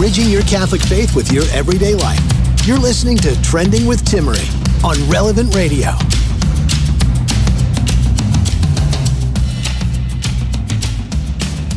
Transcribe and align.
Bridging 0.00 0.30
your 0.30 0.40
Catholic 0.44 0.80
faith 0.80 1.14
with 1.14 1.30
your 1.30 1.44
everyday 1.52 1.94
life. 1.94 2.18
You're 2.66 2.78
listening 2.78 3.18
to 3.18 3.38
Trending 3.42 3.84
with 3.84 4.02
Timmerie 4.02 4.48
on 4.82 4.96
Relevant 5.10 5.54
Radio. 5.54 5.90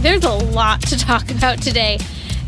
There's 0.01 0.23
a 0.23 0.31
lot 0.53 0.79
to 0.83 0.97
talk 0.97 1.29
about 1.31 1.61
today. 1.61 1.99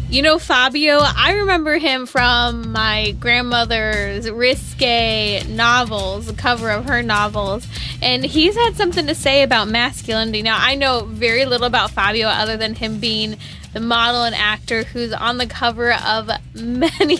You 0.07 0.21
know, 0.21 0.39
Fabio, 0.39 0.99
I 1.01 1.33
remember 1.33 1.77
him 1.77 2.05
from 2.05 2.71
my 2.71 3.11
grandmother's 3.19 4.31
risque 4.31 5.43
novels, 5.49 6.27
the 6.27 6.33
cover 6.33 6.69
of 6.69 6.85
her 6.85 7.03
novels, 7.03 7.67
and 8.01 8.23
he's 8.23 8.55
had 8.55 8.77
something 8.77 9.07
to 9.07 9.15
say 9.15 9.43
about 9.43 9.67
masculinity. 9.67 10.41
Now, 10.41 10.57
I 10.57 10.75
know 10.75 11.03
very 11.03 11.43
little 11.43 11.67
about 11.67 11.91
Fabio 11.91 12.27
other 12.27 12.55
than 12.55 12.75
him 12.75 13.01
being 13.01 13.35
the 13.75 13.81
model 13.81 14.23
and 14.23 14.33
actor 14.33 14.83
who's 14.85 15.11
on 15.11 15.37
the 15.37 15.45
cover 15.45 15.91
of 15.93 16.31
many. 16.55 17.19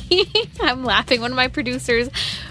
I'm 0.62 0.86
laughing. 0.86 1.20
One 1.20 1.32
of 1.32 1.36
my 1.36 1.50
producers 1.50 2.08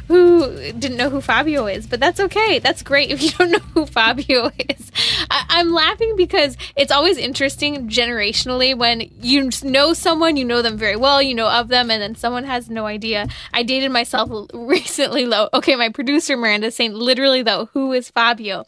who 0.08 0.46
didn't 0.72 0.98
know 0.98 1.08
who 1.08 1.22
Fabio 1.22 1.66
is, 1.66 1.86
but 1.86 2.00
that's 2.00 2.20
okay. 2.20 2.58
That's 2.58 2.82
great 2.82 3.10
if 3.10 3.22
you 3.22 3.30
don't 3.30 3.50
know 3.52 3.58
who 3.72 3.86
Fabio 3.86 4.50
is. 4.68 4.92
I- 5.30 5.60
am 5.60 5.72
laughing 5.72 6.16
because 6.16 6.58
it's 6.76 6.92
always 6.92 7.16
interesting 7.16 7.88
generationally 7.88 8.76
when 8.76 9.10
you 9.22 9.48
know 9.62 9.94
someone, 9.94 10.36
you 10.36 10.44
know 10.44 10.60
them 10.60 10.76
very 10.76 10.96
well, 10.96 11.22
you 11.22 11.34
know 11.34 11.48
of 11.48 11.68
them, 11.68 11.90
and 11.90 12.02
then 12.02 12.14
someone 12.14 12.44
has 12.44 12.68
no 12.68 12.84
idea. 12.84 13.26
I 13.54 13.62
dated 13.62 13.90
myself 13.90 14.28
recently, 14.52 15.24
though. 15.24 15.48
Okay, 15.54 15.76
my 15.76 15.88
producer 15.88 16.36
Miranda 16.36 16.70
saying 16.70 16.92
literally, 16.92 17.40
though, 17.40 17.70
who 17.72 17.94
is 17.94 18.10
Fabio? 18.10 18.66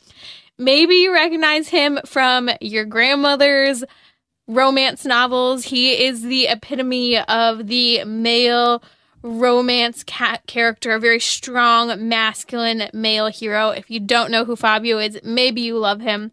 Maybe 0.56 0.94
you 0.94 1.12
recognize 1.12 1.68
him 1.68 1.98
from 2.06 2.48
your 2.62 2.86
grandmother's 2.86 3.84
romance 4.46 5.04
novels. 5.04 5.64
He 5.64 6.04
is 6.04 6.22
the 6.22 6.46
epitome 6.46 7.18
of 7.18 7.66
the 7.66 8.04
male 8.04 8.82
romance 9.22 10.04
cat 10.04 10.46
character, 10.46 10.92
a 10.92 11.00
very 11.00 11.20
strong 11.20 12.08
masculine 12.08 12.88
male 12.92 13.26
hero. 13.26 13.70
If 13.70 13.90
you 13.90 14.00
don't 14.00 14.30
know 14.30 14.44
who 14.44 14.56
Fabio 14.56 14.98
is, 14.98 15.18
maybe 15.24 15.60
you 15.60 15.78
love 15.78 16.00
him. 16.00 16.32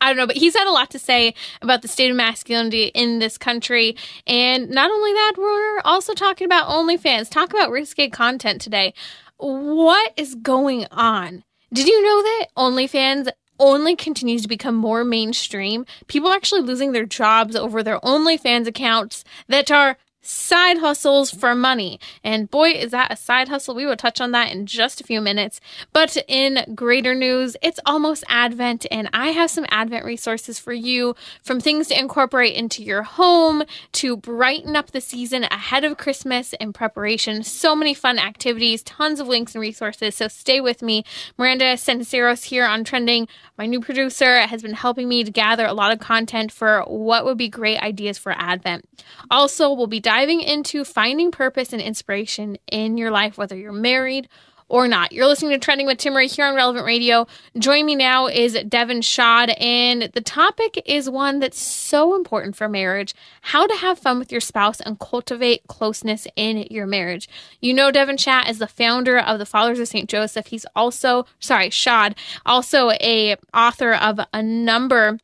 I 0.00 0.08
don't 0.08 0.16
know, 0.16 0.26
but 0.26 0.36
he's 0.36 0.54
had 0.54 0.68
a 0.68 0.72
lot 0.72 0.90
to 0.90 0.98
say 0.98 1.34
about 1.62 1.82
the 1.82 1.88
state 1.88 2.10
of 2.10 2.16
masculinity 2.16 2.86
in 2.86 3.18
this 3.18 3.36
country. 3.36 3.96
And 4.26 4.70
not 4.70 4.90
only 4.90 5.12
that, 5.12 5.34
we're 5.36 5.80
also 5.84 6.14
talking 6.14 6.44
about 6.44 6.68
OnlyFans, 6.68 7.28
talk 7.28 7.50
about 7.50 7.70
risque 7.70 8.08
content 8.08 8.60
today. 8.60 8.94
What 9.38 10.12
is 10.16 10.36
going 10.36 10.86
on? 10.92 11.42
Did 11.72 11.88
you 11.88 12.02
know 12.02 12.22
that 12.22 12.46
OnlyFans 12.56 13.30
only 13.60 13.94
continues 13.94 14.42
to 14.42 14.48
become 14.48 14.74
more 14.74 15.04
mainstream, 15.04 15.86
people 16.08 16.30
are 16.30 16.34
actually 16.34 16.62
losing 16.62 16.92
their 16.92 17.06
jobs 17.06 17.54
over 17.54 17.82
their 17.82 18.00
OnlyFans 18.00 18.66
accounts 18.66 19.22
that 19.48 19.70
are 19.70 19.98
side 20.22 20.78
hustles 20.78 21.30
for 21.30 21.54
money. 21.54 21.98
And 22.22 22.50
boy, 22.50 22.70
is 22.70 22.90
that 22.90 23.12
a 23.12 23.16
side 23.16 23.48
hustle. 23.48 23.74
We 23.74 23.86
will 23.86 23.96
touch 23.96 24.20
on 24.20 24.32
that 24.32 24.52
in 24.52 24.66
just 24.66 25.00
a 25.00 25.04
few 25.04 25.20
minutes. 25.20 25.60
But 25.92 26.16
in 26.28 26.74
greater 26.74 27.14
news, 27.14 27.56
it's 27.62 27.80
almost 27.86 28.24
Advent, 28.28 28.86
and 28.90 29.08
I 29.12 29.28
have 29.28 29.50
some 29.50 29.66
Advent 29.70 30.04
resources 30.04 30.58
for 30.58 30.72
you 30.72 31.14
from 31.42 31.60
things 31.60 31.88
to 31.88 31.98
incorporate 31.98 32.54
into 32.54 32.82
your 32.82 33.02
home 33.02 33.62
to 33.92 34.16
brighten 34.16 34.76
up 34.76 34.90
the 34.90 35.00
season 35.00 35.44
ahead 35.44 35.84
of 35.84 35.96
Christmas 35.96 36.52
in 36.54 36.72
preparation. 36.72 37.42
So 37.42 37.74
many 37.74 37.94
fun 37.94 38.18
activities, 38.18 38.82
tons 38.82 39.20
of 39.20 39.28
links 39.28 39.54
and 39.54 39.62
resources. 39.62 40.14
So 40.16 40.28
stay 40.28 40.60
with 40.60 40.82
me. 40.82 41.04
Miranda 41.38 41.74
Senceros 41.74 42.44
here 42.44 42.66
on 42.66 42.84
Trending. 42.84 43.28
My 43.56 43.66
new 43.66 43.80
producer 43.80 44.38
has 44.40 44.62
been 44.62 44.74
helping 44.74 45.08
me 45.08 45.24
to 45.24 45.30
gather 45.30 45.66
a 45.66 45.72
lot 45.72 45.92
of 45.92 45.98
content 45.98 46.52
for 46.52 46.82
what 46.82 47.24
would 47.24 47.38
be 47.38 47.48
great 47.48 47.78
ideas 47.80 48.18
for 48.18 48.32
Advent. 48.32 48.88
Also, 49.30 49.72
we'll 49.72 49.86
be 49.86 50.00
diving 50.10 50.40
into 50.40 50.82
finding 50.84 51.30
purpose 51.30 51.72
and 51.72 51.80
inspiration 51.80 52.58
in 52.72 52.98
your 52.98 53.12
life, 53.12 53.38
whether 53.38 53.56
you're 53.56 53.70
married 53.70 54.28
or 54.68 54.88
not. 54.88 55.12
You're 55.12 55.28
listening 55.28 55.52
to 55.52 55.58
Trending 55.58 55.86
with 55.86 55.98
Timmerie 55.98 56.28
here 56.28 56.46
on 56.46 56.56
Relevant 56.56 56.84
Radio. 56.84 57.28
Join 57.56 57.86
me 57.86 57.94
now 57.94 58.26
is 58.26 58.58
Devin 58.68 59.02
Schadt, 59.02 59.54
and 59.62 60.10
the 60.12 60.20
topic 60.20 60.82
is 60.84 61.08
one 61.08 61.38
that's 61.38 61.60
so 61.60 62.16
important 62.16 62.56
for 62.56 62.68
marriage 62.68 63.14
how 63.40 63.68
to 63.68 63.76
have 63.76 64.00
fun 64.00 64.18
with 64.18 64.32
your 64.32 64.40
spouse 64.40 64.80
and 64.80 64.98
cultivate 64.98 65.68
closeness 65.68 66.26
in 66.34 66.66
your 66.72 66.86
marriage. 66.86 67.28
You 67.60 67.72
know, 67.72 67.92
Devin 67.92 68.16
Schadt 68.16 68.50
is 68.50 68.58
the 68.58 68.66
founder 68.66 69.16
of 69.16 69.38
the 69.38 69.46
Fathers 69.46 69.78
of 69.78 69.86
St. 69.86 70.10
Joseph. 70.10 70.48
He's 70.48 70.66
also, 70.74 71.24
sorry, 71.38 71.70
Schadt, 71.70 72.16
also 72.44 72.90
a 73.00 73.36
author 73.54 73.94
of 73.94 74.18
a 74.34 74.42
number 74.42 75.20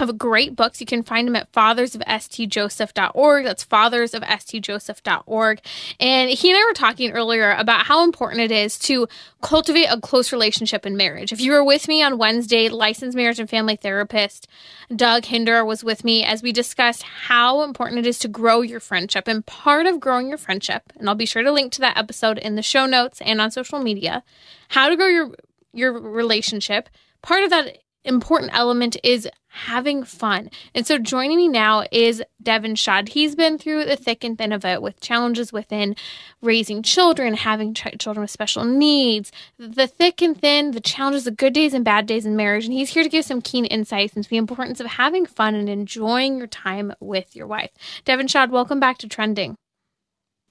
of 0.00 0.16
great 0.18 0.56
books. 0.56 0.80
You 0.80 0.86
can 0.86 1.02
find 1.02 1.28
them 1.28 1.36
at 1.36 1.52
fathersofstjoseph.org. 1.52 3.44
That's 3.44 3.64
fathersofstjoseph.org. 3.64 5.60
And 5.98 6.30
he 6.30 6.50
and 6.50 6.58
I 6.58 6.64
were 6.66 6.74
talking 6.74 7.10
earlier 7.12 7.52
about 7.52 7.86
how 7.86 8.04
important 8.04 8.40
it 8.40 8.52
is 8.52 8.78
to 8.80 9.08
cultivate 9.42 9.86
a 9.86 10.00
close 10.00 10.32
relationship 10.32 10.86
in 10.86 10.96
marriage. 10.96 11.32
If 11.32 11.40
you 11.40 11.52
were 11.52 11.64
with 11.64 11.88
me 11.88 12.02
on 12.02 12.18
Wednesday, 12.18 12.68
licensed 12.68 13.16
marriage 13.16 13.38
and 13.38 13.50
family 13.50 13.76
therapist 13.76 14.46
Doug 14.94 15.24
Hinder 15.26 15.64
was 15.64 15.84
with 15.84 16.04
me 16.04 16.24
as 16.24 16.42
we 16.42 16.52
discussed 16.52 17.02
how 17.02 17.62
important 17.62 18.00
it 18.00 18.06
is 18.06 18.18
to 18.20 18.28
grow 18.28 18.60
your 18.60 18.80
friendship. 18.80 19.28
And 19.28 19.46
part 19.46 19.86
of 19.86 20.00
growing 20.00 20.28
your 20.28 20.38
friendship, 20.38 20.92
and 20.96 21.08
I'll 21.08 21.14
be 21.14 21.26
sure 21.26 21.42
to 21.42 21.52
link 21.52 21.72
to 21.72 21.80
that 21.82 21.96
episode 21.96 22.38
in 22.38 22.56
the 22.56 22.62
show 22.62 22.86
notes 22.86 23.20
and 23.20 23.40
on 23.40 23.50
social 23.50 23.78
media, 23.78 24.24
how 24.68 24.88
to 24.88 24.96
grow 24.96 25.06
your 25.06 25.34
your 25.72 25.92
relationship. 25.92 26.88
Part 27.22 27.44
of 27.44 27.50
that 27.50 27.78
important 28.04 28.50
element 28.54 28.96
is 29.02 29.28
having 29.48 30.04
fun. 30.04 30.48
And 30.74 30.86
so 30.86 30.96
joining 30.96 31.36
me 31.36 31.48
now 31.48 31.84
is 31.90 32.22
Devin 32.42 32.74
Schadt. 32.74 33.08
He's 33.08 33.34
been 33.34 33.58
through 33.58 33.84
the 33.84 33.96
thick 33.96 34.22
and 34.22 34.38
thin 34.38 34.52
of 34.52 34.64
it 34.64 34.80
with 34.80 35.00
challenges 35.00 35.52
within 35.52 35.96
raising 36.40 36.82
children, 36.82 37.34
having 37.34 37.74
ch- 37.74 37.98
children 37.98 38.22
with 38.22 38.30
special 38.30 38.64
needs, 38.64 39.32
the 39.58 39.86
thick 39.86 40.22
and 40.22 40.40
thin, 40.40 40.70
the 40.70 40.80
challenges, 40.80 41.24
the 41.24 41.30
good 41.30 41.52
days 41.52 41.74
and 41.74 41.84
bad 41.84 42.06
days 42.06 42.24
in 42.24 42.36
marriage. 42.36 42.64
And 42.64 42.72
he's 42.72 42.90
here 42.90 43.02
to 43.02 43.08
give 43.08 43.24
some 43.24 43.42
keen 43.42 43.64
insights 43.64 44.14
into 44.14 44.28
the 44.28 44.36
importance 44.36 44.80
of 44.80 44.86
having 44.86 45.26
fun 45.26 45.54
and 45.54 45.68
enjoying 45.68 46.38
your 46.38 46.46
time 46.46 46.92
with 47.00 47.34
your 47.34 47.46
wife. 47.46 47.70
Devin 48.04 48.28
Schadt, 48.28 48.50
welcome 48.50 48.80
back 48.80 48.98
to 48.98 49.08
Trending. 49.08 49.56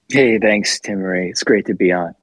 Hey, 0.08 0.38
thanks, 0.38 0.78
Timmerie. 0.78 1.30
It's 1.30 1.42
great 1.42 1.66
to 1.66 1.74
be 1.74 1.92
on. 1.92 2.14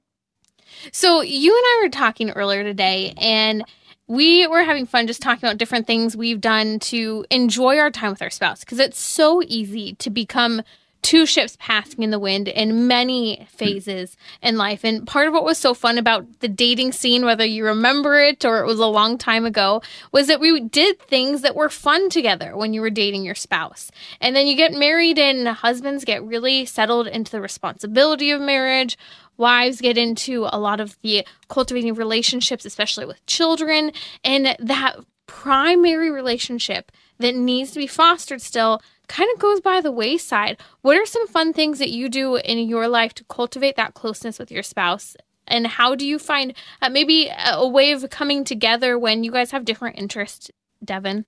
So 0.91 1.21
you 1.21 1.55
and 1.55 1.63
I 1.65 1.79
were 1.83 1.89
talking 1.89 2.29
earlier 2.31 2.63
today, 2.63 3.13
and 3.17 3.63
we 4.07 4.47
were 4.47 4.63
having 4.63 4.85
fun 4.85 5.07
just 5.07 5.21
talking 5.21 5.47
about 5.47 5.57
different 5.57 5.85
things 5.85 6.15
we've 6.15 6.41
done 6.41 6.79
to 6.79 7.25
enjoy 7.29 7.77
our 7.77 7.91
time 7.91 8.11
with 8.11 8.21
our 8.21 8.29
spouse 8.29 8.61
because 8.61 8.79
it's 8.79 8.99
so 8.99 9.41
easy 9.45 9.93
to 9.95 10.09
become 10.09 10.61
two 11.01 11.25
ships 11.25 11.55
passing 11.59 12.03
in 12.03 12.09
the 12.09 12.19
wind 12.19 12.47
in 12.47 12.87
many 12.87 13.47
phases 13.49 14.17
in 14.41 14.57
life. 14.57 14.83
And 14.83 15.05
part 15.05 15.27
of 15.27 15.33
what 15.33 15.45
was 15.45 15.57
so 15.57 15.73
fun 15.73 15.97
about 15.97 16.39
the 16.39 16.47
dating 16.47 16.91
scene, 16.91 17.23
whether 17.23 17.45
you 17.45 17.65
remember 17.65 18.19
it 18.19 18.43
or 18.43 18.59
it 18.59 18.65
was 18.65 18.79
a 18.79 18.87
long 18.87 19.17
time 19.17 19.45
ago, 19.45 19.81
was 20.11 20.27
that 20.27 20.39
we 20.39 20.59
did 20.59 20.99
things 20.99 21.43
that 21.43 21.55
were 21.55 21.69
fun 21.69 22.09
together 22.09 22.57
when 22.57 22.73
you 22.73 22.81
were 22.81 22.89
dating 22.89 23.23
your 23.23 23.35
spouse. 23.35 23.91
And 24.19 24.35
then 24.35 24.47
you 24.47 24.57
get 24.57 24.73
married, 24.73 25.19
and 25.19 25.47
husbands 25.47 26.03
get 26.03 26.23
really 26.23 26.65
settled 26.65 27.07
into 27.07 27.31
the 27.31 27.41
responsibility 27.41 28.31
of 28.31 28.41
marriage 28.41 28.97
wives 29.37 29.81
get 29.81 29.97
into 29.97 30.47
a 30.51 30.59
lot 30.59 30.79
of 30.79 30.97
the 31.01 31.25
cultivating 31.47 31.93
relationships, 31.93 32.65
especially 32.65 33.05
with 33.05 33.25
children, 33.25 33.91
and 34.23 34.55
that 34.59 34.97
primary 35.27 36.09
relationship 36.09 36.91
that 37.19 37.35
needs 37.35 37.71
to 37.71 37.79
be 37.79 37.87
fostered 37.87 38.41
still 38.41 38.81
kind 39.07 39.29
of 39.33 39.39
goes 39.39 39.61
by 39.61 39.81
the 39.81 39.91
wayside. 39.91 40.59
What 40.81 40.97
are 40.97 41.05
some 41.05 41.27
fun 41.27 41.53
things 41.53 41.79
that 41.79 41.89
you 41.89 42.09
do 42.09 42.35
in 42.35 42.57
your 42.67 42.87
life 42.87 43.13
to 43.15 43.23
cultivate 43.25 43.75
that 43.75 43.93
closeness 43.93 44.39
with 44.39 44.51
your 44.51 44.63
spouse? 44.63 45.15
And 45.47 45.65
how 45.65 45.95
do 45.95 46.05
you 46.05 46.19
find 46.19 46.53
uh, 46.81 46.89
maybe 46.89 47.31
a 47.45 47.67
way 47.67 47.91
of 47.91 48.09
coming 48.09 48.43
together 48.43 48.99
when 48.99 49.23
you 49.23 49.31
guys 49.31 49.51
have 49.51 49.63
different 49.63 49.97
interests, 49.97 50.51
Devin? 50.83 51.25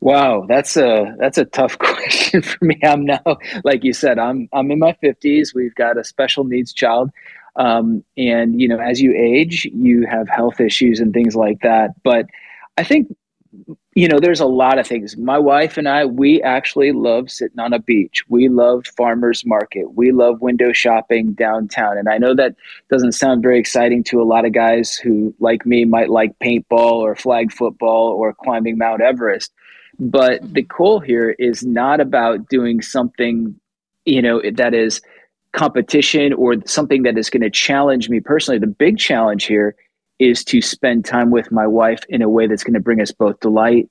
Wow, 0.00 0.44
that's 0.48 0.76
a 0.76 1.14
that's 1.18 1.38
a 1.38 1.44
tough 1.44 1.78
question 1.80 2.42
for 2.42 2.64
me. 2.64 2.78
I'm 2.84 3.04
now, 3.04 3.22
like 3.64 3.82
you 3.84 3.92
said, 3.92 4.18
I'm 4.18 4.48
I'm 4.52 4.70
in 4.70 4.78
my 4.78 4.96
50s. 5.02 5.54
We've 5.54 5.74
got 5.74 5.98
a 5.98 6.04
special 6.04 6.44
needs 6.44 6.72
child, 6.72 7.10
um, 7.56 8.04
and 8.16 8.60
you 8.60 8.68
know, 8.68 8.78
as 8.78 9.00
you 9.00 9.14
age, 9.14 9.64
you 9.66 10.06
have 10.06 10.28
health 10.28 10.60
issues 10.60 11.00
and 11.00 11.12
things 11.12 11.34
like 11.34 11.60
that. 11.62 11.90
But 12.02 12.26
I 12.76 12.84
think 12.84 13.08
you 13.94 14.08
know, 14.08 14.18
there's 14.20 14.40
a 14.40 14.46
lot 14.46 14.78
of 14.78 14.86
things. 14.86 15.16
My 15.16 15.38
wife 15.38 15.78
and 15.78 15.88
I, 15.88 16.04
we 16.04 16.42
actually 16.42 16.92
love 16.92 17.30
sitting 17.30 17.58
on 17.58 17.72
a 17.72 17.78
beach. 17.78 18.24
We 18.28 18.48
love 18.48 18.84
farmers 18.96 19.46
market. 19.46 19.94
We 19.94 20.12
love 20.12 20.42
window 20.42 20.72
shopping 20.72 21.32
downtown. 21.32 21.96
And 21.96 22.08
I 22.08 22.18
know 22.18 22.34
that 22.34 22.56
doesn't 22.90 23.12
sound 23.12 23.42
very 23.42 23.58
exciting 23.58 24.04
to 24.04 24.20
a 24.20 24.24
lot 24.24 24.44
of 24.44 24.52
guys 24.52 24.96
who, 24.96 25.34
like 25.40 25.64
me, 25.64 25.86
might 25.86 26.10
like 26.10 26.38
paintball 26.40 26.92
or 26.92 27.16
flag 27.16 27.50
football 27.50 28.08
or 28.10 28.34
climbing 28.34 28.76
Mount 28.76 29.00
Everest. 29.00 29.52
But 29.98 30.52
the 30.52 30.62
goal 30.62 31.00
here 31.00 31.30
is 31.38 31.64
not 31.64 32.00
about 32.00 32.48
doing 32.48 32.82
something, 32.82 33.58
you 34.04 34.20
know, 34.20 34.42
that 34.54 34.74
is 34.74 35.00
competition 35.52 36.32
or 36.34 36.54
something 36.66 37.02
that 37.04 37.16
is 37.16 37.30
going 37.30 37.42
to 37.42 37.50
challenge 37.50 38.10
me 38.10 38.20
personally. 38.20 38.58
The 38.58 38.66
big 38.66 38.98
challenge 38.98 39.46
here 39.46 39.74
is 40.18 40.44
to 40.44 40.60
spend 40.60 41.04
time 41.04 41.30
with 41.30 41.50
my 41.50 41.66
wife 41.66 42.02
in 42.08 42.22
a 42.22 42.28
way 42.28 42.46
that's 42.46 42.64
going 42.64 42.74
to 42.74 42.80
bring 42.80 43.00
us 43.00 43.10
both 43.10 43.40
delight 43.40 43.88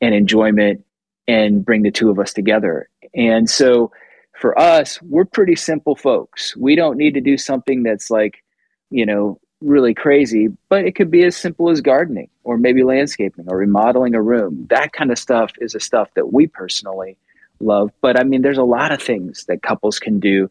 and 0.00 0.14
enjoyment 0.14 0.84
and 1.26 1.64
bring 1.64 1.82
the 1.82 1.90
two 1.90 2.10
of 2.10 2.18
us 2.18 2.32
together. 2.32 2.88
And 3.14 3.50
so 3.50 3.90
for 4.38 4.58
us, 4.58 5.00
we're 5.02 5.24
pretty 5.24 5.56
simple 5.56 5.96
folks. 5.96 6.56
We 6.56 6.76
don't 6.76 6.96
need 6.96 7.14
to 7.14 7.20
do 7.20 7.36
something 7.36 7.82
that's 7.82 8.10
like, 8.10 8.42
you 8.90 9.04
know, 9.04 9.40
really 9.60 9.94
crazy, 9.94 10.48
but 10.68 10.84
it 10.84 10.94
could 10.94 11.10
be 11.10 11.24
as 11.24 11.36
simple 11.36 11.70
as 11.70 11.80
gardening 11.80 12.28
or 12.44 12.56
maybe 12.56 12.82
landscaping 12.82 13.46
or 13.48 13.56
remodeling 13.56 14.14
a 14.14 14.22
room. 14.22 14.66
That 14.70 14.92
kind 14.92 15.10
of 15.10 15.18
stuff 15.18 15.52
is 15.60 15.74
a 15.74 15.80
stuff 15.80 16.08
that 16.14 16.32
we 16.32 16.46
personally 16.46 17.16
love. 17.60 17.90
But 18.00 18.18
I 18.18 18.24
mean, 18.24 18.42
there's 18.42 18.58
a 18.58 18.64
lot 18.64 18.92
of 18.92 19.02
things 19.02 19.44
that 19.46 19.62
couples 19.62 19.98
can 19.98 20.20
do 20.20 20.50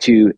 to 0.00 0.32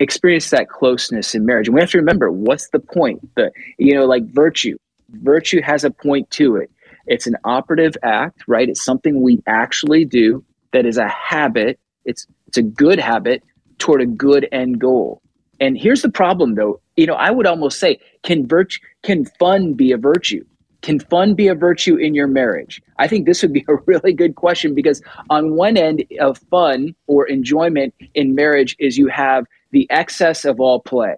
experience 0.00 0.50
that 0.50 0.68
closeness 0.68 1.34
in 1.34 1.44
marriage. 1.44 1.68
And 1.68 1.74
we 1.74 1.80
have 1.80 1.90
to 1.90 1.98
remember 1.98 2.30
what's 2.30 2.68
the 2.70 2.78
point? 2.78 3.28
The 3.34 3.50
you 3.78 3.94
know, 3.94 4.06
like 4.06 4.24
virtue. 4.26 4.76
Virtue 5.10 5.60
has 5.60 5.84
a 5.84 5.90
point 5.90 6.30
to 6.32 6.56
it. 6.56 6.70
It's 7.06 7.26
an 7.26 7.36
operative 7.44 7.96
act, 8.02 8.44
right? 8.46 8.68
It's 8.68 8.82
something 8.82 9.22
we 9.22 9.42
actually 9.46 10.04
do 10.04 10.42
that 10.72 10.86
is 10.86 10.96
a 10.96 11.08
habit. 11.08 11.78
It's 12.04 12.26
it's 12.48 12.56
a 12.56 12.62
good 12.62 12.98
habit 12.98 13.42
toward 13.78 14.00
a 14.00 14.06
good 14.06 14.48
end 14.52 14.80
goal. 14.80 15.20
And 15.60 15.78
here's 15.78 16.02
the 16.02 16.10
problem 16.10 16.54
though. 16.54 16.80
You 16.96 17.06
know, 17.06 17.14
I 17.14 17.30
would 17.30 17.46
almost 17.46 17.78
say 17.78 17.98
can 18.22 18.46
virtue 18.46 18.80
can 19.02 19.24
fun 19.24 19.74
be 19.74 19.92
a 19.92 19.98
virtue? 19.98 20.44
Can 20.84 21.00
fun 21.00 21.34
be 21.34 21.48
a 21.48 21.54
virtue 21.54 21.96
in 21.96 22.14
your 22.14 22.26
marriage? 22.26 22.82
I 22.98 23.08
think 23.08 23.24
this 23.24 23.40
would 23.40 23.54
be 23.54 23.64
a 23.68 23.76
really 23.86 24.12
good 24.12 24.34
question 24.34 24.74
because, 24.74 25.00
on 25.30 25.54
one 25.54 25.78
end 25.78 26.04
of 26.20 26.38
fun 26.50 26.94
or 27.06 27.26
enjoyment 27.26 27.94
in 28.14 28.34
marriage, 28.34 28.76
is 28.78 28.98
you 28.98 29.08
have 29.08 29.46
the 29.70 29.86
excess 29.90 30.44
of 30.44 30.60
all 30.60 30.80
play. 30.80 31.16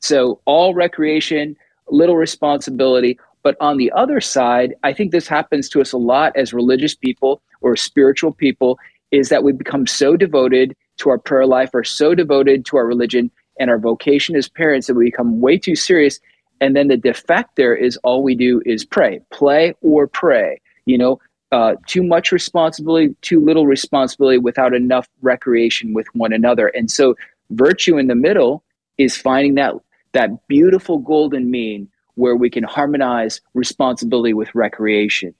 So, 0.00 0.40
all 0.44 0.74
recreation, 0.74 1.56
little 1.88 2.16
responsibility. 2.16 3.18
But 3.42 3.56
on 3.60 3.78
the 3.78 3.90
other 3.92 4.20
side, 4.20 4.74
I 4.84 4.92
think 4.92 5.10
this 5.10 5.26
happens 5.26 5.68
to 5.70 5.80
us 5.80 5.92
a 5.92 5.98
lot 5.98 6.36
as 6.36 6.52
religious 6.52 6.94
people 6.94 7.42
or 7.62 7.74
spiritual 7.74 8.32
people 8.32 8.78
is 9.10 9.28
that 9.28 9.42
we 9.42 9.52
become 9.52 9.88
so 9.88 10.16
devoted 10.16 10.76
to 10.98 11.10
our 11.10 11.18
prayer 11.18 11.46
life 11.46 11.70
or 11.74 11.82
so 11.82 12.14
devoted 12.14 12.64
to 12.66 12.76
our 12.76 12.86
religion 12.86 13.30
and 13.60 13.70
our 13.70 13.78
vocation 13.78 14.34
as 14.34 14.48
parents 14.48 14.88
that 14.88 14.94
we 14.94 15.04
become 15.04 15.40
way 15.40 15.56
too 15.56 15.76
serious 15.76 16.18
and 16.60 16.76
then 16.76 16.88
the 16.88 16.96
defect 16.96 17.56
there 17.56 17.74
is 17.74 17.96
all 17.98 18.22
we 18.22 18.34
do 18.34 18.62
is 18.66 18.84
pray, 18.84 19.20
play 19.30 19.74
or 19.80 20.06
pray. 20.06 20.60
You 20.84 20.98
know, 20.98 21.20
uh, 21.52 21.76
too 21.86 22.02
much 22.02 22.32
responsibility, 22.32 23.14
too 23.22 23.40
little 23.40 23.66
responsibility 23.66 24.38
without 24.38 24.74
enough 24.74 25.08
recreation 25.22 25.94
with 25.94 26.06
one 26.14 26.32
another. 26.32 26.68
And 26.68 26.90
so 26.90 27.16
virtue 27.50 27.98
in 27.98 28.06
the 28.06 28.14
middle 28.14 28.62
is 28.98 29.16
finding 29.16 29.54
that 29.54 29.74
that 30.12 30.46
beautiful 30.48 30.98
golden 30.98 31.50
mean 31.50 31.88
where 32.14 32.36
we 32.36 32.50
can 32.50 32.64
harmonize 32.64 33.40
responsibility 33.54 34.34
with 34.34 34.54
recreation. 34.54 35.34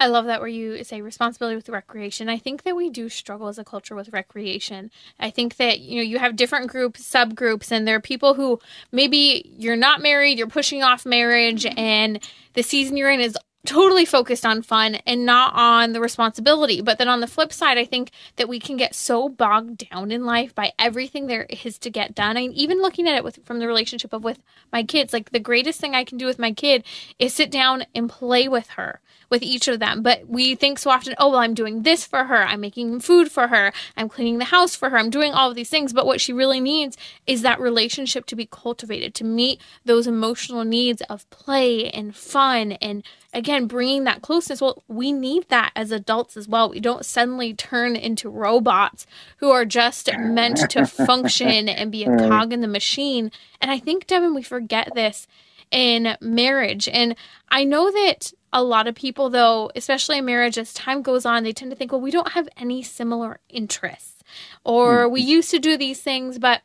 I 0.00 0.06
love 0.06 0.26
that 0.26 0.40
where 0.40 0.48
you 0.48 0.82
say 0.84 1.00
responsibility 1.00 1.56
with 1.56 1.68
recreation. 1.68 2.28
I 2.28 2.38
think 2.38 2.62
that 2.62 2.76
we 2.76 2.90
do 2.90 3.08
struggle 3.08 3.48
as 3.48 3.58
a 3.58 3.64
culture 3.64 3.94
with 3.94 4.12
recreation. 4.12 4.90
I 5.18 5.30
think 5.30 5.56
that 5.56 5.80
you 5.80 5.96
know 5.96 6.02
you 6.02 6.18
have 6.18 6.36
different 6.36 6.68
groups, 6.68 7.02
subgroups, 7.02 7.70
and 7.70 7.86
there 7.86 7.96
are 7.96 8.00
people 8.00 8.34
who 8.34 8.58
maybe 8.90 9.52
you're 9.56 9.76
not 9.76 10.02
married, 10.02 10.38
you're 10.38 10.46
pushing 10.46 10.82
off 10.82 11.06
marriage, 11.06 11.64
mm-hmm. 11.64 11.78
and 11.78 12.28
the 12.54 12.62
season 12.62 12.96
you're 12.96 13.10
in 13.10 13.20
is 13.20 13.36
totally 13.64 14.04
focused 14.04 14.44
on 14.44 14.62
fun 14.62 14.96
and 15.06 15.24
not 15.24 15.54
on 15.54 15.92
the 15.92 16.00
responsibility. 16.00 16.80
But 16.80 16.98
then 16.98 17.08
on 17.08 17.20
the 17.20 17.26
flip 17.26 17.52
side, 17.52 17.78
I 17.78 17.84
think 17.84 18.10
that 18.36 18.48
we 18.48 18.58
can 18.58 18.76
get 18.76 18.94
so 18.94 19.28
bogged 19.28 19.88
down 19.88 20.10
in 20.10 20.24
life 20.24 20.54
by 20.54 20.72
everything 20.78 21.26
there 21.26 21.46
is 21.64 21.78
to 21.78 21.90
get 21.90 22.14
done. 22.14 22.36
I 22.36 22.40
mean, 22.40 22.52
even 22.52 22.82
looking 22.82 23.08
at 23.08 23.16
it 23.16 23.24
with 23.24 23.38
from 23.44 23.60
the 23.60 23.66
relationship 23.66 24.12
of 24.12 24.24
with 24.24 24.40
my 24.72 24.82
kids, 24.82 25.12
like 25.12 25.30
the 25.30 25.38
greatest 25.38 25.80
thing 25.80 25.94
I 25.94 26.04
can 26.04 26.18
do 26.18 26.26
with 26.26 26.38
my 26.38 26.52
kid 26.52 26.84
is 27.18 27.34
sit 27.34 27.50
down 27.50 27.84
and 27.94 28.10
play 28.10 28.48
with 28.48 28.70
her 28.70 29.00
with 29.32 29.42
each 29.42 29.66
of 29.66 29.80
them. 29.80 30.02
But 30.02 30.28
we 30.28 30.54
think 30.54 30.78
so 30.78 30.90
often, 30.90 31.14
oh, 31.16 31.30
well, 31.30 31.38
I'm 31.38 31.54
doing 31.54 31.84
this 31.84 32.04
for 32.04 32.24
her. 32.24 32.44
I'm 32.44 32.60
making 32.60 33.00
food 33.00 33.32
for 33.32 33.48
her. 33.48 33.72
I'm 33.96 34.10
cleaning 34.10 34.36
the 34.36 34.44
house 34.44 34.76
for 34.76 34.90
her. 34.90 34.98
I'm 34.98 35.08
doing 35.08 35.32
all 35.32 35.48
of 35.48 35.56
these 35.56 35.70
things. 35.70 35.94
But 35.94 36.04
what 36.04 36.20
she 36.20 36.34
really 36.34 36.60
needs 36.60 36.98
is 37.26 37.40
that 37.40 37.58
relationship 37.58 38.26
to 38.26 38.36
be 38.36 38.44
cultivated, 38.44 39.14
to 39.14 39.24
meet 39.24 39.58
those 39.86 40.06
emotional 40.06 40.64
needs 40.64 41.00
of 41.08 41.28
play 41.30 41.88
and 41.88 42.14
fun. 42.14 42.72
And 42.72 43.02
again, 43.32 43.66
bringing 43.66 44.04
that 44.04 44.20
closeness. 44.20 44.60
Well, 44.60 44.84
we 44.86 45.12
need 45.12 45.48
that 45.48 45.72
as 45.74 45.92
adults 45.92 46.36
as 46.36 46.46
well. 46.46 46.68
We 46.68 46.78
don't 46.78 47.06
suddenly 47.06 47.54
turn 47.54 47.96
into 47.96 48.28
robots 48.28 49.06
who 49.38 49.50
are 49.50 49.64
just 49.64 50.10
meant 50.18 50.68
to 50.68 50.86
function 50.86 51.70
and 51.70 51.90
be 51.90 52.04
a 52.04 52.18
cog 52.28 52.52
in 52.52 52.60
the 52.60 52.68
machine. 52.68 53.32
And 53.62 53.70
I 53.70 53.78
think, 53.78 54.06
Devin, 54.06 54.34
we 54.34 54.42
forget 54.42 54.90
this 54.94 55.26
in 55.70 56.18
marriage. 56.20 56.86
And 56.88 57.16
I 57.48 57.64
know 57.64 57.90
that 57.90 58.34
a 58.52 58.62
lot 58.62 58.86
of 58.86 58.94
people, 58.94 59.30
though, 59.30 59.70
especially 59.74 60.18
in 60.18 60.24
marriage, 60.24 60.58
as 60.58 60.74
time 60.74 61.02
goes 61.02 61.24
on, 61.24 61.42
they 61.42 61.52
tend 61.52 61.70
to 61.70 61.76
think, 61.76 61.92
well, 61.92 62.00
we 62.00 62.10
don't 62.10 62.32
have 62.32 62.48
any 62.56 62.82
similar 62.82 63.40
interests, 63.48 64.22
or 64.64 65.04
mm-hmm. 65.04 65.12
we 65.12 65.20
used 65.22 65.50
to 65.50 65.58
do 65.58 65.76
these 65.76 66.00
things, 66.00 66.38
but 66.38 66.62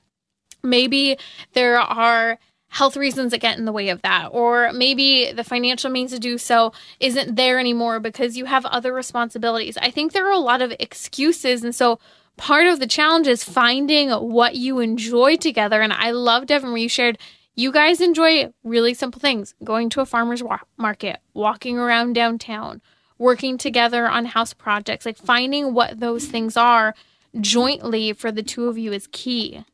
maybe 0.63 1.17
there 1.53 1.79
are 1.79 2.39
health 2.69 2.97
reasons 2.97 3.31
that 3.31 3.39
get 3.39 3.57
in 3.57 3.65
the 3.65 3.71
way 3.71 3.89
of 3.89 4.01
that 4.01 4.27
or 4.31 4.71
maybe 4.73 5.31
the 5.31 5.43
financial 5.43 5.89
means 5.89 6.11
to 6.11 6.19
do 6.19 6.37
so 6.37 6.73
isn't 6.99 7.35
there 7.35 7.59
anymore 7.59 7.99
because 7.99 8.35
you 8.35 8.43
have 8.45 8.65
other 8.65 8.93
responsibilities 8.93 9.77
i 9.77 9.89
think 9.89 10.11
there 10.11 10.27
are 10.27 10.33
a 10.33 10.39
lot 10.39 10.61
of 10.61 10.73
excuses 10.79 11.63
and 11.63 11.73
so 11.73 11.97
part 12.35 12.67
of 12.67 12.79
the 12.79 12.85
challenge 12.85 13.25
is 13.25 13.43
finding 13.43 14.09
what 14.11 14.55
you 14.55 14.79
enjoy 14.79 15.37
together 15.37 15.81
and 15.81 15.93
i 15.93 16.11
love 16.11 16.45
devin 16.45 16.69
where 16.71 16.77
you 16.77 16.89
shared 16.89 17.17
you 17.57 17.71
guys 17.71 17.99
enjoy 17.99 18.53
really 18.63 18.93
simple 18.93 19.19
things 19.19 19.55
going 19.63 19.89
to 19.89 19.99
a 19.99 20.05
farmer's 20.05 20.43
wa- 20.43 20.59
market, 20.77 21.19
walking 21.33 21.77
around 21.77 22.13
downtown, 22.13 22.81
working 23.17 23.57
together 23.57 24.07
on 24.07 24.25
house 24.25 24.53
projects. 24.53 25.07
Like 25.07 25.17
finding 25.17 25.73
what 25.73 25.99
those 25.99 26.25
things 26.25 26.55
are 26.55 26.93
jointly 27.41 28.13
for 28.13 28.31
the 28.31 28.43
two 28.43 28.67
of 28.67 28.77
you 28.77 28.93
is 28.93 29.09
key. 29.11 29.65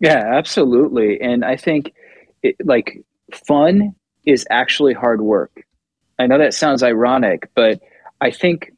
Yeah, 0.00 0.34
absolutely. 0.34 1.20
And 1.20 1.44
I 1.44 1.56
think 1.56 1.92
it, 2.42 2.56
like 2.64 3.04
fun 3.46 3.94
is 4.24 4.46
actually 4.50 4.94
hard 4.94 5.20
work. 5.20 5.64
I 6.18 6.26
know 6.26 6.38
that 6.38 6.54
sounds 6.54 6.82
ironic, 6.82 7.50
but 7.54 7.80
I 8.20 8.30
think 8.30 8.71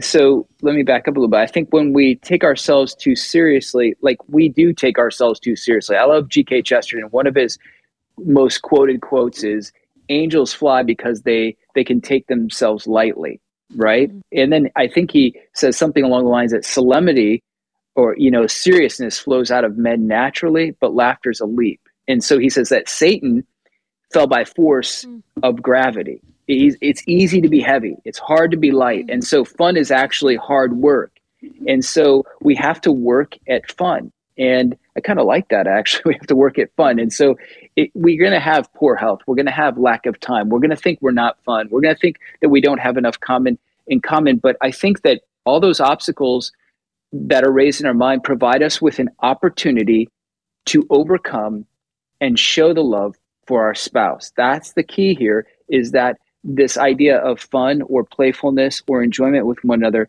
so 0.00 0.46
let 0.62 0.74
me 0.74 0.82
back 0.82 1.06
up 1.06 1.16
a 1.16 1.20
little 1.20 1.28
bit. 1.28 1.38
I 1.38 1.46
think 1.46 1.72
when 1.72 1.92
we 1.92 2.16
take 2.16 2.44
ourselves 2.44 2.94
too 2.94 3.14
seriously, 3.14 3.94
like 4.00 4.18
we 4.28 4.48
do 4.48 4.72
take 4.72 4.98
ourselves 4.98 5.38
too 5.38 5.56
seriously. 5.56 5.96
I 5.96 6.04
love 6.04 6.28
G.K. 6.28 6.62
Chesterton. 6.62 7.08
One 7.10 7.26
of 7.26 7.34
his 7.34 7.58
most 8.24 8.62
quoted 8.62 9.00
quotes 9.00 9.44
is 9.44 9.72
angels 10.08 10.52
fly 10.52 10.82
because 10.82 11.22
they 11.22 11.56
they 11.74 11.84
can 11.84 12.00
take 12.00 12.26
themselves 12.26 12.86
lightly 12.86 13.40
right 13.76 14.08
mm-hmm. 14.08 14.20
and 14.32 14.52
then 14.52 14.70
i 14.76 14.88
think 14.88 15.10
he 15.10 15.38
says 15.54 15.76
something 15.76 16.04
along 16.04 16.24
the 16.24 16.30
lines 16.30 16.52
that 16.52 16.64
solemnity 16.64 17.42
or 17.94 18.16
you 18.16 18.30
know 18.30 18.46
seriousness 18.46 19.18
flows 19.18 19.50
out 19.50 19.64
of 19.64 19.76
men 19.76 20.06
naturally 20.06 20.74
but 20.80 20.94
laughter's 20.94 21.40
a 21.40 21.46
leap 21.46 21.80
and 22.06 22.24
so 22.24 22.38
he 22.38 22.48
says 22.48 22.70
that 22.70 22.88
satan 22.88 23.44
fell 24.12 24.26
by 24.26 24.44
force 24.44 25.04
mm. 25.04 25.22
of 25.42 25.60
gravity 25.60 26.22
it's 26.48 27.02
easy 27.06 27.40
to 27.42 27.48
be 27.48 27.60
heavy. 27.60 27.96
It's 28.04 28.18
hard 28.18 28.50
to 28.52 28.56
be 28.56 28.72
light. 28.72 29.06
And 29.08 29.22
so 29.22 29.44
fun 29.44 29.76
is 29.76 29.90
actually 29.90 30.36
hard 30.36 30.76
work. 30.78 31.12
And 31.66 31.84
so 31.84 32.24
we 32.40 32.54
have 32.56 32.80
to 32.82 32.92
work 32.92 33.34
at 33.48 33.70
fun. 33.70 34.12
And 34.38 34.76
i 34.96 35.00
kind 35.00 35.18
of 35.18 35.26
like 35.26 35.48
that 35.48 35.66
actually. 35.66 36.02
We 36.06 36.14
have 36.14 36.26
to 36.28 36.36
work 36.36 36.58
at 36.58 36.74
fun. 36.76 36.98
And 36.98 37.12
so 37.12 37.36
it, 37.76 37.90
we're 37.94 38.18
going 38.18 38.32
to 38.32 38.40
have 38.40 38.72
poor 38.74 38.96
health. 38.96 39.20
We're 39.26 39.34
going 39.34 39.46
to 39.46 39.52
have 39.52 39.76
lack 39.78 40.06
of 40.06 40.18
time. 40.20 40.48
We're 40.48 40.60
going 40.60 40.70
to 40.70 40.76
think 40.76 41.00
we're 41.02 41.10
not 41.12 41.42
fun. 41.44 41.68
We're 41.70 41.80
going 41.80 41.94
to 41.94 42.00
think 42.00 42.16
that 42.40 42.48
we 42.48 42.60
don't 42.60 42.80
have 42.80 42.96
enough 42.96 43.20
common 43.20 43.58
in 43.86 44.00
common. 44.00 44.38
But 44.38 44.56
i 44.60 44.70
think 44.70 45.02
that 45.02 45.22
all 45.44 45.60
those 45.60 45.80
obstacles 45.80 46.52
that 47.12 47.44
are 47.44 47.52
raised 47.52 47.80
in 47.80 47.86
our 47.86 47.94
mind 47.94 48.22
provide 48.22 48.62
us 48.62 48.82
with 48.82 48.98
an 48.98 49.08
opportunity 49.20 50.08
to 50.66 50.86
overcome 50.90 51.64
and 52.20 52.38
show 52.38 52.74
the 52.74 52.82
love 52.82 53.16
for 53.46 53.64
our 53.64 53.74
spouse. 53.74 54.30
That's 54.36 54.72
the 54.72 54.82
key 54.82 55.14
here 55.14 55.46
is 55.68 55.92
that 55.92 56.18
this 56.44 56.76
idea 56.78 57.18
of 57.18 57.40
fun 57.40 57.82
or 57.82 58.04
playfulness 58.04 58.82
or 58.86 59.02
enjoyment 59.02 59.46
with 59.46 59.62
one 59.64 59.80
another, 59.80 60.08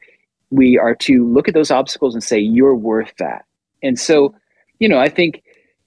we 0.52 0.78
are 0.78 0.96
to 0.96 1.28
look 1.28 1.48
at 1.48 1.54
those 1.54 1.72
obstacles 1.72 2.14
and 2.14 2.24
say, 2.24 2.40
you're 2.40 2.76
worth 2.76 3.14
that. 3.20 3.46
And 3.84 4.00
so, 4.00 4.34
you 4.80 4.90
know, 4.90 5.00
I 5.00 5.10
think, 5.10 5.44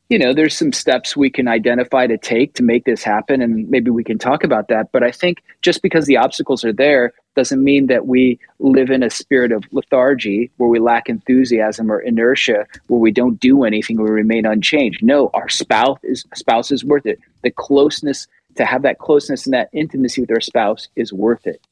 you 0.09 0.19
know, 0.19 0.35
there's 0.35 0.57
some 0.57 0.73
steps 0.73 1.17
we 1.17 1.31
can 1.31 1.49
identify 1.49 2.07
to 2.07 2.19
take 2.19 2.55
to 2.55 2.63
make 2.63 2.85
this 2.85 3.03
happen, 3.03 3.41
and 3.41 3.69
maybe 3.71 3.91
we 3.91 4.05
can 4.05 4.19
talk 4.19 4.45
about 4.45 4.69
that. 4.69 4.93
But 4.93 5.03
I 5.03 5.11
think 5.11 5.43
just 5.63 5.81
because 5.81 6.07
the 6.07 6.19
obstacles 6.19 6.65
are 6.65 6.73
there 6.73 7.15
doesn't 7.35 7.65
mean 7.65 7.87
that 7.87 8.07
we 8.07 8.39
live 8.59 8.91
in 8.91 9.03
a 9.03 9.09
spirit 9.09 9.53
of 9.53 9.65
lethargy 9.73 10.51
where 10.59 10.69
we 10.69 10.79
lack 10.79 11.09
enthusiasm 11.09 11.91
or 11.91 11.99
inertia, 11.99 12.67
where 12.89 13.01
we 13.01 13.11
don't 13.11 13.41
do 13.41 13.65
anything, 13.65 13.97
we 13.97 14.11
remain 14.11 14.45
unchanged. 14.45 15.03
No, 15.03 15.31
our 15.33 15.49
spouse 15.49 15.99
is 16.03 16.27
spouse 16.35 16.71
is 16.71 16.85
worth 16.85 17.07
it. 17.07 17.19
The 17.43 17.51
closeness 17.51 18.29
to 18.57 18.65
have 18.65 18.83
that 18.83 18.99
closeness 18.99 19.47
and 19.47 19.55
that 19.55 19.69
intimacy 19.73 20.21
with 20.21 20.29
their 20.29 20.41
spouse 20.41 20.89
is 20.97 21.13
worth 21.13 21.47
it. 21.47 21.67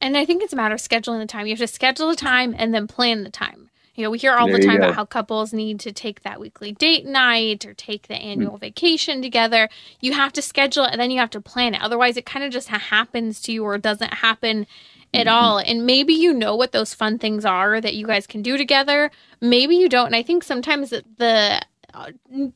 And 0.00 0.16
I 0.16 0.24
think 0.24 0.42
it's 0.42 0.52
a 0.52 0.56
matter 0.56 0.74
of 0.74 0.80
scheduling 0.80 1.20
the 1.20 1.26
time. 1.26 1.46
You 1.46 1.52
have 1.52 1.58
to 1.58 1.66
schedule 1.66 2.08
the 2.08 2.16
time 2.16 2.54
and 2.56 2.74
then 2.74 2.86
plan 2.86 3.24
the 3.24 3.30
time. 3.30 3.70
You 3.94 4.04
know, 4.04 4.10
we 4.10 4.18
hear 4.18 4.34
all 4.34 4.46
There 4.46 4.58
the 4.58 4.66
time 4.66 4.76
about 4.76 4.94
how 4.94 5.06
couples 5.06 5.54
need 5.54 5.80
to 5.80 5.92
take 5.92 6.22
that 6.22 6.38
weekly 6.38 6.72
date 6.72 7.06
night 7.06 7.64
or 7.64 7.72
take 7.72 8.08
the 8.08 8.16
hmm. 8.16 8.28
annual 8.28 8.58
vacation 8.58 9.22
together. 9.22 9.70
You 10.00 10.12
have 10.12 10.34
to 10.34 10.42
schedule 10.42 10.84
it 10.84 10.92
and 10.92 11.00
then 11.00 11.10
you 11.10 11.18
have 11.18 11.30
to 11.30 11.40
plan 11.40 11.74
it. 11.74 11.82
Otherwise, 11.82 12.18
it 12.18 12.26
kind 12.26 12.44
of 12.44 12.52
just 12.52 12.68
ha- 12.68 12.78
happens 12.78 13.40
to 13.42 13.52
you 13.52 13.64
or 13.64 13.78
doesn't 13.78 14.12
happen 14.12 14.66
at 15.14 15.26
mm-hmm. 15.26 15.34
all. 15.34 15.58
And 15.58 15.86
maybe 15.86 16.12
you 16.12 16.34
know 16.34 16.54
what 16.56 16.72
those 16.72 16.92
fun 16.92 17.18
things 17.18 17.46
are 17.46 17.80
that 17.80 17.94
you 17.94 18.06
guys 18.06 18.26
can 18.26 18.42
do 18.42 18.58
together. 18.58 19.10
Maybe 19.40 19.76
you 19.76 19.88
don't. 19.88 20.06
And 20.06 20.16
I 20.16 20.22
think 20.22 20.44
sometimes 20.44 20.90
the- 20.90 21.62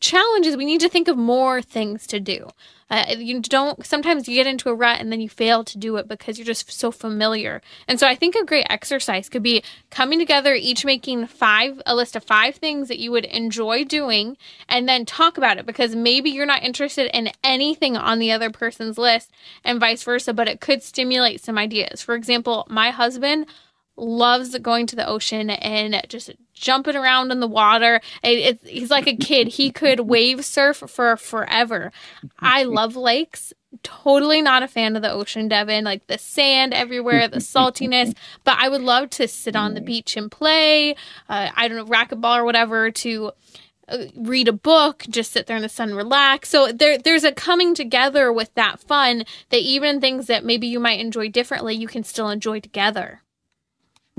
challenge 0.01 0.47
is 0.47 0.57
we 0.57 0.65
need 0.65 0.81
to 0.81 0.89
think 0.89 1.09
of 1.09 1.17
more 1.17 1.63
things 1.63 2.07
to 2.09 2.21
do. 2.21 2.49
Uh, 2.91 3.05
you 3.17 3.41
don't 3.41 3.87
sometimes 3.87 4.29
you 4.29 4.35
get 4.35 4.49
into 4.49 4.69
a 4.69 4.75
rut 4.75 5.01
and 5.01 5.13
then 5.13 5.21
you 5.21 5.29
fail 5.29 5.63
to 5.63 5.79
do 5.79 5.97
it 5.97 6.09
because 6.09 6.39
you're 6.39 6.45
just 6.45 6.71
so 6.73 6.91
familiar. 6.91 7.63
And 7.87 8.01
so 8.01 8.09
I 8.09 8.17
think 8.17 8.35
a 8.35 8.45
great 8.45 8.67
exercise 8.69 9.29
could 9.29 9.45
be 9.45 9.63
coming 9.91 10.19
together, 10.19 10.55
each 10.55 10.85
making 10.85 11.29
five 11.29 11.81
a 11.87 11.95
list 11.95 12.17
of 12.17 12.25
five 12.25 12.57
things 12.57 12.89
that 12.89 12.99
you 12.99 13.13
would 13.13 13.27
enjoy 13.27 13.85
doing, 13.85 14.37
and 14.69 14.89
then 14.89 15.05
talk 15.05 15.39
about 15.39 15.59
it 15.59 15.67
because 15.67 15.95
maybe 15.95 16.31
you're 16.31 16.47
not 16.47 16.65
interested 16.65 17.17
in 17.17 17.31
anything 17.45 17.97
on 17.97 18.19
the 18.19 18.33
other 18.33 18.51
person's 18.51 18.99
list, 18.99 19.31
and 19.65 19.79
vice 19.79 20.03
versa. 20.03 20.35
But 20.35 20.49
it 20.49 20.61
could 20.61 20.83
stimulate 20.83 21.41
some 21.41 21.59
ideas. 21.59 22.03
For 22.03 22.17
example, 22.17 22.67
my 22.69 22.91
husband 22.91 23.47
loves 24.01 24.57
going 24.59 24.87
to 24.87 24.97
the 24.97 25.07
ocean 25.07 25.51
and 25.51 26.01
just 26.09 26.31
jumping 26.55 26.97
around 26.97 27.31
in 27.31 27.41
the 27.41 27.47
water. 27.47 28.01
It, 28.23 28.39
it's, 28.39 28.69
he's 28.69 28.91
like 28.91 29.07
a 29.07 29.17
kid. 29.17 29.49
He 29.49 29.71
could 29.71 30.01
wave 30.09 30.45
surf 30.45 30.83
for 30.87 31.17
forever. 31.17 31.93
I 32.39 32.65
love 32.65 32.97
lakes. 32.97 33.53
Totally 33.83 34.43
not 34.43 34.63
a 34.63 34.69
fan 34.69 34.97
of 34.97 35.03
the 35.03 35.13
ocean, 35.13 35.49
Devin. 35.49 35.85
Like 35.85 36.07
the 36.07 36.19
sand 36.19 36.75
everywhere, 36.75 37.29
the 37.29 37.39
saltiness. 37.39 38.15
But 38.45 38.59
I 38.59 38.69
would 38.69 38.81
love 38.81 39.11
to 39.11 39.29
sit 39.29 39.55
on 39.55 39.75
the 39.75 39.81
beach 39.81 40.17
and 40.17 40.31
play. 40.31 40.93
Uh, 41.29 41.51
I 41.55 41.69
don't 41.69 41.77
know, 41.77 41.85
racquetball 41.85 42.39
or 42.39 42.45
whatever. 42.45 42.91
To 42.91 43.33
uh, 43.89 44.05
read 44.17 44.49
a 44.49 44.53
book, 44.53 45.05
just 45.09 45.33
sit 45.33 45.47
there 45.47 45.57
in 45.57 45.63
the 45.63 45.69
sun, 45.69 45.95
relax. 45.95 46.49
So 46.49 46.73
there, 46.73 46.99
there's 46.99 47.25
a 47.25 47.33
coming 47.33 47.75
together 47.75 48.33
with 48.33 48.53
that 48.55 48.81
fun 48.81 49.25
that 49.51 49.61
even 49.61 50.01
things 50.01 50.27
that 50.27 50.45
maybe 50.45 50.67
you 50.67 50.81
might 50.81 51.01
enjoy 51.01 51.29
differently, 51.29 51.75
you 51.75 51.89
can 51.89 52.05
still 52.05 52.29
enjoy 52.31 52.61
together. 52.61 53.23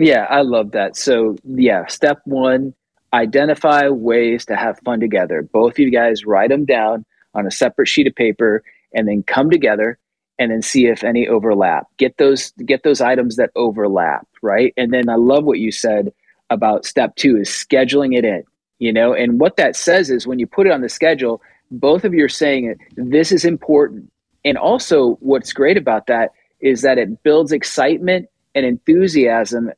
Yeah, 0.01 0.25
I 0.29 0.41
love 0.41 0.71
that. 0.73 0.97
So, 0.97 1.37
yeah, 1.45 1.87
step 1.87 2.21
one 2.25 2.75
identify 3.13 3.89
ways 3.89 4.45
to 4.47 4.57
have 4.57 4.79
fun 4.85 4.99
together. 4.99 5.43
Both 5.43 5.73
of 5.75 5.79
you 5.79 5.91
guys 5.91 6.25
write 6.25 6.49
them 6.49 6.65
down 6.65 7.05
on 7.35 7.47
a 7.47 7.51
separate 7.51 7.87
sheet 7.87 8.07
of 8.07 8.15
paper 8.15 8.63
and 8.95 9.07
then 9.07 9.23
come 9.23 9.51
together 9.51 9.99
and 10.39 10.51
then 10.51 10.63
see 10.63 10.87
if 10.87 11.03
any 11.05 11.27
overlap. 11.27 11.87
Get 11.97 12.17
those 12.17 12.51
get 12.65 12.83
those 12.83 13.01
items 13.01 13.37
that 13.37 13.51
overlap, 13.55 14.27
right? 14.43 14.73
And 14.77 14.93
then 14.93 15.09
I 15.09 15.15
love 15.15 15.45
what 15.45 15.59
you 15.59 15.71
said 15.71 16.13
about 16.51 16.85
step 16.85 17.15
2 17.17 17.37
is 17.37 17.49
scheduling 17.49 18.17
it 18.17 18.25
in, 18.25 18.43
you 18.79 18.93
know? 18.93 19.13
And 19.13 19.39
what 19.39 19.57
that 19.57 19.77
says 19.77 20.09
is 20.11 20.27
when 20.27 20.39
you 20.39 20.47
put 20.47 20.67
it 20.67 20.73
on 20.73 20.81
the 20.81 20.89
schedule, 20.89 21.41
both 21.71 22.05
of 22.05 22.13
you 22.15 22.25
are 22.25 22.29
saying 22.29 22.65
it, 22.65 22.79
this 22.97 23.31
is 23.31 23.45
important. 23.45 24.11
And 24.45 24.57
also 24.59 25.17
what's 25.21 25.53
great 25.53 25.77
about 25.77 26.07
that 26.07 26.31
is 26.61 26.83
that 26.83 26.99
it 26.99 27.23
builds 27.23 27.53
excitement 27.53 28.27
and 28.55 28.65
enthusiasm 28.65 29.71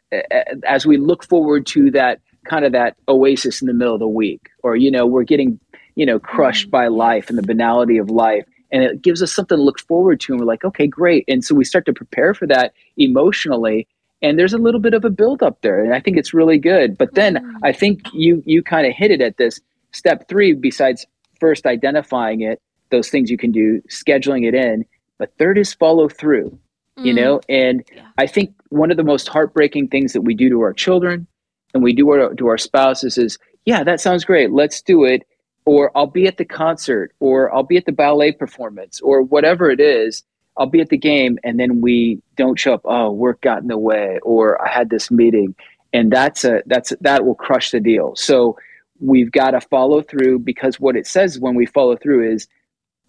as 0.68 0.86
we 0.86 0.98
look 0.98 1.24
forward 1.24 1.66
to 1.68 1.92
that 1.92 2.20
kind 2.46 2.66
of 2.66 2.72
that 2.74 2.96
oasis 3.08 3.62
in 3.62 3.68
the 3.68 3.74
middle 3.74 3.94
of 3.94 4.00
the 4.00 4.08
week 4.08 4.50
or 4.64 4.76
you 4.76 4.92
know 4.92 5.06
we're 5.06 5.24
getting 5.24 5.60
you 5.96 6.06
know 6.06 6.20
crushed 6.20 6.70
by 6.72 6.88
life 6.88 7.30
and 7.30 7.38
the 7.38 7.44
banality 7.44 7.98
of 7.98 8.10
life 8.10 8.46
and 8.72 8.84
it 8.84 9.02
gives 9.02 9.22
us 9.22 9.32
something 9.34 9.58
to 9.58 9.64
look 9.64 9.80
forward 9.80 10.20
to 10.20 10.34
and 10.34 10.40
we're 10.40 10.48
like 10.48 10.66
okay 10.66 10.88
great. 10.88 11.24
And 11.28 11.44
so 11.46 11.56
we 11.56 11.64
start 11.66 11.86
to 11.86 11.94
prepare 11.94 12.34
for 12.34 12.48
that 12.48 12.74
emotionally 12.98 13.88
and 14.22 14.40
there's 14.40 14.54
a 14.54 14.58
little 14.58 14.80
bit 14.80 14.94
of 14.94 15.06
a 15.06 15.10
build 15.10 15.44
up 15.44 15.62
there 15.62 15.84
and 15.84 15.94
i 15.94 16.00
think 16.00 16.18
it's 16.18 16.34
really 16.34 16.58
good. 16.58 16.98
But 16.98 17.14
then 17.16 17.36
Mm. 17.38 17.54
i 17.64 17.72
think 17.72 18.02
you 18.14 18.44
you 18.46 18.64
kind 18.64 18.88
of 18.88 18.94
hit 18.94 19.12
it 19.12 19.22
at 19.22 19.38
this 19.38 19.60
step 19.94 20.28
three 20.28 20.54
besides 20.54 21.06
first 21.40 21.66
identifying 21.66 22.42
it 22.42 22.62
those 22.90 23.10
things 23.10 23.30
you 23.32 23.38
can 23.38 23.52
do 23.52 23.82
scheduling 23.90 24.48
it 24.48 24.54
in. 24.56 24.86
But 25.20 25.32
third 25.40 25.58
is 25.58 25.74
follow 25.74 26.10
through 26.10 26.58
you 26.98 27.14
Mm. 27.14 27.16
know 27.16 27.42
and 27.50 27.84
Yeah. 27.96 28.04
i 28.18 28.28
think 28.28 28.54
one 28.70 28.92
of 28.92 28.98
the 28.98 29.04
most 29.04 29.28
heartbreaking 29.28 29.88
things 29.88 30.14
that 30.14 30.22
we 30.22 30.34
do 30.36 30.50
to 30.50 30.62
our 30.62 30.74
children 30.74 31.26
and 31.74 31.82
we 31.84 31.94
do 31.94 32.10
our, 32.12 32.34
to 32.36 32.48
our 32.48 32.58
spouses 32.58 33.18
is 33.18 33.38
yeah 33.66 33.84
that 33.84 34.00
sounds 34.00 34.24
great 34.26 34.52
let's 34.52 34.82
do 34.82 35.04
it 35.04 35.24
or 35.66 35.92
i'll 35.98 36.08
be 36.08 36.28
at 36.28 36.38
the 36.38 36.46
concert 36.46 37.14
or 37.20 37.54
i'll 37.54 37.64
be 37.64 37.78
at 37.78 37.86
the 37.86 37.92
ballet 37.92 38.32
performance 38.32 39.02
or 39.02 39.22
whatever 39.22 39.70
it 39.72 39.80
is 39.80 40.24
i'll 40.58 40.68
be 40.68 40.82
at 40.82 40.90
the 40.90 40.98
game 40.98 41.40
and 41.44 41.60
then 41.60 41.82
we 41.82 42.22
don't 42.36 42.60
show 42.60 42.74
up 42.74 42.82
oh 42.86 43.10
work 43.12 43.42
got 43.42 43.62
in 43.62 43.68
the 43.68 43.78
way 43.78 44.20
or 44.24 44.62
i 44.66 44.70
had 44.72 44.90
this 44.92 45.10
meeting 45.10 45.56
and 45.94 46.12
that's 46.12 46.44
a 46.44 46.62
that's 46.68 46.94
that 47.02 47.26
will 47.26 47.36
crush 47.36 47.72
the 47.72 47.80
deal 47.80 48.16
so 48.16 48.56
we've 49.00 49.32
got 49.32 49.52
to 49.52 49.62
follow 49.62 50.02
through 50.02 50.38
because 50.40 50.80
what 50.80 50.96
it 50.96 51.08
says 51.08 51.40
when 51.40 51.56
we 51.56 51.66
follow 51.66 51.96
through 51.98 52.32
is 52.32 52.48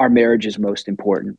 our 0.01 0.09
marriage 0.09 0.47
is 0.47 0.59
most 0.59 0.89
important 0.89 1.39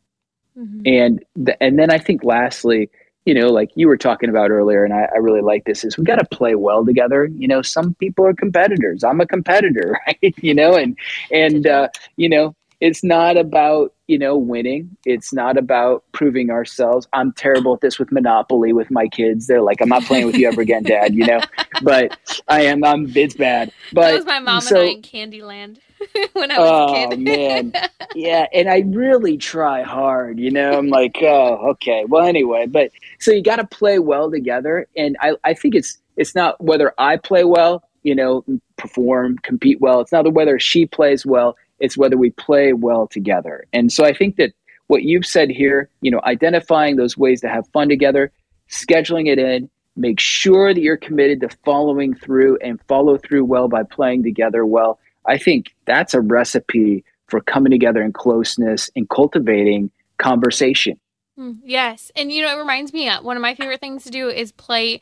Mhm. 0.56 0.82
and 0.86 1.24
the, 1.34 1.60
and 1.62 1.78
then 1.78 1.90
I 1.90 1.98
think 1.98 2.24
lastly, 2.24 2.88
you 3.24 3.34
know, 3.34 3.48
like 3.48 3.70
you 3.74 3.88
were 3.88 3.96
talking 3.96 4.30
about 4.30 4.50
earlier, 4.50 4.84
and 4.84 4.94
I, 4.94 5.08
I 5.14 5.18
really 5.18 5.42
like 5.42 5.64
this 5.64 5.84
is 5.84 5.98
we 5.98 6.04
got 6.04 6.16
to 6.18 6.36
play 6.36 6.54
well 6.54 6.84
together. 6.84 7.26
You 7.26 7.48
know, 7.48 7.60
some 7.62 7.94
people 7.94 8.26
are 8.26 8.34
competitors. 8.34 9.04
I'm 9.04 9.20
a 9.20 9.26
competitor, 9.26 9.98
right? 10.06 10.34
you 10.38 10.54
know, 10.54 10.74
and 10.74 10.96
and 11.32 11.66
uh, 11.66 11.88
you 12.16 12.28
know, 12.28 12.54
it's 12.86 13.02
not 13.02 13.36
about 13.36 13.92
you 14.06 14.16
know 14.16 14.36
winning. 14.36 14.96
It's 15.04 15.32
not 15.32 15.58
about 15.58 16.04
proving 16.12 16.50
ourselves. 16.50 17.08
I'm 17.12 17.32
terrible 17.32 17.74
at 17.74 17.80
this 17.80 17.98
with 17.98 18.12
Monopoly 18.12 18.72
with 18.72 18.92
my 18.92 19.08
kids. 19.08 19.48
They're 19.48 19.60
like, 19.60 19.80
I'm 19.80 19.88
not 19.88 20.04
playing 20.04 20.26
with 20.26 20.36
you 20.36 20.46
ever 20.46 20.60
again, 20.60 20.84
Dad. 20.84 21.12
You 21.14 21.26
know, 21.26 21.40
but 21.82 22.16
I 22.48 22.62
am. 22.62 22.84
I'm. 22.84 23.10
It's 23.16 23.34
bad. 23.34 23.72
But 23.92 24.02
that 24.02 24.14
was 24.14 24.24
my 24.24 24.38
mom 24.38 24.60
so, 24.60 24.76
and 24.76 24.88
I 24.88 24.92
in 24.92 25.02
Candyland 25.02 25.78
when 26.34 26.52
I 26.52 26.58
was 26.60 26.70
Oh 26.70 27.06
a 27.06 27.08
kid. 27.08 27.18
man, 27.18 27.72
yeah, 28.14 28.46
and 28.54 28.68
I 28.68 28.84
really 28.86 29.36
try 29.36 29.82
hard. 29.82 30.38
You 30.38 30.52
know, 30.52 30.78
I'm 30.78 30.88
like, 30.88 31.16
oh, 31.22 31.70
okay. 31.72 32.04
Well, 32.06 32.24
anyway, 32.24 32.66
but 32.66 32.92
so 33.18 33.32
you 33.32 33.42
got 33.42 33.56
to 33.56 33.66
play 33.66 33.98
well 33.98 34.30
together, 34.30 34.86
and 34.96 35.16
I, 35.20 35.32
I 35.42 35.54
think 35.54 35.74
it's 35.74 35.98
it's 36.16 36.36
not 36.36 36.62
whether 36.62 36.94
I 36.98 37.16
play 37.16 37.42
well, 37.42 37.82
you 38.04 38.14
know, 38.14 38.44
perform, 38.76 39.38
compete 39.38 39.80
well. 39.80 40.00
It's 40.00 40.12
not 40.12 40.32
whether 40.32 40.60
she 40.60 40.86
plays 40.86 41.26
well. 41.26 41.56
It's 41.78 41.96
whether 41.96 42.16
we 42.16 42.30
play 42.30 42.72
well 42.72 43.06
together. 43.06 43.66
And 43.72 43.92
so 43.92 44.04
I 44.04 44.12
think 44.12 44.36
that 44.36 44.52
what 44.86 45.02
you've 45.02 45.26
said 45.26 45.50
here, 45.50 45.90
you 46.00 46.10
know, 46.10 46.20
identifying 46.24 46.96
those 46.96 47.16
ways 47.16 47.40
to 47.40 47.48
have 47.48 47.68
fun 47.68 47.88
together, 47.88 48.32
scheduling 48.70 49.28
it 49.30 49.38
in, 49.38 49.68
make 49.96 50.20
sure 50.20 50.72
that 50.72 50.80
you're 50.80 50.96
committed 50.96 51.40
to 51.40 51.48
following 51.64 52.14
through 52.14 52.58
and 52.58 52.80
follow 52.82 53.16
through 53.16 53.44
well 53.44 53.68
by 53.68 53.82
playing 53.82 54.22
together 54.22 54.64
well. 54.64 54.98
I 55.26 55.38
think 55.38 55.74
that's 55.86 56.14
a 56.14 56.20
recipe 56.20 57.04
for 57.26 57.40
coming 57.40 57.72
together 57.72 58.02
in 58.02 58.12
closeness 58.12 58.90
and 58.94 59.08
cultivating 59.08 59.90
conversation. 60.18 60.98
Mm, 61.38 61.58
Yes. 61.64 62.10
And 62.16 62.32
you 62.32 62.42
know, 62.42 62.54
it 62.54 62.58
reminds 62.58 62.92
me 62.92 63.08
uh, 63.08 63.22
one 63.22 63.36
of 63.36 63.42
my 63.42 63.54
favorite 63.54 63.80
things 63.80 64.04
to 64.04 64.10
do 64.10 64.28
is 64.28 64.52
play 64.52 65.00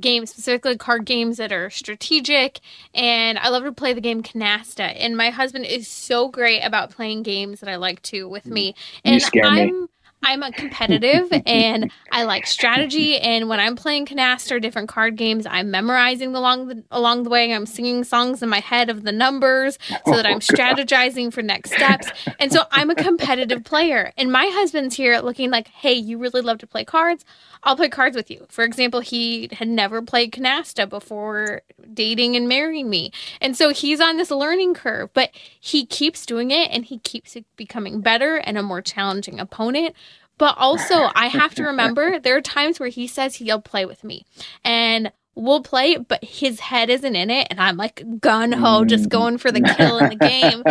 games, 0.00 0.30
specifically 0.30 0.76
card 0.76 1.04
games 1.04 1.36
that 1.38 1.52
are 1.52 1.70
strategic. 1.70 2.60
And 2.94 3.38
I 3.38 3.48
love 3.48 3.64
to 3.64 3.72
play 3.72 3.92
the 3.92 4.00
game 4.00 4.22
Canasta. 4.22 4.94
And 4.96 5.16
my 5.16 5.30
husband 5.30 5.66
is 5.66 5.88
so 5.88 6.28
great 6.28 6.60
about 6.60 6.90
playing 6.90 7.22
games 7.22 7.60
that 7.60 7.68
I 7.68 7.76
like 7.76 8.02
to 8.02 8.28
with 8.28 8.44
mm. 8.44 8.52
me. 8.52 8.66
You 9.04 9.12
And 9.12 9.22
scare 9.22 9.50
me. 9.50 9.86
I'm 10.24 10.42
a 10.42 10.50
competitive 10.50 11.28
and 11.46 11.90
I 12.10 12.24
like 12.24 12.46
strategy. 12.46 13.18
And 13.18 13.48
when 13.48 13.60
I'm 13.60 13.76
playing 13.76 14.06
Canasta 14.06 14.52
or 14.52 14.60
different 14.60 14.88
card 14.88 15.16
games, 15.16 15.46
I'm 15.48 15.70
memorizing 15.70 16.34
along 16.34 16.68
the 16.68 16.84
along 16.90 17.24
the 17.24 17.30
way. 17.30 17.52
I'm 17.52 17.66
singing 17.66 18.04
songs 18.04 18.42
in 18.42 18.48
my 18.48 18.60
head 18.60 18.90
of 18.90 19.04
the 19.04 19.12
numbers 19.12 19.78
so 20.06 20.12
that 20.12 20.26
I'm 20.26 20.40
strategizing 20.40 21.32
for 21.32 21.42
next 21.42 21.72
steps. 21.72 22.08
And 22.38 22.52
so 22.52 22.62
I'm 22.70 22.90
a 22.90 22.94
competitive 22.94 23.64
player. 23.64 24.12
And 24.16 24.32
my 24.32 24.46
husband's 24.52 24.96
here 24.96 25.18
looking 25.20 25.50
like, 25.50 25.68
hey, 25.68 25.94
you 25.94 26.18
really 26.18 26.40
love 26.40 26.58
to 26.58 26.66
play 26.66 26.84
cards. 26.84 27.24
I'll 27.64 27.76
play 27.76 27.88
cards 27.88 28.14
with 28.14 28.30
you. 28.30 28.46
For 28.50 28.62
example, 28.62 29.00
he 29.00 29.48
had 29.52 29.68
never 29.68 30.02
played 30.02 30.32
canasta 30.32 30.88
before 30.88 31.62
dating 31.92 32.36
and 32.36 32.48
marrying 32.48 32.90
me. 32.90 33.10
And 33.40 33.56
so 33.56 33.70
he's 33.70 34.00
on 34.00 34.16
this 34.16 34.30
learning 34.30 34.74
curve, 34.74 35.10
but 35.14 35.30
he 35.58 35.86
keeps 35.86 36.26
doing 36.26 36.50
it 36.50 36.70
and 36.70 36.84
he 36.84 36.98
keeps 36.98 37.36
becoming 37.56 38.00
better 38.00 38.36
and 38.36 38.58
a 38.58 38.62
more 38.62 38.82
challenging 38.82 39.40
opponent. 39.40 39.94
But 40.38 40.56
also, 40.58 41.10
I 41.14 41.28
have 41.28 41.54
to 41.56 41.64
remember 41.64 42.18
there 42.22 42.36
are 42.36 42.42
times 42.42 42.80
where 42.80 42.88
he 42.88 43.06
says 43.06 43.36
he'll 43.36 43.60
play 43.60 43.84
with 43.84 44.04
me. 44.04 44.26
And 44.64 45.12
we'll 45.36 45.62
play, 45.62 45.96
but 45.96 46.22
his 46.22 46.60
head 46.60 46.90
isn't 46.90 47.16
in 47.16 47.30
it. 47.30 47.48
And 47.50 47.60
I'm 47.60 47.76
like 47.76 48.20
gun 48.20 48.52
ho, 48.52 48.84
just 48.84 49.06
mm. 49.06 49.10
going 49.10 49.38
for 49.38 49.50
the 49.50 49.60
kill 49.60 49.98
in 49.98 50.10
the 50.10 50.16
game. 50.16 50.62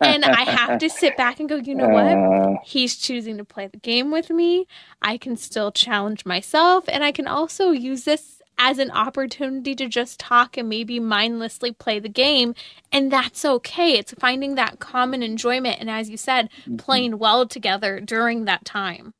and 0.00 0.24
I 0.24 0.42
have 0.42 0.78
to 0.78 0.88
sit 0.88 1.16
back 1.16 1.40
and 1.40 1.48
go, 1.48 1.56
you 1.56 1.74
know 1.74 1.88
what? 1.88 2.06
Uh. 2.06 2.56
He's 2.64 2.96
choosing 2.96 3.38
to 3.38 3.44
play 3.44 3.66
the 3.66 3.78
game 3.78 4.10
with 4.10 4.30
me. 4.30 4.66
I 5.00 5.18
can 5.18 5.36
still 5.36 5.72
challenge 5.72 6.24
myself. 6.24 6.84
And 6.88 7.02
I 7.02 7.12
can 7.12 7.26
also 7.26 7.70
use 7.70 8.04
this 8.04 8.41
as 8.64 8.78
an 8.78 8.92
opportunity 8.92 9.74
to 9.74 9.88
just 9.88 10.20
talk 10.20 10.56
and 10.56 10.68
maybe 10.68 11.00
mindlessly 11.00 11.72
play 11.72 11.98
the 11.98 12.08
game. 12.08 12.54
And 12.92 13.10
that's 13.10 13.44
okay. 13.44 13.94
It's 13.94 14.14
finding 14.14 14.54
that 14.54 14.78
common 14.78 15.20
enjoyment. 15.20 15.78
And 15.80 15.90
as 15.90 16.08
you 16.08 16.16
said, 16.16 16.48
mm-hmm. 16.60 16.76
playing 16.76 17.18
well 17.18 17.44
together 17.44 17.98
during 17.98 18.44
that 18.44 18.64
time. 18.64 19.14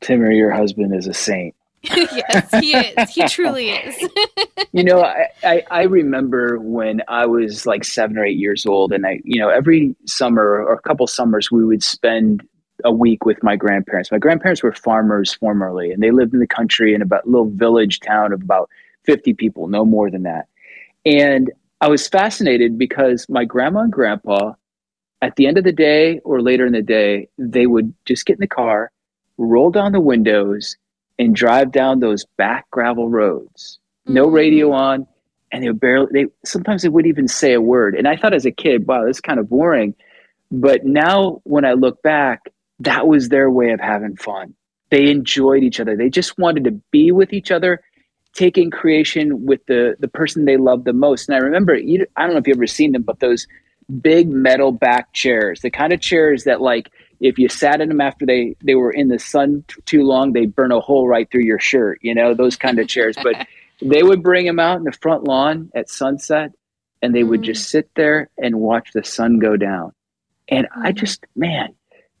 Timmer, 0.00 0.32
your 0.32 0.50
husband 0.50 0.92
is 0.96 1.06
a 1.06 1.14
saint. 1.14 1.54
yes, 1.84 2.50
he 2.60 2.76
is. 2.76 3.10
He 3.10 3.28
truly 3.28 3.70
is. 3.70 4.10
you 4.72 4.82
know, 4.82 5.00
I, 5.00 5.28
I, 5.44 5.64
I, 5.70 5.82
remember 5.84 6.58
when 6.58 7.02
I 7.06 7.26
was 7.26 7.66
like 7.66 7.84
seven 7.84 8.18
or 8.18 8.24
eight 8.24 8.36
years 8.36 8.66
old, 8.66 8.92
and 8.92 9.06
I, 9.06 9.20
you 9.22 9.38
know, 9.38 9.48
every 9.48 9.94
summer 10.06 10.42
or 10.42 10.72
a 10.72 10.80
couple 10.80 11.06
summers, 11.06 11.52
we 11.52 11.64
would 11.64 11.84
spend 11.84 12.42
a 12.84 12.92
week 12.92 13.24
with 13.24 13.42
my 13.42 13.56
grandparents. 13.56 14.10
My 14.10 14.18
grandparents 14.18 14.62
were 14.62 14.72
farmers 14.72 15.34
formerly, 15.34 15.92
and 15.92 16.02
they 16.02 16.10
lived 16.10 16.34
in 16.34 16.40
the 16.40 16.46
country 16.46 16.94
in 16.94 17.02
about 17.02 17.24
a 17.24 17.28
little 17.28 17.50
village 17.50 18.00
town 18.00 18.32
of 18.32 18.42
about 18.42 18.68
50 19.04 19.34
people, 19.34 19.68
no 19.68 19.84
more 19.84 20.10
than 20.10 20.24
that. 20.24 20.48
And 21.04 21.50
I 21.80 21.88
was 21.88 22.08
fascinated 22.08 22.78
because 22.78 23.26
my 23.28 23.44
grandma 23.44 23.80
and 23.80 23.92
grandpa, 23.92 24.54
at 25.22 25.36
the 25.36 25.46
end 25.46 25.58
of 25.58 25.64
the 25.64 25.72
day 25.72 26.20
or 26.20 26.42
later 26.42 26.66
in 26.66 26.72
the 26.72 26.82
day, 26.82 27.28
they 27.38 27.66
would 27.66 27.94
just 28.04 28.26
get 28.26 28.34
in 28.34 28.40
the 28.40 28.46
car, 28.46 28.90
roll 29.38 29.70
down 29.70 29.92
the 29.92 30.00
windows, 30.00 30.76
and 31.18 31.34
drive 31.34 31.72
down 31.72 32.00
those 32.00 32.24
back 32.36 32.68
gravel 32.70 33.08
roads. 33.08 33.78
No 34.06 34.26
mm-hmm. 34.26 34.34
radio 34.34 34.72
on, 34.72 35.06
and 35.52 35.62
they 35.62 35.68
would 35.68 35.80
barely. 35.80 36.08
They 36.12 36.26
sometimes 36.44 36.82
they 36.82 36.88
wouldn't 36.88 37.08
even 37.08 37.28
say 37.28 37.52
a 37.52 37.60
word. 37.60 37.94
And 37.94 38.06
I 38.08 38.16
thought 38.16 38.34
as 38.34 38.46
a 38.46 38.50
kid, 38.50 38.86
wow, 38.86 39.04
that's 39.04 39.20
kind 39.20 39.38
of 39.38 39.48
boring. 39.48 39.94
But 40.50 40.84
now 40.84 41.40
when 41.44 41.64
I 41.64 41.72
look 41.72 42.02
back, 42.02 42.52
that 42.80 43.06
was 43.06 43.28
their 43.28 43.50
way 43.50 43.70
of 43.70 43.80
having 43.80 44.16
fun. 44.16 44.54
They 44.90 45.10
enjoyed 45.10 45.62
each 45.62 45.80
other. 45.80 45.96
They 45.96 46.10
just 46.10 46.38
wanted 46.38 46.64
to 46.64 46.72
be 46.90 47.10
with 47.10 47.32
each 47.32 47.50
other, 47.50 47.80
taking 48.34 48.70
creation 48.70 49.46
with 49.46 49.64
the 49.66 49.96
the 49.98 50.08
person 50.08 50.44
they 50.44 50.56
loved 50.56 50.84
the 50.84 50.92
most. 50.92 51.28
And 51.28 51.36
I 51.36 51.40
remember, 51.40 51.74
you, 51.74 52.06
I 52.16 52.22
don't 52.22 52.32
know 52.32 52.38
if 52.38 52.46
you've 52.46 52.58
ever 52.58 52.66
seen 52.66 52.92
them, 52.92 53.02
but 53.02 53.20
those 53.20 53.46
big 54.00 54.28
metal 54.28 54.72
back 54.72 55.12
chairs, 55.12 55.60
the 55.60 55.70
kind 55.70 55.92
of 55.92 56.00
chairs 56.00 56.44
that 56.44 56.60
like 56.60 56.90
if 57.20 57.38
you 57.38 57.48
sat 57.48 57.80
in 57.80 57.88
them 57.88 58.00
after 58.00 58.26
they 58.26 58.54
they 58.62 58.74
were 58.74 58.90
in 58.90 59.08
the 59.08 59.18
sun 59.18 59.64
t- 59.68 59.80
too 59.86 60.02
long, 60.02 60.32
they 60.32 60.46
burn 60.46 60.72
a 60.72 60.80
hole 60.80 61.08
right 61.08 61.30
through 61.30 61.44
your 61.44 61.58
shirt. 61.58 61.98
You 62.02 62.14
know 62.14 62.34
those 62.34 62.56
kind 62.56 62.78
of 62.78 62.88
chairs. 62.88 63.16
But 63.22 63.46
they 63.82 64.02
would 64.02 64.22
bring 64.22 64.46
them 64.46 64.58
out 64.60 64.78
in 64.78 64.84
the 64.84 64.92
front 64.92 65.24
lawn 65.24 65.70
at 65.74 65.90
sunset, 65.90 66.52
and 67.02 67.14
they 67.14 67.24
would 67.24 67.40
mm. 67.40 67.44
just 67.46 67.68
sit 67.68 67.90
there 67.94 68.30
and 68.38 68.60
watch 68.60 68.90
the 68.92 69.04
sun 69.04 69.38
go 69.38 69.56
down. 69.56 69.92
And 70.48 70.66
I 70.74 70.92
mm. 70.92 70.96
just, 70.96 71.24
man, 71.34 71.74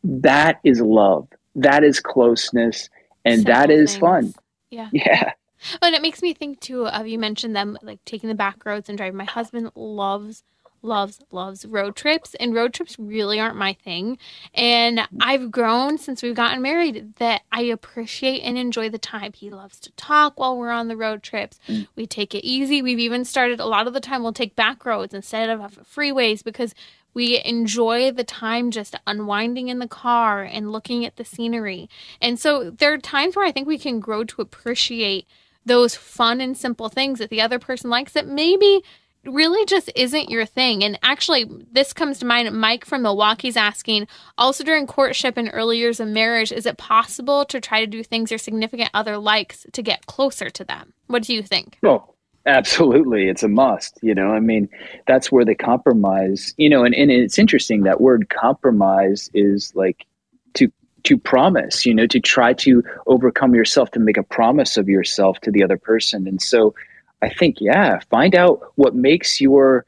that 0.04 0.60
is 0.64 0.80
love. 0.80 1.28
That 1.54 1.84
is 1.84 2.00
closeness, 2.00 2.88
and 3.24 3.40
Simple 3.40 3.54
that 3.54 3.70
is 3.70 3.92
things. 3.92 4.00
fun. 4.00 4.34
Yeah. 4.70 4.88
Yeah. 4.92 5.32
And 5.80 5.94
it 5.94 6.02
makes 6.02 6.20
me 6.20 6.34
think 6.34 6.60
too 6.60 6.86
of 6.86 7.06
you 7.06 7.18
mentioned 7.18 7.56
them 7.56 7.78
like 7.82 8.04
taking 8.04 8.28
the 8.28 8.34
back 8.34 8.64
roads 8.66 8.88
and 8.90 8.98
driving. 8.98 9.16
My 9.16 9.24
husband 9.24 9.70
loves 9.74 10.44
loves, 10.82 11.20
loves 11.30 11.66
road 11.66 11.96
trips, 11.96 12.34
and 12.36 12.54
road 12.54 12.72
trips 12.72 12.98
really 12.98 13.38
aren't 13.38 13.56
my 13.56 13.74
thing. 13.74 14.18
And 14.54 15.00
I've 15.20 15.50
grown 15.50 15.98
since 15.98 16.22
we've 16.22 16.34
gotten 16.34 16.62
married 16.62 17.16
that 17.16 17.42
I 17.52 17.62
appreciate 17.62 18.40
and 18.40 18.56
enjoy 18.56 18.88
the 18.88 18.98
time. 18.98 19.32
He 19.32 19.50
loves 19.50 19.78
to 19.80 19.92
talk 19.92 20.38
while 20.38 20.56
we're 20.56 20.70
on 20.70 20.88
the 20.88 20.96
road 20.96 21.22
trips. 21.22 21.58
Mm. 21.68 21.88
We 21.96 22.06
take 22.06 22.34
it 22.34 22.46
easy. 22.46 22.80
We've 22.80 22.98
even 22.98 23.24
started 23.24 23.60
a 23.60 23.66
lot 23.66 23.86
of 23.86 23.92
the 23.92 24.00
time 24.00 24.22
we'll 24.22 24.32
take 24.32 24.56
back 24.56 24.84
roads 24.84 25.12
instead 25.12 25.50
of 25.50 25.60
freeways 25.94 26.42
because 26.42 26.74
we 27.16 27.42
enjoy 27.46 28.12
the 28.12 28.22
time 28.22 28.70
just 28.70 28.94
unwinding 29.06 29.68
in 29.68 29.78
the 29.78 29.88
car 29.88 30.42
and 30.42 30.70
looking 30.70 31.02
at 31.06 31.16
the 31.16 31.24
scenery. 31.24 31.88
And 32.20 32.38
so 32.38 32.68
there 32.68 32.92
are 32.92 32.98
times 32.98 33.34
where 33.34 33.46
I 33.46 33.52
think 33.52 33.66
we 33.66 33.78
can 33.78 34.00
grow 34.00 34.22
to 34.24 34.42
appreciate 34.42 35.26
those 35.64 35.94
fun 35.94 36.42
and 36.42 36.54
simple 36.54 36.90
things 36.90 37.18
that 37.18 37.30
the 37.30 37.40
other 37.40 37.58
person 37.58 37.88
likes 37.88 38.12
that 38.12 38.26
maybe 38.26 38.84
really 39.24 39.64
just 39.64 39.90
isn't 39.96 40.28
your 40.28 40.44
thing. 40.44 40.84
And 40.84 40.98
actually, 41.02 41.50
this 41.72 41.94
comes 41.94 42.18
to 42.18 42.26
mind. 42.26 42.54
Mike 42.54 42.84
from 42.84 43.00
Milwaukee's 43.00 43.56
asking 43.56 44.08
also 44.36 44.62
during 44.62 44.86
courtship 44.86 45.38
and 45.38 45.48
early 45.54 45.78
years 45.78 46.00
of 46.00 46.08
marriage, 46.08 46.52
is 46.52 46.66
it 46.66 46.76
possible 46.76 47.46
to 47.46 47.62
try 47.62 47.80
to 47.80 47.86
do 47.86 48.02
things 48.02 48.30
your 48.30 48.36
significant 48.36 48.90
other 48.92 49.16
likes 49.16 49.64
to 49.72 49.82
get 49.82 50.04
closer 50.04 50.50
to 50.50 50.64
them? 50.64 50.92
What 51.06 51.22
do 51.22 51.32
you 51.32 51.42
think? 51.42 51.78
Well, 51.82 52.15
absolutely. 52.46 53.28
It's 53.28 53.42
a 53.42 53.48
must. 53.48 53.98
You 54.02 54.14
know, 54.14 54.32
I 54.32 54.40
mean, 54.40 54.68
that's 55.06 55.30
where 55.30 55.44
the 55.44 55.54
compromise, 55.54 56.54
you 56.56 56.68
know, 56.68 56.84
and, 56.84 56.94
and 56.94 57.10
it's 57.10 57.38
interesting 57.38 57.82
that 57.82 58.00
word 58.00 58.28
compromise 58.30 59.30
is 59.34 59.72
like 59.74 60.06
to 60.54 60.70
to 61.04 61.18
promise, 61.18 61.86
you 61.86 61.94
know, 61.94 62.06
to 62.06 62.20
try 62.20 62.52
to 62.54 62.82
overcome 63.06 63.54
yourself, 63.54 63.90
to 63.92 64.00
make 64.00 64.16
a 64.16 64.22
promise 64.22 64.76
of 64.76 64.88
yourself 64.88 65.38
to 65.40 65.50
the 65.50 65.62
other 65.62 65.76
person. 65.76 66.26
And 66.26 66.40
so 66.40 66.74
I 67.22 67.28
think, 67.28 67.60
yeah, 67.60 68.00
find 68.10 68.34
out 68.34 68.72
what 68.76 68.94
makes 68.94 69.40
your 69.40 69.84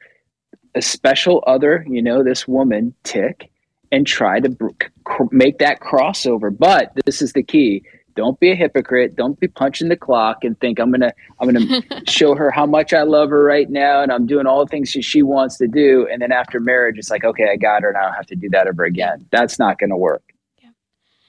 a 0.75 0.81
special 0.81 1.43
other, 1.47 1.85
you 1.89 2.01
know, 2.01 2.23
this 2.23 2.47
woman 2.47 2.93
tick 3.03 3.49
and 3.91 4.05
try 4.05 4.39
to 4.39 4.55
cr- 5.03 5.23
make 5.31 5.57
that 5.59 5.79
crossover. 5.79 6.55
But 6.55 6.93
this 7.05 7.21
is 7.21 7.33
the 7.33 7.43
key. 7.43 7.83
Don't 8.19 8.37
be 8.37 8.51
a 8.51 8.55
hypocrite. 8.55 9.15
Don't 9.15 9.39
be 9.39 9.47
punching 9.47 9.87
the 9.87 9.95
clock 9.95 10.43
and 10.43 10.59
think 10.59 10.77
I'm 10.77 10.91
gonna 10.91 11.13
I'm 11.39 11.53
gonna 11.53 11.81
show 12.09 12.35
her 12.35 12.51
how 12.51 12.65
much 12.65 12.91
I 12.91 13.03
love 13.03 13.29
her 13.29 13.41
right 13.41 13.69
now 13.69 14.03
and 14.03 14.11
I'm 14.11 14.25
doing 14.25 14.45
all 14.45 14.59
the 14.65 14.69
things 14.69 14.89
she, 14.89 15.01
she 15.01 15.23
wants 15.23 15.55
to 15.59 15.69
do. 15.69 16.05
And 16.11 16.21
then 16.21 16.33
after 16.33 16.59
marriage, 16.59 16.97
it's 16.97 17.09
like, 17.09 17.23
okay, 17.23 17.49
I 17.49 17.55
got 17.55 17.81
her 17.83 17.87
and 17.87 17.97
I 17.97 18.03
don't 18.03 18.15
have 18.15 18.25
to 18.25 18.35
do 18.35 18.49
that 18.49 18.67
ever 18.67 18.83
again. 18.83 19.25
That's 19.31 19.57
not 19.57 19.79
gonna 19.79 19.95
work. 19.95 20.33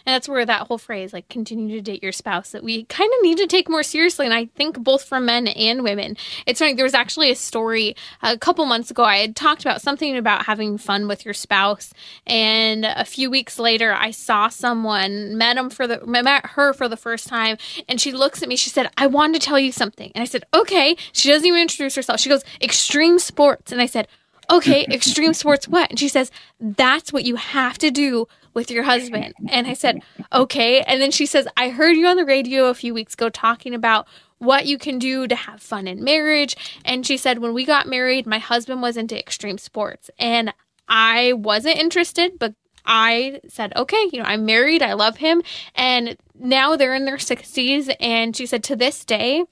And 0.06 0.14
that's 0.14 0.28
where 0.28 0.46
that 0.46 0.66
whole 0.66 0.78
phrase, 0.78 1.12
like 1.12 1.28
continue 1.28 1.76
to 1.76 1.82
date 1.82 2.02
your 2.02 2.12
spouse, 2.12 2.50
that 2.50 2.62
we 2.62 2.84
kind 2.84 3.10
of 3.12 3.22
need 3.22 3.38
to 3.38 3.46
take 3.46 3.68
more 3.68 3.82
seriously. 3.82 4.26
And 4.26 4.34
I 4.34 4.46
think 4.46 4.78
both 4.78 5.04
for 5.04 5.20
men 5.20 5.48
and 5.48 5.82
women. 5.82 6.16
It's 6.46 6.60
funny, 6.60 6.74
there 6.74 6.84
was 6.84 6.94
actually 6.94 7.30
a 7.30 7.36
story 7.36 7.94
a 8.22 8.38
couple 8.38 8.64
months 8.66 8.90
ago. 8.90 9.04
I 9.04 9.18
had 9.18 9.36
talked 9.36 9.62
about 9.62 9.82
something 9.82 10.16
about 10.16 10.46
having 10.46 10.78
fun 10.78 11.08
with 11.08 11.24
your 11.24 11.34
spouse. 11.34 11.92
And 12.26 12.84
a 12.84 13.04
few 13.04 13.30
weeks 13.30 13.58
later, 13.58 13.92
I 13.92 14.10
saw 14.10 14.48
someone, 14.48 15.36
met 15.36 15.56
him 15.56 15.70
for 15.70 15.86
the 15.86 16.04
met 16.06 16.46
her 16.46 16.72
for 16.72 16.88
the 16.88 16.96
first 16.96 17.28
time, 17.28 17.56
and 17.88 18.00
she 18.00 18.12
looks 18.12 18.42
at 18.42 18.48
me, 18.48 18.56
she 18.56 18.70
said, 18.70 18.90
I 18.96 19.06
wanted 19.06 19.40
to 19.40 19.46
tell 19.46 19.58
you 19.58 19.72
something. 19.72 20.10
And 20.14 20.22
I 20.22 20.26
said, 20.26 20.44
Okay. 20.54 20.96
She 21.12 21.28
doesn't 21.28 21.46
even 21.46 21.60
introduce 21.60 21.94
herself. 21.94 22.20
She 22.20 22.28
goes, 22.28 22.44
Extreme 22.60 23.18
sports. 23.18 23.72
And 23.72 23.80
I 23.80 23.86
said, 23.86 24.08
okay, 24.50 24.84
extreme 24.90 25.34
sports 25.34 25.68
what? 25.68 25.90
And 25.90 25.98
she 25.98 26.08
says, 26.08 26.30
that's 26.60 27.12
what 27.12 27.24
you 27.24 27.36
have 27.36 27.78
to 27.78 27.90
do 27.90 28.26
with 28.54 28.70
your 28.70 28.82
husband. 28.82 29.34
And 29.48 29.66
I 29.66 29.74
said, 29.74 30.00
okay. 30.32 30.82
And 30.82 31.00
then 31.00 31.10
she 31.10 31.26
says, 31.26 31.46
I 31.56 31.70
heard 31.70 31.96
you 31.96 32.06
on 32.06 32.16
the 32.16 32.24
radio 32.24 32.66
a 32.66 32.74
few 32.74 32.94
weeks 32.94 33.14
ago 33.14 33.28
talking 33.28 33.74
about 33.74 34.06
what 34.38 34.66
you 34.66 34.78
can 34.78 34.98
do 34.98 35.26
to 35.28 35.34
have 35.34 35.62
fun 35.62 35.86
in 35.86 36.02
marriage. 36.02 36.56
And 36.84 37.06
she 37.06 37.16
said, 37.16 37.38
when 37.38 37.54
we 37.54 37.64
got 37.64 37.86
married, 37.86 38.26
my 38.26 38.38
husband 38.38 38.82
was 38.82 38.96
into 38.96 39.18
extreme 39.18 39.58
sports 39.58 40.10
and 40.18 40.52
I 40.88 41.34
wasn't 41.34 41.78
interested, 41.78 42.38
but 42.38 42.54
I 42.84 43.40
said, 43.48 43.72
okay, 43.76 44.08
you 44.12 44.18
know, 44.18 44.24
I'm 44.24 44.46
married, 44.46 44.82
I 44.82 44.94
love 44.94 45.18
him. 45.18 45.42
And 45.74 46.16
now 46.34 46.76
they're 46.76 46.94
in 46.94 47.04
their 47.04 47.18
60s. 47.18 47.94
And 48.00 48.34
she 48.34 48.46
said, 48.46 48.64
to 48.64 48.76
this 48.76 49.04
day, 49.04 49.44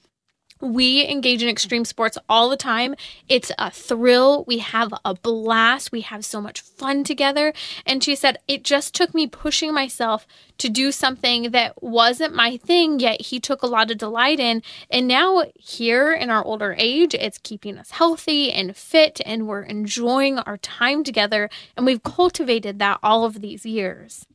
we 0.61 1.07
engage 1.07 1.41
in 1.41 1.49
extreme 1.49 1.85
sports 1.85 2.17
all 2.27 2.49
the 2.49 2.57
time. 2.57 2.95
It's 3.27 3.51
a 3.57 3.71
thrill. 3.71 4.43
We 4.45 4.59
have 4.59 4.93
a 5.05 5.13
blast. 5.13 5.91
We 5.91 6.01
have 6.01 6.25
so 6.25 6.41
much 6.41 6.61
fun 6.61 7.03
together. 7.03 7.53
And 7.85 8.03
she 8.03 8.15
said, 8.15 8.37
it 8.47 8.63
just 8.63 8.93
took 8.93 9.13
me 9.13 9.27
pushing 9.27 9.73
myself 9.73 10.27
to 10.57 10.69
do 10.69 10.91
something 10.91 11.51
that 11.51 11.81
wasn't 11.81 12.35
my 12.35 12.57
thing, 12.57 12.99
yet 12.99 13.21
he 13.21 13.39
took 13.39 13.61
a 13.61 13.67
lot 13.67 13.89
of 13.89 13.97
delight 13.97 14.41
in. 14.41 14.61
And 14.89 15.07
now, 15.07 15.45
here 15.55 16.11
in 16.11 16.29
our 16.29 16.43
older 16.43 16.75
age, 16.77 17.15
it's 17.15 17.37
keeping 17.37 17.77
us 17.77 17.91
healthy 17.91 18.51
and 18.51 18.75
fit, 18.75 19.21
and 19.25 19.47
we're 19.47 19.61
enjoying 19.61 20.39
our 20.39 20.57
time 20.57 21.05
together. 21.05 21.49
And 21.77 21.85
we've 21.85 22.03
cultivated 22.03 22.79
that 22.79 22.99
all 23.01 23.23
of 23.23 23.39
these 23.39 23.65
years. 23.65 24.25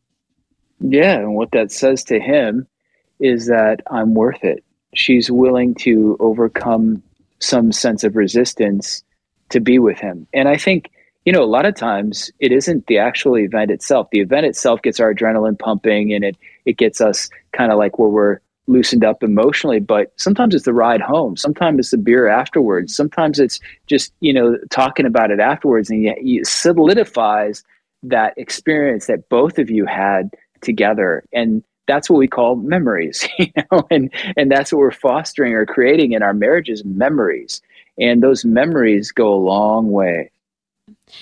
Yeah. 0.80 1.18
And 1.18 1.34
what 1.34 1.50
that 1.52 1.70
says 1.70 2.04
to 2.04 2.18
him 2.18 2.66
is 3.20 3.46
that 3.46 3.82
I'm 3.90 4.14
worth 4.14 4.42
it 4.42 4.64
she's 4.94 5.30
willing 5.30 5.74
to 5.76 6.16
overcome 6.20 7.02
some 7.40 7.72
sense 7.72 8.04
of 8.04 8.16
resistance 8.16 9.02
to 9.50 9.61
be 9.61 9.78
with 9.78 9.98
him. 9.98 10.26
And 10.33 10.48
I 10.48 10.57
think, 10.57 10.90
you 11.24 11.33
know, 11.33 11.42
a 11.42 11.46
lot 11.46 11.66
of 11.66 11.74
times 11.74 12.30
it 12.40 12.52
isn't 12.52 12.87
the 12.87 12.98
actual 12.98 13.38
event 13.38 13.70
itself. 13.70 14.09
The 14.11 14.20
event 14.20 14.46
itself 14.46 14.83
gets 14.83 15.00
our 15.00 15.14
adrenaline 15.14 15.59
pumping 15.59 16.12
and 16.12 16.24
it 16.24 16.37
it 16.64 16.78
gets 16.78 17.00
us 17.00 17.28
kind 17.52 17.70
of 17.70 17.78
like 17.78 17.98
where 17.98 18.09
we're 18.09 18.40
loosened 18.66 19.04
up 19.04 19.22
emotionally, 19.22 19.78
but 19.78 20.12
sometimes 20.16 20.54
it's 20.54 20.64
the 20.64 20.72
ride 20.72 21.02
home. 21.02 21.37
Sometimes 21.37 21.78
it's 21.78 21.90
the 21.90 21.98
beer 21.98 22.28
afterwards. 22.28 22.96
Sometimes 22.96 23.38
it's 23.38 23.61
just, 23.87 24.12
you 24.20 24.33
know, 24.33 24.57
talking 24.70 25.04
about 25.04 25.30
it 25.30 25.40
afterwards 25.40 25.90
and 25.90 26.02
yet 26.02 26.16
it 26.18 26.46
solidifies 26.46 27.62
that 28.02 28.33
experience 28.38 29.07
that 29.07 29.28
both 29.28 29.59
of 29.59 29.70
you 29.70 29.85
had 29.85 30.30
together. 30.62 31.24
And 31.33 31.62
that's 31.87 32.09
what 32.09 32.18
we 32.18 32.29
call 32.29 32.57
memories, 32.57 33.27
you 33.38 33.53
know, 33.70 33.87
and 33.90 34.12
and 34.37 34.51
that's 34.51 34.73
what 34.73 34.79
we're 34.79 34.90
fostering 34.90 35.53
or 35.53 35.66
creating 35.66 36.12
in 36.12 36.23
our 36.23 36.35
marriages, 36.35 36.85
memories. 36.85 37.62
And 37.99 38.23
those 38.23 38.44
memories 38.44 39.12
go 39.12 39.33
a 39.33 39.37
long 39.37 39.90
way. 39.90 40.31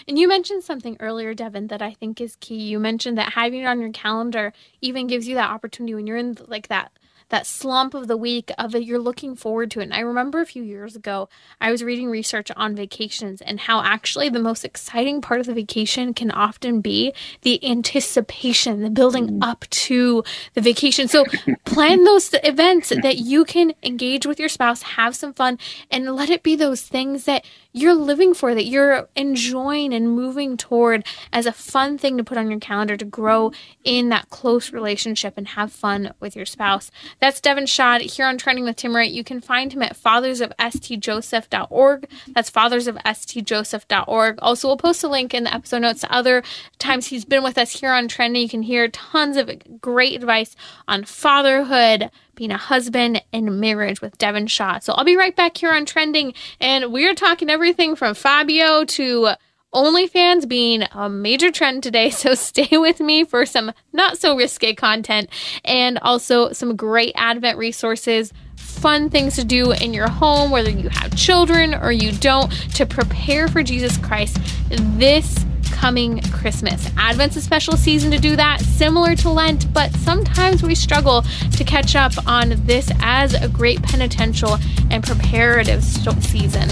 And 0.08 0.18
you 0.18 0.26
mentioned 0.26 0.64
something 0.64 0.96
earlier, 1.00 1.34
Devin, 1.34 1.68
that 1.68 1.82
I 1.82 1.92
think 1.92 2.20
is 2.20 2.36
key. 2.36 2.56
You 2.56 2.78
mentioned 2.78 3.18
that 3.18 3.34
having 3.34 3.60
it 3.60 3.66
on 3.66 3.80
your 3.80 3.92
calendar 3.92 4.52
even 4.80 5.06
gives 5.06 5.28
you 5.28 5.34
that 5.36 5.50
opportunity 5.50 5.94
when 5.94 6.06
you're 6.06 6.16
in 6.16 6.36
like 6.48 6.68
that 6.68 6.92
that 7.28 7.46
slump 7.46 7.94
of 7.94 8.08
the 8.08 8.16
week 8.16 8.50
of 8.58 8.74
it, 8.74 8.84
you're 8.84 8.98
looking 8.98 9.34
forward 9.34 9.70
to 9.72 9.80
it. 9.80 9.84
And 9.84 9.94
I 9.94 10.00
remember 10.00 10.40
a 10.40 10.46
few 10.46 10.62
years 10.62 10.96
ago, 10.96 11.28
I 11.60 11.70
was 11.70 11.82
reading 11.82 12.08
research 12.08 12.50
on 12.56 12.74
vacations 12.74 13.40
and 13.40 13.60
how 13.60 13.82
actually 13.82 14.28
the 14.28 14.38
most 14.38 14.64
exciting 14.64 15.20
part 15.20 15.40
of 15.40 15.46
the 15.46 15.54
vacation 15.54 16.14
can 16.14 16.30
often 16.30 16.80
be 16.80 17.12
the 17.42 17.64
anticipation, 17.64 18.82
the 18.82 18.90
building 18.90 19.28
mm. 19.28 19.38
up 19.42 19.64
to 19.70 20.24
the 20.54 20.60
vacation. 20.60 21.08
So 21.08 21.24
plan 21.64 22.04
those 22.04 22.34
events 22.44 22.90
that 22.90 23.18
you 23.18 23.44
can 23.44 23.74
engage 23.82 24.26
with 24.26 24.38
your 24.38 24.48
spouse, 24.48 24.82
have 24.82 25.16
some 25.16 25.32
fun, 25.32 25.58
and 25.90 26.14
let 26.14 26.30
it 26.30 26.42
be 26.42 26.56
those 26.56 26.82
things 26.82 27.24
that 27.24 27.44
you're 27.72 27.94
living 27.94 28.34
for, 28.34 28.54
that 28.54 28.66
you're 28.66 29.08
enjoying 29.16 29.94
and 29.94 30.14
moving 30.14 30.56
toward 30.56 31.04
as 31.32 31.46
a 31.46 31.52
fun 31.52 31.96
thing 31.96 32.18
to 32.18 32.24
put 32.24 32.36
on 32.36 32.50
your 32.50 32.60
calendar 32.60 32.96
to 32.96 33.04
grow 33.04 33.50
in 33.82 34.10
that 34.10 34.28
close 34.28 34.72
relationship 34.72 35.34
and 35.36 35.48
have 35.48 35.72
fun 35.72 36.12
with 36.20 36.36
your 36.36 36.46
spouse. 36.46 36.90
That's 37.22 37.40
Devin 37.40 37.64
Schadt 37.66 38.00
here 38.00 38.26
on 38.26 38.36
Trending 38.36 38.64
with 38.64 38.74
Timmerie. 38.74 39.12
You 39.12 39.22
can 39.22 39.40
find 39.40 39.72
him 39.72 39.80
at 39.80 39.96
fathersofstjoseph.org. 39.96 42.08
That's 42.34 42.50
fathersofstjoseph.org. 42.50 44.38
Also, 44.42 44.66
we'll 44.66 44.76
post 44.76 45.04
a 45.04 45.08
link 45.08 45.32
in 45.32 45.44
the 45.44 45.54
episode 45.54 45.82
notes 45.82 46.00
to 46.00 46.12
other 46.12 46.42
times 46.80 47.06
he's 47.06 47.24
been 47.24 47.44
with 47.44 47.58
us 47.58 47.78
here 47.78 47.92
on 47.92 48.08
Trending. 48.08 48.42
You 48.42 48.48
can 48.48 48.62
hear 48.62 48.88
tons 48.88 49.36
of 49.36 49.52
great 49.80 50.16
advice 50.16 50.56
on 50.88 51.04
fatherhood, 51.04 52.10
being 52.34 52.50
a 52.50 52.56
husband 52.56 53.22
and 53.32 53.60
marriage 53.60 54.00
with 54.00 54.18
Devin 54.18 54.46
Schadt. 54.46 54.82
So 54.82 54.92
I'll 54.94 55.04
be 55.04 55.14
right 55.14 55.36
back 55.36 55.56
here 55.56 55.70
on 55.70 55.86
Trending, 55.86 56.34
and 56.60 56.92
we're 56.92 57.14
talking 57.14 57.48
everything 57.48 57.94
from 57.94 58.14
Fabio 58.14 58.84
to 58.84 59.36
OnlyFans 59.74 60.46
being 60.48 60.82
a 60.92 61.08
major 61.08 61.50
trend 61.50 61.82
today. 61.82 62.10
So 62.22 62.34
stay 62.34 62.78
with 62.78 63.00
me 63.00 63.24
for 63.24 63.44
some 63.44 63.72
not 63.92 64.16
so 64.16 64.36
risque 64.36 64.74
content 64.74 65.28
and 65.64 65.98
also 65.98 66.52
some 66.52 66.76
great 66.76 67.12
Advent 67.16 67.58
resources 67.58 68.32
fun 68.56 69.10
things 69.10 69.36
to 69.36 69.44
do 69.44 69.72
in 69.72 69.92
your 69.92 70.08
home, 70.08 70.50
whether 70.50 70.70
you 70.70 70.88
have 70.88 71.16
children 71.16 71.74
or 71.74 71.92
you 71.92 72.12
don't, 72.12 72.50
to 72.74 72.86
prepare 72.86 73.48
for 73.48 73.62
Jesus 73.62 73.96
Christ 73.98 74.38
this 74.70 75.44
coming 75.72 76.20
Christmas. 76.30 76.88
Advent's 76.96 77.36
a 77.36 77.40
special 77.40 77.76
season 77.76 78.10
to 78.10 78.18
do 78.18 78.36
that, 78.36 78.60
similar 78.60 79.14
to 79.16 79.30
Lent, 79.30 79.72
but 79.72 79.92
sometimes 79.96 80.62
we 80.62 80.74
struggle 80.74 81.22
to 81.56 81.64
catch 81.64 81.96
up 81.96 82.12
on 82.26 82.54
this 82.66 82.90
as 83.00 83.34
a 83.34 83.48
great 83.48 83.82
penitential 83.82 84.58
and 84.90 85.02
preparative 85.02 85.82
season. 85.82 86.68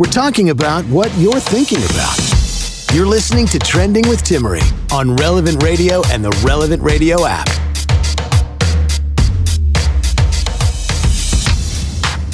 We're 0.00 0.06
talking 0.06 0.48
about 0.48 0.86
what 0.86 1.14
you're 1.18 1.38
thinking 1.38 1.76
about. 1.76 2.16
You're 2.94 3.04
listening 3.04 3.44
to 3.48 3.58
Trending 3.58 4.08
with 4.08 4.24
Timmerie 4.24 4.64
on 4.90 5.14
Relevant 5.16 5.62
Radio 5.62 6.00
and 6.06 6.24
the 6.24 6.30
Relevant 6.42 6.82
Radio 6.82 7.26
app. 7.26 7.46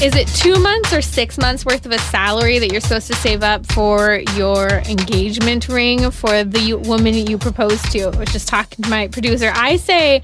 Is 0.00 0.14
it 0.14 0.28
two 0.28 0.60
months 0.60 0.92
or 0.92 1.02
six 1.02 1.38
months 1.38 1.66
worth 1.66 1.84
of 1.86 1.90
a 1.90 1.98
salary 1.98 2.60
that 2.60 2.70
you're 2.70 2.80
supposed 2.80 3.08
to 3.08 3.16
save 3.16 3.42
up 3.42 3.66
for 3.72 4.20
your 4.36 4.68
engagement 4.88 5.68
ring 5.68 6.12
for 6.12 6.44
the 6.44 6.74
woman 6.74 7.14
you 7.14 7.36
propose 7.36 7.82
to? 7.90 8.02
I 8.02 8.16
was 8.16 8.32
just 8.32 8.46
talking 8.46 8.84
to 8.84 8.88
my 8.88 9.08
producer. 9.08 9.50
I 9.52 9.74
say 9.74 10.22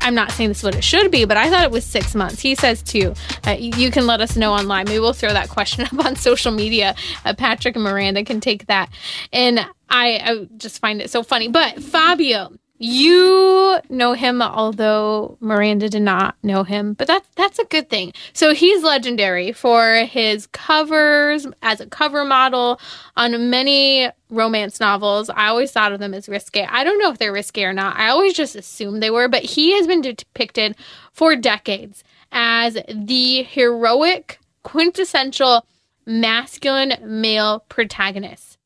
I'm 0.00 0.14
not 0.14 0.32
saying 0.32 0.50
this 0.50 0.58
is 0.58 0.64
what 0.64 0.74
it 0.74 0.84
should 0.84 1.10
be, 1.10 1.24
but 1.24 1.36
I 1.36 1.48
thought 1.48 1.62
it 1.62 1.70
was 1.70 1.84
six 1.84 2.14
months. 2.14 2.40
He 2.40 2.54
says 2.54 2.82
two. 2.82 3.14
Uh, 3.46 3.56
you 3.58 3.90
can 3.90 4.06
let 4.06 4.20
us 4.20 4.36
know 4.36 4.52
online. 4.52 4.86
Maybe 4.86 4.98
we'll 4.98 5.12
throw 5.12 5.32
that 5.32 5.48
question 5.48 5.84
up 5.92 6.04
on 6.04 6.16
social 6.16 6.52
media. 6.52 6.94
Uh, 7.24 7.34
Patrick 7.34 7.76
and 7.76 7.84
Miranda 7.84 8.24
can 8.24 8.40
take 8.40 8.66
that. 8.66 8.90
And 9.32 9.60
I, 9.88 10.18
I 10.18 10.48
just 10.56 10.80
find 10.80 11.00
it 11.00 11.10
so 11.10 11.22
funny. 11.22 11.48
But 11.48 11.82
Fabio, 11.82 12.52
you 12.82 13.78
know 13.90 14.12
him, 14.12 14.42
although 14.42 15.36
Miranda 15.38 15.88
did 15.88 16.02
not 16.02 16.34
know 16.42 16.64
him, 16.64 16.94
but 16.94 17.06
that's 17.06 17.28
that's 17.36 17.60
a 17.60 17.64
good 17.64 17.88
thing. 17.88 18.12
So 18.32 18.54
he's 18.54 18.82
legendary 18.82 19.52
for 19.52 20.04
his 20.04 20.48
covers 20.48 21.46
as 21.62 21.80
a 21.80 21.86
cover 21.86 22.24
model 22.24 22.80
on 23.16 23.50
many 23.50 24.10
romance 24.30 24.80
novels. 24.80 25.30
I 25.30 25.46
always 25.46 25.70
thought 25.70 25.92
of 25.92 26.00
them 26.00 26.12
as 26.12 26.28
risque. 26.28 26.66
I 26.68 26.82
don't 26.82 26.98
know 26.98 27.12
if 27.12 27.18
they're 27.18 27.32
risque 27.32 27.62
or 27.62 27.72
not. 27.72 27.96
I 27.96 28.08
always 28.08 28.34
just 28.34 28.56
assumed 28.56 29.00
they 29.00 29.10
were, 29.10 29.28
but 29.28 29.44
he 29.44 29.76
has 29.76 29.86
been 29.86 30.00
depicted 30.00 30.74
for 31.12 31.36
decades 31.36 32.02
as 32.32 32.76
the 32.92 33.44
heroic, 33.44 34.40
quintessential 34.64 35.64
masculine 36.04 36.94
male 37.04 37.60
protagonist 37.68 38.58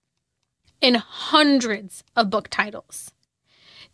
in 0.80 0.94
hundreds 0.94 2.02
of 2.16 2.30
book 2.30 2.48
titles 2.48 3.12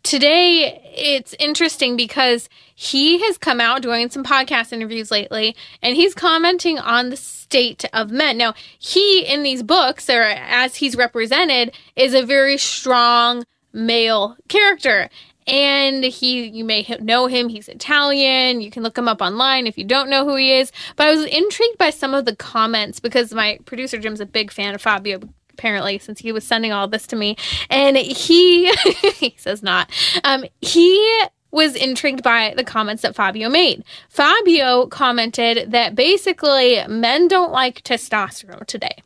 today 0.03 0.79
it's 0.95 1.33
interesting 1.39 1.95
because 1.97 2.49
he 2.75 3.19
has 3.25 3.37
come 3.37 3.59
out 3.59 3.81
doing 3.81 4.09
some 4.09 4.23
podcast 4.23 4.71
interviews 4.71 5.09
lately 5.09 5.55
and 5.81 5.95
he's 5.95 6.13
commenting 6.13 6.77
on 6.77 7.09
the 7.09 7.17
state 7.17 7.85
of 7.93 8.11
men. 8.11 8.37
Now, 8.37 8.53
he 8.77 9.25
in 9.25 9.43
these 9.43 9.63
books, 9.63 10.09
or 10.09 10.21
as 10.21 10.75
he's 10.75 10.95
represented, 10.95 11.71
is 11.95 12.13
a 12.13 12.25
very 12.25 12.57
strong 12.57 13.45
male 13.71 14.37
character. 14.47 15.09
And 15.45 16.03
he, 16.03 16.45
you 16.47 16.63
may 16.63 16.87
know 17.01 17.27
him. 17.27 17.49
He's 17.49 17.67
Italian. 17.67 18.61
You 18.61 18.71
can 18.71 18.81
look 18.81 18.97
him 18.97 19.09
up 19.09 19.21
online 19.21 19.67
if 19.67 19.77
you 19.77 19.83
don't 19.83 20.09
know 20.09 20.23
who 20.23 20.35
he 20.35 20.53
is. 20.53 20.71
But 20.95 21.07
I 21.07 21.11
was 21.11 21.25
intrigued 21.25 21.77
by 21.77 21.89
some 21.89 22.13
of 22.13 22.25
the 22.25 22.35
comments 22.35 22.99
because 22.99 23.33
my 23.33 23.59
producer 23.65 23.97
Jim's 23.97 24.21
a 24.21 24.25
big 24.25 24.51
fan 24.51 24.73
of 24.73 24.81
Fabio 24.81 25.19
apparently 25.53 25.97
since 25.97 26.19
he 26.19 26.31
was 26.31 26.43
sending 26.43 26.71
all 26.71 26.87
this 26.87 27.07
to 27.07 27.15
me 27.15 27.35
and 27.69 27.97
he 27.97 28.71
he 29.15 29.35
says 29.37 29.63
not 29.63 29.89
um 30.23 30.43
he 30.61 31.25
was 31.53 31.75
intrigued 31.75 32.23
by 32.23 32.51
the 32.57 32.63
comments 32.63 33.03
that 33.03 33.15
Fabio 33.15 33.47
made. 33.47 33.83
Fabio 34.09 34.87
commented 34.87 35.71
that 35.71 35.93
basically 35.93 36.83
men 36.87 37.27
don't 37.27 37.51
like 37.51 37.83
testosterone 37.83 38.65
today. 38.65 39.03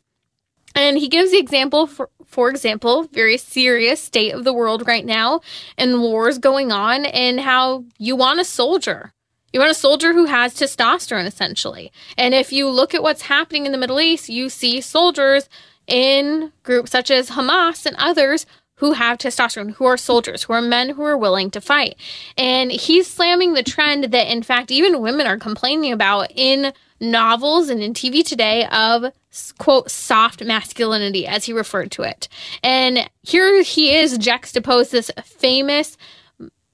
And 0.73 0.97
he 0.97 1.09
gives 1.09 1.31
the 1.31 1.39
example 1.39 1.87
for 1.87 2.09
for 2.25 2.49
example, 2.49 3.03
very 3.03 3.37
serious 3.37 4.01
state 4.01 4.33
of 4.33 4.43
the 4.43 4.53
world 4.53 4.85
right 4.85 5.05
now 5.05 5.41
and 5.77 6.01
wars 6.01 6.37
going 6.37 6.71
on 6.71 7.05
and 7.05 7.39
how 7.39 7.85
you 7.97 8.15
want 8.15 8.41
a 8.41 8.45
soldier. 8.45 9.13
You 9.53 9.61
want 9.61 9.71
a 9.71 9.75
soldier 9.75 10.13
who 10.13 10.25
has 10.25 10.53
testosterone 10.53 11.25
essentially. 11.25 11.91
And 12.17 12.33
if 12.33 12.51
you 12.51 12.69
look 12.69 12.93
at 12.93 13.01
what's 13.01 13.23
happening 13.23 13.65
in 13.65 13.71
the 13.71 13.77
Middle 13.77 14.01
East, 14.01 14.27
you 14.27 14.49
see 14.49 14.81
soldiers 14.81 15.47
in 15.87 16.51
groups 16.63 16.91
such 16.91 17.09
as 17.09 17.31
Hamas 17.31 17.85
and 17.85 17.95
others 17.97 18.45
who 18.75 18.93
have 18.93 19.17
testosterone, 19.17 19.71
who 19.71 19.85
are 19.85 19.97
soldiers, 19.97 20.43
who 20.43 20.53
are 20.53 20.61
men 20.61 20.89
who 20.89 21.03
are 21.03 21.17
willing 21.17 21.49
to 21.51 21.61
fight. 21.61 21.95
And 22.37 22.71
he's 22.71 23.07
slamming 23.07 23.53
the 23.53 23.63
trend 23.63 24.05
that, 24.05 24.31
in 24.31 24.43
fact, 24.43 24.69
even 24.69 25.01
women 25.01 25.25
are 25.25 25.37
complaining 25.37 25.91
about 25.91 26.31
in 26.35 26.73
novels 26.99 27.69
and 27.69 27.81
in 27.81 27.93
TV 27.93 28.23
today 28.23 28.65
of 28.67 29.11
quote 29.57 29.89
soft 29.89 30.43
masculinity, 30.43 31.25
as 31.25 31.45
he 31.45 31.53
referred 31.53 31.91
to 31.91 32.03
it. 32.03 32.27
And 32.63 33.09
here 33.23 33.61
he 33.63 33.95
is 33.95 34.17
juxtaposed 34.17 34.91
this 34.91 35.11
famous 35.23 35.97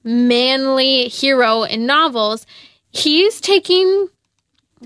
manly 0.02 1.08
hero 1.08 1.62
in 1.62 1.86
novels. 1.86 2.46
He's 2.90 3.40
taking 3.40 4.08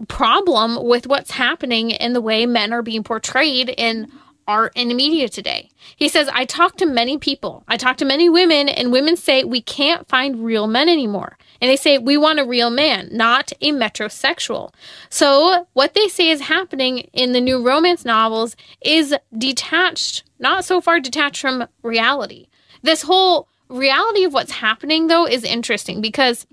problem 0.07 0.85
with 0.87 1.07
what's 1.07 1.33
happening 1.33 1.91
in 1.91 2.13
the 2.13 2.21
way 2.21 2.47
men 2.47 2.73
are 2.73 2.83
being 2.83 3.03
portrayed 3.03 3.69
in 3.77 4.11
art 4.49 4.73
and 4.75 4.97
media 4.97 5.29
today. 5.29 5.69
He 5.95 6.09
says, 6.09 6.29
I 6.33 6.47
talk 6.47 6.77
to 6.79 6.87
many 6.87 7.19
people. 7.19 7.63
I 7.69 7.77
talk 7.77 7.99
to 7.99 8.05
many 8.05 8.29
women, 8.29 8.69
and 8.69 8.91
women 8.91 9.17
say 9.17 9.45
we 9.45 9.61
can't 9.61 10.09
find 10.09 10.45
real 10.45 10.67
men 10.67 10.89
anymore. 10.89 11.37
And 11.61 11.71
they 11.71 11.77
say 11.77 11.99
we 11.99 12.17
want 12.17 12.41
a 12.41 12.47
real 12.47 12.71
man, 12.71 13.11
not 13.13 13.53
a 13.61 13.73
metrosexual. 13.73 14.73
So, 15.11 15.69
what 15.75 15.95
they 15.95 16.09
say 16.09 16.31
is 16.31 16.41
happening 16.41 17.01
in 17.13 17.33
the 17.33 17.41
new 17.41 17.65
romance 17.65 18.05
novels 18.05 18.57
is 18.81 19.15
detached, 19.37 20.25
not 20.39 20.65
so 20.65 20.81
far 20.81 20.99
detached 20.99 21.41
from 21.41 21.67
reality. 21.83 22.49
This 22.83 23.03
whole 23.03 23.49
reality 23.69 24.25
of 24.25 24.33
what's 24.33 24.53
happening, 24.53 25.09
though, 25.09 25.27
is 25.27 25.45
interesting 25.45 26.01
because 26.01 26.47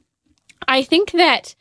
I 0.67 0.83
think 0.83 1.11
that 1.11 1.55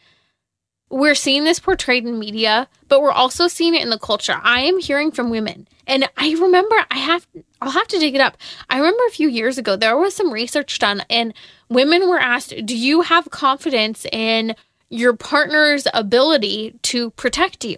we're 0.95 1.17
seeing 1.17 1.43
this 1.43 1.59
portrayed 1.59 2.07
in 2.07 2.21
media, 2.21 2.69
but 2.87 3.03
we're 3.03 3.11
also 3.11 3.49
seeing 3.49 3.75
it 3.75 3.83
in 3.83 3.91
the 3.91 3.99
culture. 3.99 4.39
I 4.41 4.61
am 4.61 4.79
hearing 4.79 5.11
from 5.11 5.29
women. 5.29 5.67
And 5.89 6.09
I 6.17 6.35
remember 6.35 6.77
I 6.89 6.99
have 6.99 7.27
I'll 7.61 7.73
have 7.73 7.89
to 7.89 7.99
dig 7.99 8.15
it 8.15 8.21
up. 8.21 8.37
I 8.71 8.77
remember 8.77 9.03
a 9.09 9.11
few 9.11 9.29
years 9.29 9.59
ago 9.59 9.75
there 9.75 9.97
was 9.97 10.15
some 10.15 10.33
research 10.33 10.79
done 10.79 11.03
and 11.11 11.35
women 11.69 12.09
were 12.09 12.21
asked, 12.21 12.55
"Do 12.65 12.77
you 12.77 13.01
have 13.01 13.29
confidence 13.31 14.07
in 14.13 14.55
your 14.89 15.15
partner's 15.15 15.89
ability 15.93 16.79
to 16.83 17.11
protect 17.11 17.65
you?" 17.65 17.77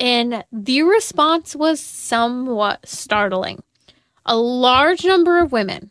And 0.00 0.42
the 0.50 0.84
response 0.84 1.54
was 1.54 1.80
somewhat 1.80 2.88
startling. 2.88 3.62
A 4.24 4.36
large 4.36 5.04
number 5.04 5.38
of 5.38 5.52
women 5.52 5.90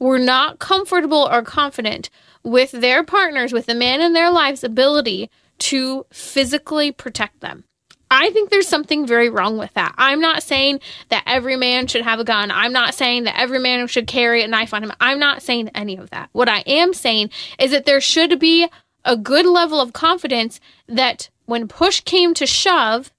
were 0.00 0.18
not 0.18 0.58
comfortable 0.58 1.28
or 1.30 1.42
confident 1.42 2.10
with 2.42 2.72
their 2.72 3.04
partners, 3.04 3.52
with 3.52 3.66
the 3.66 3.76
man 3.76 4.00
in 4.00 4.12
their 4.12 4.30
lives' 4.30 4.64
ability 4.64 5.30
to 5.58 6.06
physically 6.10 6.92
protect 6.92 7.40
them. 7.40 7.64
I 8.10 8.30
think 8.30 8.48
there's 8.48 8.66
something 8.66 9.06
very 9.06 9.28
wrong 9.28 9.58
with 9.58 9.74
that. 9.74 9.94
I'm 9.98 10.20
not 10.20 10.42
saying 10.42 10.80
that 11.10 11.24
every 11.26 11.56
man 11.56 11.86
should 11.86 12.02
have 12.02 12.20
a 12.20 12.24
gun. 12.24 12.50
I'm 12.50 12.72
not 12.72 12.94
saying 12.94 13.24
that 13.24 13.38
every 13.38 13.58
man 13.58 13.86
should 13.86 14.06
carry 14.06 14.42
a 14.42 14.48
knife 14.48 14.72
on 14.72 14.82
him. 14.82 14.92
I'm 14.98 15.18
not 15.18 15.42
saying 15.42 15.70
any 15.74 15.96
of 15.96 16.08
that. 16.10 16.30
What 16.32 16.48
I 16.48 16.60
am 16.60 16.94
saying 16.94 17.30
is 17.58 17.70
that 17.70 17.84
there 17.84 18.00
should 18.00 18.38
be 18.38 18.66
a 19.04 19.16
good 19.16 19.44
level 19.44 19.80
of 19.80 19.92
confidence 19.92 20.58
that 20.86 21.28
when 21.44 21.68
push 21.68 22.00
came 22.00 22.32
to 22.34 22.46
shove, 22.46 23.12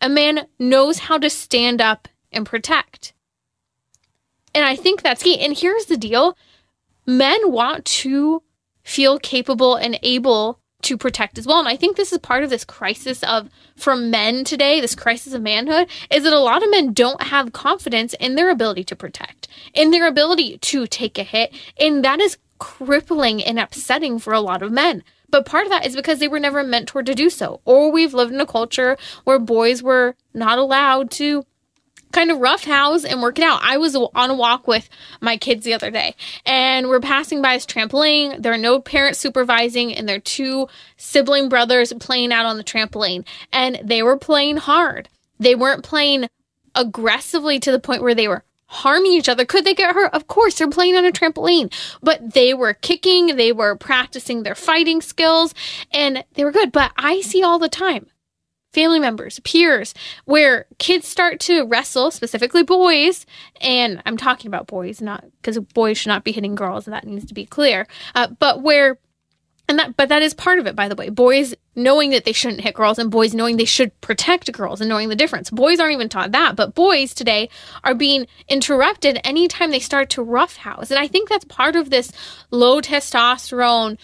a 0.00 0.08
man 0.08 0.46
knows 0.58 1.00
how 1.00 1.18
to 1.18 1.30
stand 1.30 1.80
up 1.80 2.08
and 2.30 2.46
protect. 2.46 3.14
And 4.54 4.64
I 4.64 4.76
think 4.76 5.02
that's 5.02 5.22
key. 5.22 5.38
And 5.40 5.56
here's 5.56 5.86
the 5.86 5.96
deal 5.96 6.36
men 7.04 7.50
want 7.50 7.84
to 7.84 8.42
feel 8.82 9.18
capable 9.18 9.74
and 9.74 9.98
able 10.02 10.60
to 10.82 10.96
protect 10.96 11.38
as 11.38 11.46
well. 11.46 11.58
And 11.58 11.68
I 11.68 11.76
think 11.76 11.96
this 11.96 12.12
is 12.12 12.18
part 12.18 12.44
of 12.44 12.50
this 12.50 12.64
crisis 12.64 13.22
of 13.22 13.50
for 13.76 13.96
men 13.96 14.44
today, 14.44 14.80
this 14.80 14.94
crisis 14.94 15.32
of 15.32 15.42
manhood, 15.42 15.88
is 16.10 16.22
that 16.22 16.32
a 16.32 16.38
lot 16.38 16.62
of 16.62 16.70
men 16.70 16.92
don't 16.92 17.22
have 17.24 17.52
confidence 17.52 18.14
in 18.14 18.34
their 18.34 18.50
ability 18.50 18.84
to 18.84 18.96
protect, 18.96 19.48
in 19.74 19.90
their 19.90 20.06
ability 20.06 20.58
to 20.58 20.86
take 20.86 21.18
a 21.18 21.22
hit. 21.22 21.54
And 21.78 22.04
that 22.04 22.20
is 22.20 22.38
crippling 22.58 23.42
and 23.42 23.58
upsetting 23.58 24.18
for 24.18 24.32
a 24.32 24.40
lot 24.40 24.62
of 24.62 24.72
men. 24.72 25.02
But 25.28 25.44
part 25.44 25.64
of 25.64 25.70
that 25.70 25.86
is 25.86 25.96
because 25.96 26.20
they 26.20 26.28
were 26.28 26.38
never 26.38 26.62
mentored 26.62 27.06
to 27.06 27.14
do 27.14 27.30
so. 27.30 27.60
Or 27.64 27.90
we've 27.90 28.14
lived 28.14 28.32
in 28.32 28.40
a 28.40 28.46
culture 28.46 28.96
where 29.24 29.38
boys 29.38 29.82
were 29.82 30.14
not 30.32 30.58
allowed 30.58 31.10
to 31.12 31.44
kind 32.16 32.30
of 32.30 32.38
roughhouse 32.38 33.04
and 33.04 33.20
work 33.20 33.38
it 33.38 33.44
out. 33.44 33.60
I 33.62 33.76
was 33.76 33.94
on 33.94 34.30
a 34.30 34.34
walk 34.34 34.66
with 34.66 34.88
my 35.20 35.36
kids 35.36 35.66
the 35.66 35.74
other 35.74 35.90
day 35.90 36.14
and 36.46 36.88
we're 36.88 36.98
passing 36.98 37.42
by 37.42 37.54
this 37.54 37.66
trampoline. 37.66 38.42
There 38.42 38.54
are 38.54 38.58
no 38.58 38.80
parents 38.80 39.18
supervising 39.18 39.94
and 39.94 40.08
there 40.08 40.16
are 40.16 40.20
two 40.20 40.66
sibling 40.96 41.50
brothers 41.50 41.92
playing 42.00 42.32
out 42.32 42.46
on 42.46 42.56
the 42.56 42.64
trampoline 42.64 43.26
and 43.52 43.78
they 43.84 44.02
were 44.02 44.16
playing 44.16 44.56
hard. 44.56 45.10
They 45.38 45.54
weren't 45.54 45.84
playing 45.84 46.30
aggressively 46.74 47.60
to 47.60 47.70
the 47.70 47.78
point 47.78 48.02
where 48.02 48.14
they 48.14 48.28
were 48.28 48.44
harming 48.68 49.12
each 49.12 49.28
other. 49.28 49.44
Could 49.44 49.66
they 49.66 49.74
get 49.74 49.94
hurt? 49.94 50.14
Of 50.14 50.26
course, 50.26 50.56
they're 50.56 50.70
playing 50.70 50.96
on 50.96 51.04
a 51.04 51.12
trampoline, 51.12 51.70
but 52.02 52.32
they 52.32 52.54
were 52.54 52.72
kicking, 52.72 53.36
they 53.36 53.52
were 53.52 53.76
practicing 53.76 54.42
their 54.42 54.54
fighting 54.54 55.02
skills, 55.02 55.52
and 55.92 56.24
they 56.32 56.44
were 56.44 56.50
good. 56.50 56.72
But 56.72 56.92
I 56.96 57.20
see 57.20 57.42
all 57.42 57.58
the 57.58 57.68
time 57.68 58.06
family 58.76 59.00
members, 59.00 59.40
peers, 59.40 59.94
where 60.26 60.66
kids 60.78 61.08
start 61.08 61.40
to 61.40 61.64
wrestle, 61.64 62.10
specifically 62.10 62.62
boys, 62.62 63.24
and 63.62 64.02
I'm 64.04 64.18
talking 64.18 64.48
about 64.48 64.66
boys, 64.66 65.00
not 65.00 65.24
because 65.40 65.58
boys 65.58 65.96
should 65.96 66.10
not 66.10 66.24
be 66.24 66.32
hitting 66.32 66.54
girls, 66.54 66.86
and 66.86 66.92
that 66.92 67.06
needs 67.06 67.24
to 67.24 67.34
be 67.34 67.46
clear, 67.46 67.86
uh, 68.14 68.28
but 68.38 68.62
where 68.62 68.98
and 69.66 69.78
that 69.78 69.96
but 69.96 70.10
that 70.10 70.22
is 70.22 70.34
part 70.34 70.58
of 70.58 70.66
it 70.66 70.76
by 70.76 70.88
the 70.88 70.94
way. 70.94 71.08
Boys 71.08 71.54
knowing 71.74 72.10
that 72.10 72.24
they 72.24 72.32
shouldn't 72.32 72.60
hit 72.60 72.74
girls 72.74 72.98
and 72.98 73.10
boys 73.10 73.34
knowing 73.34 73.56
they 73.56 73.64
should 73.64 73.98
protect 74.00 74.52
girls 74.52 74.80
and 74.80 74.88
knowing 74.90 75.08
the 75.08 75.16
difference. 75.16 75.50
Boys 75.50 75.80
aren't 75.80 75.94
even 75.94 76.10
taught 76.10 76.32
that 76.32 76.54
but 76.54 76.74
boys 76.74 77.14
today 77.14 77.48
are 77.82 77.94
being 77.94 78.26
interrupted 78.46 79.18
anytime 79.24 79.70
they 79.70 79.80
start 79.80 80.10
to 80.10 80.22
roughhouse. 80.22 80.90
And 80.90 81.00
i 81.00 81.08
think 81.08 81.28
that's 81.28 81.46
part 81.46 81.76
of 81.76 81.88
this 81.88 82.12
low 82.50 82.80
testosterone 82.80 83.98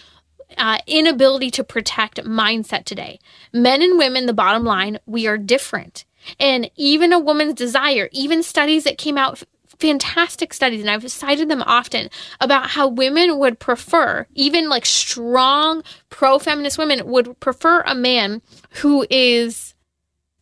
uh, 0.57 0.79
inability 0.87 1.51
to 1.51 1.63
protect 1.63 2.23
mindset 2.23 2.85
today. 2.85 3.19
Men 3.51 3.81
and 3.81 3.97
women, 3.97 4.25
the 4.25 4.33
bottom 4.33 4.63
line, 4.63 4.99
we 5.05 5.27
are 5.27 5.37
different. 5.37 6.05
And 6.39 6.69
even 6.75 7.11
a 7.13 7.19
woman's 7.19 7.53
desire, 7.53 8.09
even 8.11 8.43
studies 8.43 8.83
that 8.85 8.97
came 8.97 9.17
out, 9.17 9.43
fantastic 9.79 10.53
studies, 10.53 10.81
and 10.81 10.89
I've 10.89 11.11
cited 11.11 11.49
them 11.49 11.63
often 11.63 12.09
about 12.39 12.69
how 12.69 12.87
women 12.87 13.37
would 13.39 13.59
prefer, 13.59 14.25
even 14.33 14.69
like 14.69 14.85
strong 14.85 15.83
pro 16.09 16.39
feminist 16.39 16.77
women 16.77 17.05
would 17.07 17.39
prefer 17.39 17.81
a 17.81 17.95
man 17.95 18.41
who 18.81 19.05
is, 19.09 19.73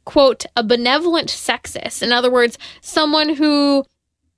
quote, 0.05 0.45
a 0.55 0.63
benevolent 0.63 1.29
sexist. 1.29 2.03
In 2.03 2.11
other 2.11 2.31
words, 2.31 2.57
someone 2.81 3.35
who 3.35 3.83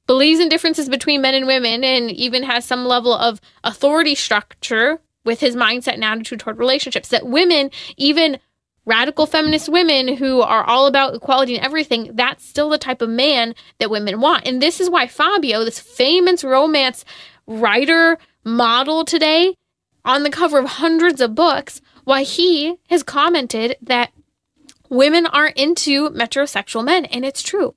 believes 0.08 0.40
in 0.40 0.50
differences 0.50 0.90
between 0.90 1.22
men 1.22 1.34
and 1.34 1.48
women 1.48 1.84
and 1.84 2.12
even 2.12 2.44
has 2.44 2.66
some 2.66 2.86
level 2.86 3.14
of 3.14 3.40
authority 3.64 4.16
structure 4.16 5.00
with 5.26 5.40
his 5.40 5.56
mindset 5.56 5.94
and 5.94 6.04
attitude 6.04 6.40
toward 6.40 6.58
relationships. 6.58 7.10
That 7.10 7.28
women, 7.28 7.72
even 7.98 8.40
radical 8.86 9.26
feminist 9.26 9.70
women 9.70 10.18
who 10.18 10.42
are 10.42 10.64
all 10.64 10.88
about 10.88 11.16
equality 11.16 11.56
and 11.56 11.66
everything, 11.66 12.12
that's 12.14 12.46
still 12.46 12.70
the 12.70 12.78
type 12.78 13.02
of 13.02 13.10
man 13.10 13.56
that 13.80 13.90
women 13.90 14.20
want. 14.20 14.46
And 14.46 14.62
this 14.62 14.80
is 14.80 14.90
why 14.90 15.08
Fabio, 15.08 15.64
this 15.64 15.80
famous 15.80 16.44
romance 16.44 17.06
writer, 17.48 18.18
model 18.44 19.06
today, 19.06 19.56
on 20.06 20.24
the 20.24 20.30
cover 20.30 20.60
of 20.60 20.66
hundreds 20.66 21.22
of 21.22 21.34
books, 21.36 21.82
why 22.04 22.24
he 22.24 22.76
has 22.90 23.04
commented 23.04 23.78
that 23.82 24.12
women 24.90 25.26
aren't 25.28 25.58
into 25.58 26.10
metrosexual 26.10 26.84
men. 26.84 27.06
And 27.06 27.24
it's 27.24 27.42
true. 27.42 27.74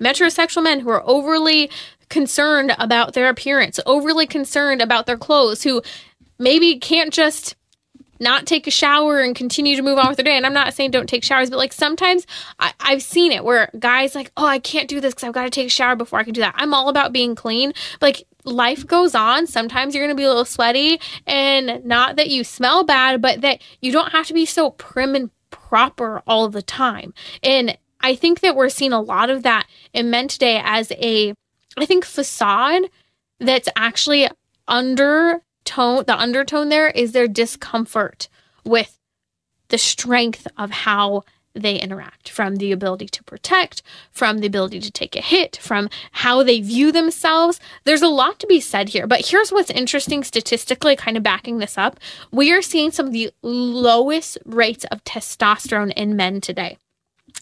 Metrosexual 0.00 0.64
men 0.64 0.80
who 0.80 0.90
are 0.90 1.02
overly 1.06 1.70
concerned 2.08 2.74
about 2.78 3.12
their 3.14 3.28
appearance, 3.28 3.78
overly 3.86 4.26
concerned 4.26 4.82
about 4.82 5.06
their 5.06 5.16
clothes, 5.16 5.62
who 5.62 5.80
maybe 6.40 6.78
can't 6.78 7.12
just 7.12 7.54
not 8.18 8.46
take 8.46 8.66
a 8.66 8.70
shower 8.70 9.20
and 9.20 9.34
continue 9.34 9.76
to 9.76 9.82
move 9.82 9.98
on 9.98 10.08
with 10.08 10.16
their 10.16 10.24
day. 10.24 10.36
And 10.36 10.44
I'm 10.44 10.52
not 10.52 10.74
saying 10.74 10.90
don't 10.90 11.08
take 11.08 11.24
showers, 11.24 11.48
but 11.48 11.58
like 11.58 11.72
sometimes 11.72 12.26
I, 12.58 12.72
have 12.80 13.02
seen 13.02 13.32
it 13.32 13.44
where 13.44 13.70
guys 13.78 14.14
like, 14.14 14.30
oh, 14.36 14.44
I 14.44 14.58
can't 14.58 14.88
do 14.88 15.00
this 15.00 15.14
because 15.14 15.26
I've 15.26 15.32
got 15.32 15.44
to 15.44 15.50
take 15.50 15.68
a 15.68 15.70
shower 15.70 15.96
before 15.96 16.18
I 16.18 16.24
can 16.24 16.34
do 16.34 16.42
that. 16.42 16.54
I'm 16.56 16.74
all 16.74 16.90
about 16.90 17.12
being 17.12 17.34
clean. 17.34 17.72
But 17.98 18.08
like 18.08 18.26
life 18.44 18.86
goes 18.86 19.14
on. 19.14 19.46
Sometimes 19.46 19.94
you're 19.94 20.04
going 20.04 20.14
to 20.14 20.20
be 20.20 20.24
a 20.24 20.28
little 20.28 20.44
sweaty 20.44 21.00
and 21.26 21.84
not 21.84 22.16
that 22.16 22.28
you 22.28 22.44
smell 22.44 22.84
bad, 22.84 23.22
but 23.22 23.40
that 23.40 23.62
you 23.80 23.90
don't 23.90 24.12
have 24.12 24.26
to 24.26 24.34
be 24.34 24.44
so 24.44 24.72
prim 24.72 25.14
and 25.14 25.30
proper 25.50 26.22
all 26.26 26.48
the 26.48 26.62
time. 26.62 27.14
And 27.42 27.78
I 28.02 28.14
think 28.14 28.40
that 28.40 28.54
we're 28.56 28.68
seeing 28.68 28.92
a 28.92 29.00
lot 29.00 29.30
of 29.30 29.42
that 29.44 29.66
in 29.94 30.10
men 30.10 30.28
today 30.28 30.60
as 30.62 30.92
a, 30.92 31.34
I 31.76 31.86
think, 31.86 32.04
facade 32.04 32.82
that's 33.38 33.68
actually 33.76 34.28
under 34.68 35.42
tone, 35.70 36.04
the 36.06 36.18
undertone 36.18 36.68
there 36.68 36.88
is 36.88 37.12
their 37.12 37.28
discomfort 37.28 38.28
with 38.64 38.98
the 39.68 39.78
strength 39.78 40.48
of 40.58 40.70
how 40.70 41.22
they 41.54 41.76
interact 41.76 42.28
from 42.28 42.56
the 42.56 42.72
ability 42.72 43.06
to 43.06 43.24
protect, 43.24 43.82
from 44.10 44.38
the 44.38 44.46
ability 44.46 44.80
to 44.80 44.90
take 44.90 45.14
a 45.14 45.20
hit, 45.20 45.56
from 45.56 45.88
how 46.12 46.42
they 46.42 46.60
view 46.60 46.90
themselves. 46.92 47.60
There's 47.84 48.02
a 48.02 48.08
lot 48.08 48.38
to 48.40 48.46
be 48.46 48.60
said 48.60 48.88
here, 48.88 49.06
but 49.06 49.26
here's 49.26 49.50
what's 49.50 49.70
interesting 49.70 50.24
statistically, 50.24 50.96
kind 50.96 51.16
of 51.16 51.22
backing 51.22 51.58
this 51.58 51.78
up. 51.78 51.98
We 52.32 52.52
are 52.52 52.62
seeing 52.62 52.90
some 52.90 53.06
of 53.06 53.12
the 53.12 53.30
lowest 53.42 54.38
rates 54.44 54.84
of 54.86 55.04
testosterone 55.04 55.92
in 55.94 56.16
men 56.16 56.40
today. 56.40 56.78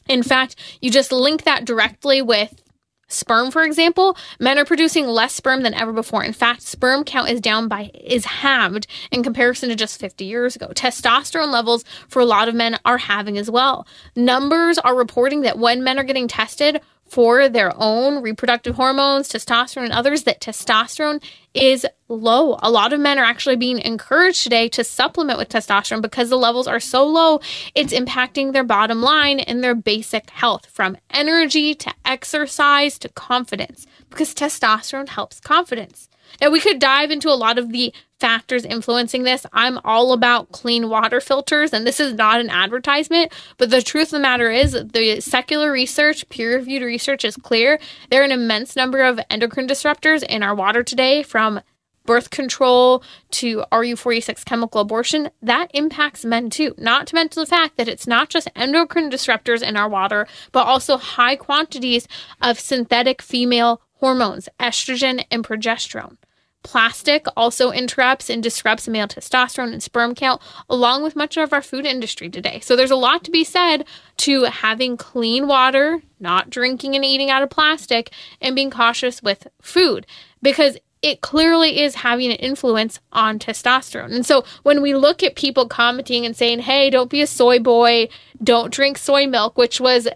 In 0.08 0.22
fact, 0.22 0.56
you 0.80 0.90
just 0.90 1.12
link 1.12 1.44
that 1.44 1.64
directly 1.64 2.22
with 2.22 2.62
sperm 3.08 3.50
for 3.50 3.62
example 3.62 4.16
men 4.38 4.58
are 4.58 4.64
producing 4.64 5.06
less 5.06 5.34
sperm 5.34 5.62
than 5.62 5.74
ever 5.74 5.92
before. 5.92 6.22
In 6.22 6.32
fact 6.32 6.62
sperm 6.62 7.04
count 7.04 7.30
is 7.30 7.40
down 7.40 7.68
by 7.68 7.90
is 7.94 8.24
halved 8.24 8.86
in 9.10 9.22
comparison 9.22 9.68
to 9.70 9.74
just 9.74 9.98
50 9.98 10.24
years 10.24 10.54
ago. 10.54 10.68
Testosterone 10.68 11.50
levels 11.50 11.84
for 12.08 12.20
a 12.20 12.26
lot 12.26 12.48
of 12.48 12.54
men 12.54 12.78
are 12.84 12.98
halving 12.98 13.38
as 13.38 13.50
well. 13.50 13.86
Numbers 14.14 14.78
are 14.78 14.94
reporting 14.94 15.40
that 15.42 15.58
when 15.58 15.82
men 15.82 15.98
are 15.98 16.04
getting 16.04 16.28
tested 16.28 16.80
for 17.08 17.48
their 17.48 17.72
own 17.76 18.22
reproductive 18.22 18.76
hormones, 18.76 19.28
testosterone, 19.28 19.84
and 19.84 19.92
others, 19.92 20.24
that 20.24 20.40
testosterone 20.40 21.22
is 21.54 21.86
low. 22.08 22.58
A 22.62 22.70
lot 22.70 22.92
of 22.92 23.00
men 23.00 23.18
are 23.18 23.24
actually 23.24 23.56
being 23.56 23.78
encouraged 23.78 24.42
today 24.42 24.68
to 24.70 24.84
supplement 24.84 25.38
with 25.38 25.48
testosterone 25.48 26.02
because 26.02 26.30
the 26.30 26.36
levels 26.36 26.66
are 26.66 26.80
so 26.80 27.06
low, 27.06 27.40
it's 27.74 27.92
impacting 27.92 28.52
their 28.52 28.64
bottom 28.64 29.02
line 29.02 29.40
and 29.40 29.62
their 29.62 29.74
basic 29.74 30.30
health 30.30 30.66
from 30.66 30.96
energy 31.10 31.74
to 31.74 31.92
exercise 32.04 32.98
to 32.98 33.08
confidence 33.08 33.86
because 34.10 34.34
testosterone 34.34 35.08
helps 35.08 35.40
confidence. 35.40 36.08
Now, 36.40 36.50
we 36.50 36.60
could 36.60 36.78
dive 36.78 37.10
into 37.10 37.28
a 37.28 37.34
lot 37.34 37.58
of 37.58 37.70
the 37.72 37.92
factors 38.20 38.64
influencing 38.64 39.22
this. 39.22 39.46
I'm 39.52 39.78
all 39.84 40.12
about 40.12 40.52
clean 40.52 40.88
water 40.88 41.20
filters, 41.20 41.72
and 41.72 41.86
this 41.86 42.00
is 42.00 42.14
not 42.14 42.40
an 42.40 42.50
advertisement, 42.50 43.32
but 43.56 43.70
the 43.70 43.82
truth 43.82 44.08
of 44.08 44.12
the 44.12 44.18
matter 44.20 44.50
is 44.50 44.72
the 44.72 45.20
secular 45.20 45.70
research, 45.70 46.28
peer 46.28 46.56
reviewed 46.56 46.82
research 46.82 47.24
is 47.24 47.36
clear. 47.36 47.78
There 48.10 48.22
are 48.22 48.24
an 48.24 48.32
immense 48.32 48.76
number 48.76 49.02
of 49.02 49.20
endocrine 49.30 49.68
disruptors 49.68 50.22
in 50.22 50.42
our 50.42 50.54
water 50.54 50.82
today 50.82 51.22
from 51.22 51.60
birth 52.08 52.30
control 52.30 53.02
to 53.30 53.62
RU46 53.70 54.42
chemical 54.46 54.80
abortion, 54.80 55.28
that 55.42 55.70
impacts 55.74 56.24
men 56.24 56.48
too. 56.48 56.74
Not 56.78 57.06
to 57.08 57.14
mention 57.14 57.42
the 57.42 57.46
fact 57.46 57.76
that 57.76 57.86
it's 57.86 58.06
not 58.06 58.30
just 58.30 58.48
endocrine 58.56 59.10
disruptors 59.10 59.62
in 59.62 59.76
our 59.76 59.90
water, 59.90 60.26
but 60.50 60.66
also 60.66 60.96
high 60.96 61.36
quantities 61.36 62.08
of 62.40 62.58
synthetic 62.58 63.20
female 63.20 63.82
hormones, 63.98 64.48
estrogen 64.58 65.24
and 65.30 65.44
progesterone. 65.44 66.16
Plastic 66.64 67.26
also 67.36 67.70
interrupts 67.70 68.28
and 68.28 68.42
disrupts 68.42 68.88
male 68.88 69.06
testosterone 69.06 69.72
and 69.72 69.82
sperm 69.82 70.14
count, 70.14 70.42
along 70.68 71.02
with 71.02 71.14
much 71.14 71.36
of 71.36 71.52
our 71.52 71.62
food 71.62 71.86
industry 71.86 72.28
today. 72.28 72.58
So 72.60 72.74
there's 72.74 72.90
a 72.90 72.96
lot 72.96 73.22
to 73.24 73.30
be 73.30 73.44
said 73.44 73.84
to 74.18 74.44
having 74.44 74.96
clean 74.96 75.46
water, 75.46 76.02
not 76.18 76.50
drinking 76.50 76.96
and 76.96 77.04
eating 77.04 77.30
out 77.30 77.42
of 77.42 77.50
plastic, 77.50 78.10
and 78.40 78.56
being 78.56 78.70
cautious 78.70 79.22
with 79.22 79.46
food 79.62 80.06
because 80.42 80.76
it 81.00 81.20
clearly 81.20 81.80
is 81.80 81.94
having 81.94 82.30
an 82.30 82.36
influence 82.38 82.98
on 83.12 83.38
testosterone. 83.38 84.12
And 84.12 84.26
so 84.26 84.44
when 84.64 84.82
we 84.82 84.94
look 84.94 85.22
at 85.22 85.36
people 85.36 85.68
commenting 85.68 86.26
and 86.26 86.36
saying, 86.36 86.58
hey, 86.60 86.90
don't 86.90 87.10
be 87.10 87.22
a 87.22 87.26
soy 87.26 87.60
boy, 87.60 88.08
don't 88.42 88.72
drink 88.72 88.98
soy 88.98 89.26
milk, 89.26 89.56
which 89.56 89.80
was 89.80 90.08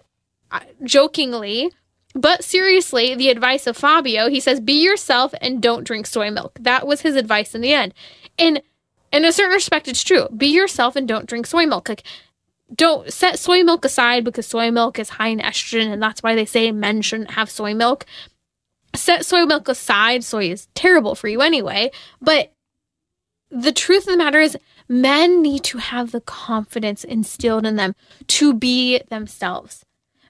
uh, 0.51 0.59
jokingly 0.83 1.71
but 2.13 2.43
seriously, 2.43 3.15
the 3.15 3.29
advice 3.29 3.65
of 3.67 3.77
Fabio, 3.77 4.29
he 4.29 4.39
says, 4.39 4.59
be 4.59 4.73
yourself 4.73 5.33
and 5.41 5.61
don't 5.61 5.83
drink 5.83 6.05
soy 6.05 6.29
milk. 6.29 6.57
That 6.59 6.85
was 6.85 7.01
his 7.01 7.15
advice 7.15 7.55
in 7.55 7.61
the 7.61 7.73
end. 7.73 7.93
And 8.37 8.61
in 9.11 9.25
a 9.25 9.31
certain 9.31 9.53
respect, 9.53 9.87
it's 9.87 10.03
true. 10.03 10.27
Be 10.35 10.47
yourself 10.47 10.95
and 10.95 11.07
don't 11.07 11.27
drink 11.27 11.47
soy 11.47 11.65
milk. 11.65 11.89
Like, 11.89 12.03
don't 12.75 13.11
set 13.11 13.37
soy 13.37 13.63
milk 13.63 13.85
aside 13.85 14.23
because 14.23 14.47
soy 14.47 14.71
milk 14.71 14.97
is 14.97 15.09
high 15.09 15.27
in 15.27 15.39
estrogen, 15.39 15.91
and 15.91 16.01
that's 16.01 16.23
why 16.23 16.33
they 16.35 16.45
say 16.45 16.71
men 16.71 17.01
shouldn't 17.01 17.31
have 17.31 17.49
soy 17.49 17.73
milk. 17.73 18.05
Set 18.95 19.25
soy 19.25 19.45
milk 19.45 19.67
aside. 19.67 20.23
Soy 20.23 20.49
is 20.49 20.67
terrible 20.73 21.15
for 21.15 21.27
you 21.27 21.41
anyway. 21.41 21.91
But 22.21 22.53
the 23.49 23.71
truth 23.71 24.07
of 24.07 24.13
the 24.13 24.17
matter 24.17 24.39
is, 24.39 24.57
men 24.87 25.41
need 25.41 25.63
to 25.65 25.77
have 25.77 26.11
the 26.11 26.21
confidence 26.21 27.03
instilled 27.03 27.65
in 27.65 27.75
them 27.75 27.95
to 28.27 28.53
be 28.53 29.01
themselves. 29.09 29.85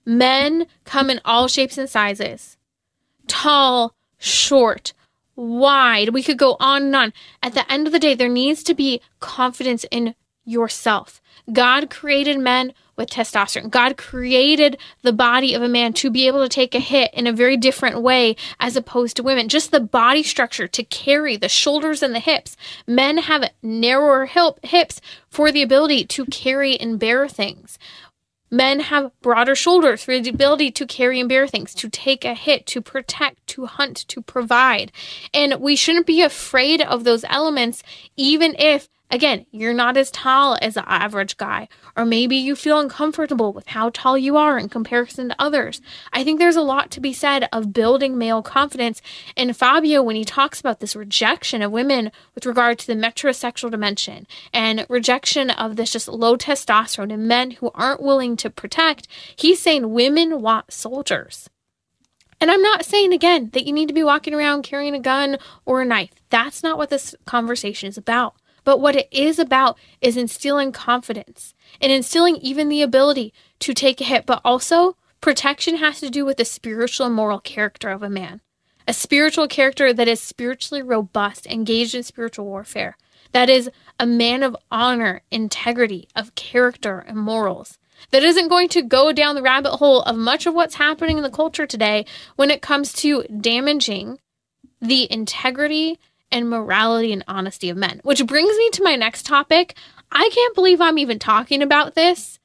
Men 0.05 0.67
come 0.83 1.09
in 1.09 1.21
all 1.23 1.47
shapes 1.47 1.77
and 1.77 1.89
sizes 1.89 2.57
tall, 3.27 3.95
short, 4.17 4.93
wide. 5.35 6.09
We 6.09 6.23
could 6.23 6.37
go 6.37 6.57
on 6.59 6.83
and 6.83 6.95
on. 6.95 7.13
At 7.41 7.53
the 7.53 7.69
end 7.71 7.87
of 7.87 7.93
the 7.93 7.99
day, 7.99 8.13
there 8.13 8.29
needs 8.29 8.63
to 8.63 8.73
be 8.73 9.01
confidence 9.19 9.85
in 9.91 10.15
yourself. 10.45 11.21
God 11.51 11.89
created 11.89 12.39
men 12.39 12.73
with 12.95 13.09
testosterone. 13.09 13.69
God 13.69 13.97
created 13.97 14.77
the 15.01 15.13
body 15.13 15.53
of 15.53 15.61
a 15.61 15.67
man 15.67 15.93
to 15.93 16.11
be 16.11 16.27
able 16.27 16.43
to 16.43 16.49
take 16.49 16.75
a 16.75 16.79
hit 16.79 17.11
in 17.13 17.25
a 17.25 17.33
very 17.33 17.57
different 17.57 18.01
way 18.01 18.35
as 18.59 18.75
opposed 18.75 19.17
to 19.17 19.23
women. 19.23 19.49
Just 19.49 19.71
the 19.71 19.79
body 19.79 20.21
structure 20.21 20.67
to 20.67 20.83
carry 20.83 21.35
the 21.35 21.49
shoulders 21.49 22.03
and 22.03 22.13
the 22.13 22.19
hips. 22.19 22.55
Men 22.85 23.17
have 23.17 23.51
narrower 23.63 24.25
hip, 24.25 24.63
hips 24.63 25.01
for 25.29 25.51
the 25.51 25.63
ability 25.63 26.05
to 26.05 26.25
carry 26.25 26.79
and 26.79 26.99
bear 26.99 27.27
things. 27.27 27.79
Men 28.53 28.81
have 28.81 29.09
broader 29.19 29.55
shoulders 29.55 30.03
for 30.03 30.19
the 30.19 30.29
ability 30.29 30.69
to 30.73 30.85
carry 30.85 31.19
and 31.19 31.27
bear 31.27 31.47
things, 31.47 31.73
to 31.73 31.89
take 31.89 32.23
a 32.23 32.35
hit, 32.35 32.67
to 32.67 32.81
protect, 32.81 33.47
to 33.47 33.65
hunt, 33.65 33.97
to 34.09 34.21
provide. 34.21 34.91
And 35.33 35.59
we 35.59 35.75
shouldn't 35.75 36.05
be 36.05 36.21
afraid 36.21 36.79
of 36.79 37.03
those 37.03 37.25
elements, 37.27 37.81
even 38.15 38.55
if 38.59 38.89
Again, 39.13 39.45
you're 39.51 39.75
not 39.75 39.95
as 39.95 40.09
tall 40.09 40.57
as 40.59 40.73
the 40.73 40.91
average 40.91 41.37
guy, 41.37 41.67
or 41.95 42.03
maybe 42.03 42.35
you 42.35 42.55
feel 42.55 42.79
uncomfortable 42.79 43.53
with 43.53 43.67
how 43.67 43.91
tall 43.91 44.17
you 44.17 44.37
are 44.37 44.57
in 44.57 44.69
comparison 44.69 45.29
to 45.29 45.35
others. 45.37 45.81
I 46.11 46.23
think 46.23 46.39
there's 46.39 46.55
a 46.55 46.63
lot 46.63 46.89
to 46.89 46.99
be 46.99 47.13
said 47.13 47.47
of 47.53 47.73
building 47.73 48.17
male 48.17 48.41
confidence. 48.41 49.03
And 49.37 49.55
Fabio, 49.55 50.01
when 50.01 50.15
he 50.15 50.25
talks 50.25 50.59
about 50.59 50.79
this 50.79 50.95
rejection 50.95 51.61
of 51.61 51.71
women 51.71 52.11
with 52.33 52.47
regard 52.47 52.79
to 52.79 52.87
the 52.87 52.95
metrosexual 52.95 53.69
dimension 53.69 54.25
and 54.51 54.83
rejection 54.89 55.51
of 55.51 55.75
this 55.75 55.91
just 55.91 56.07
low 56.07 56.35
testosterone 56.35 57.11
in 57.11 57.27
men 57.27 57.51
who 57.51 57.69
aren't 57.75 58.01
willing 58.01 58.35
to 58.37 58.49
protect, 58.49 59.07
he's 59.35 59.61
saying 59.61 59.93
women 59.93 60.41
want 60.41 60.73
soldiers. 60.73 61.51
And 62.41 62.49
I'm 62.49 62.63
not 62.63 62.83
saying 62.83 63.13
again 63.13 63.51
that 63.53 63.67
you 63.67 63.73
need 63.73 63.89
to 63.89 63.93
be 63.93 64.03
walking 64.03 64.33
around 64.33 64.63
carrying 64.63 64.95
a 64.95 64.99
gun 64.99 65.37
or 65.65 65.83
a 65.83 65.85
knife. 65.85 66.09
That's 66.31 66.63
not 66.63 66.79
what 66.79 66.89
this 66.89 67.13
conversation 67.25 67.89
is 67.89 67.97
about. 67.99 68.33
But 68.63 68.79
what 68.79 68.95
it 68.95 69.07
is 69.11 69.39
about 69.39 69.77
is 70.01 70.17
instilling 70.17 70.71
confidence 70.71 71.53
and 71.81 71.91
instilling 71.91 72.37
even 72.37 72.69
the 72.69 72.81
ability 72.81 73.33
to 73.59 73.73
take 73.73 73.99
a 74.01 74.05
hit. 74.05 74.25
But 74.25 74.41
also, 74.43 74.95
protection 75.21 75.77
has 75.77 75.99
to 75.99 76.09
do 76.09 76.25
with 76.25 76.37
the 76.37 76.45
spiritual 76.45 77.07
and 77.07 77.15
moral 77.15 77.39
character 77.39 77.89
of 77.89 78.03
a 78.03 78.09
man. 78.09 78.41
A 78.87 78.93
spiritual 78.93 79.47
character 79.47 79.93
that 79.93 80.07
is 80.07 80.19
spiritually 80.19 80.81
robust, 80.81 81.47
engaged 81.47 81.95
in 81.95 82.03
spiritual 82.03 82.45
warfare. 82.45 82.97
That 83.31 83.49
is 83.49 83.69
a 83.99 84.05
man 84.05 84.43
of 84.43 84.57
honor, 84.69 85.21
integrity, 85.31 86.07
of 86.15 86.35
character, 86.35 86.99
and 86.99 87.17
morals. 87.17 87.79
That 88.11 88.23
isn't 88.23 88.49
going 88.49 88.69
to 88.69 88.81
go 88.81 89.11
down 89.11 89.35
the 89.35 89.41
rabbit 89.41 89.77
hole 89.77 90.01
of 90.01 90.17
much 90.17 90.45
of 90.45 90.53
what's 90.53 90.75
happening 90.75 91.17
in 91.17 91.23
the 91.23 91.29
culture 91.29 91.65
today 91.65 92.05
when 92.35 92.51
it 92.51 92.61
comes 92.61 92.91
to 92.93 93.23
damaging 93.23 94.19
the 94.81 95.11
integrity 95.11 95.99
and 96.33 96.49
morality 96.49 97.13
and 97.13 97.23
honesty 97.27 97.69
of 97.69 97.77
men. 97.77 98.01
Which 98.03 98.25
brings 98.25 98.57
me 98.57 98.69
to 98.71 98.83
my 98.83 98.95
next 98.95 99.25
topic. 99.25 99.75
I 100.11 100.29
can't 100.33 100.55
believe 100.55 100.81
I'm 100.81 100.97
even 100.97 101.19
talking 101.19 101.61
about 101.61 101.95
this. 101.95 102.39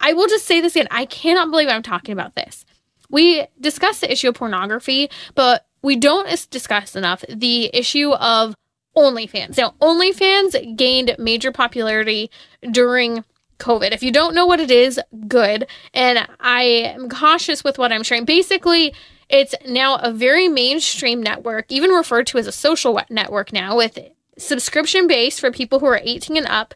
I 0.00 0.12
will 0.12 0.26
just 0.26 0.44
say 0.44 0.60
this 0.60 0.76
again. 0.76 0.88
I 0.90 1.06
cannot 1.06 1.50
believe 1.50 1.68
I'm 1.68 1.82
talking 1.82 2.12
about 2.12 2.34
this. 2.34 2.66
We 3.08 3.46
discuss 3.60 4.00
the 4.00 4.12
issue 4.12 4.28
of 4.28 4.34
pornography, 4.34 5.08
but 5.34 5.66
we 5.82 5.96
don't 5.96 6.28
discuss 6.50 6.94
enough 6.94 7.24
the 7.28 7.70
issue 7.72 8.12
of 8.12 8.54
OnlyFans. 8.96 9.56
Now, 9.56 9.74
OnlyFans 9.80 10.76
gained 10.76 11.14
major 11.18 11.52
popularity 11.52 12.30
during 12.70 13.24
COVID. 13.58 13.92
If 13.92 14.02
you 14.02 14.10
don't 14.10 14.34
know 14.34 14.46
what 14.46 14.60
it 14.60 14.70
is, 14.70 15.00
good. 15.28 15.66
And 15.94 16.28
I 16.40 16.62
am 16.62 17.08
cautious 17.08 17.62
with 17.62 17.78
what 17.78 17.92
I'm 17.92 18.02
sharing. 18.02 18.24
Basically, 18.24 18.94
it's 19.28 19.54
now 19.66 19.96
a 19.96 20.12
very 20.12 20.48
mainstream 20.48 21.22
network, 21.22 21.66
even 21.70 21.90
referred 21.90 22.26
to 22.28 22.38
as 22.38 22.46
a 22.46 22.52
social 22.52 23.00
network 23.10 23.52
now, 23.52 23.76
with 23.76 23.98
subscription 24.38 25.06
based 25.06 25.40
for 25.40 25.50
people 25.50 25.80
who 25.80 25.86
are 25.86 26.00
18 26.02 26.36
and 26.36 26.46
up 26.46 26.74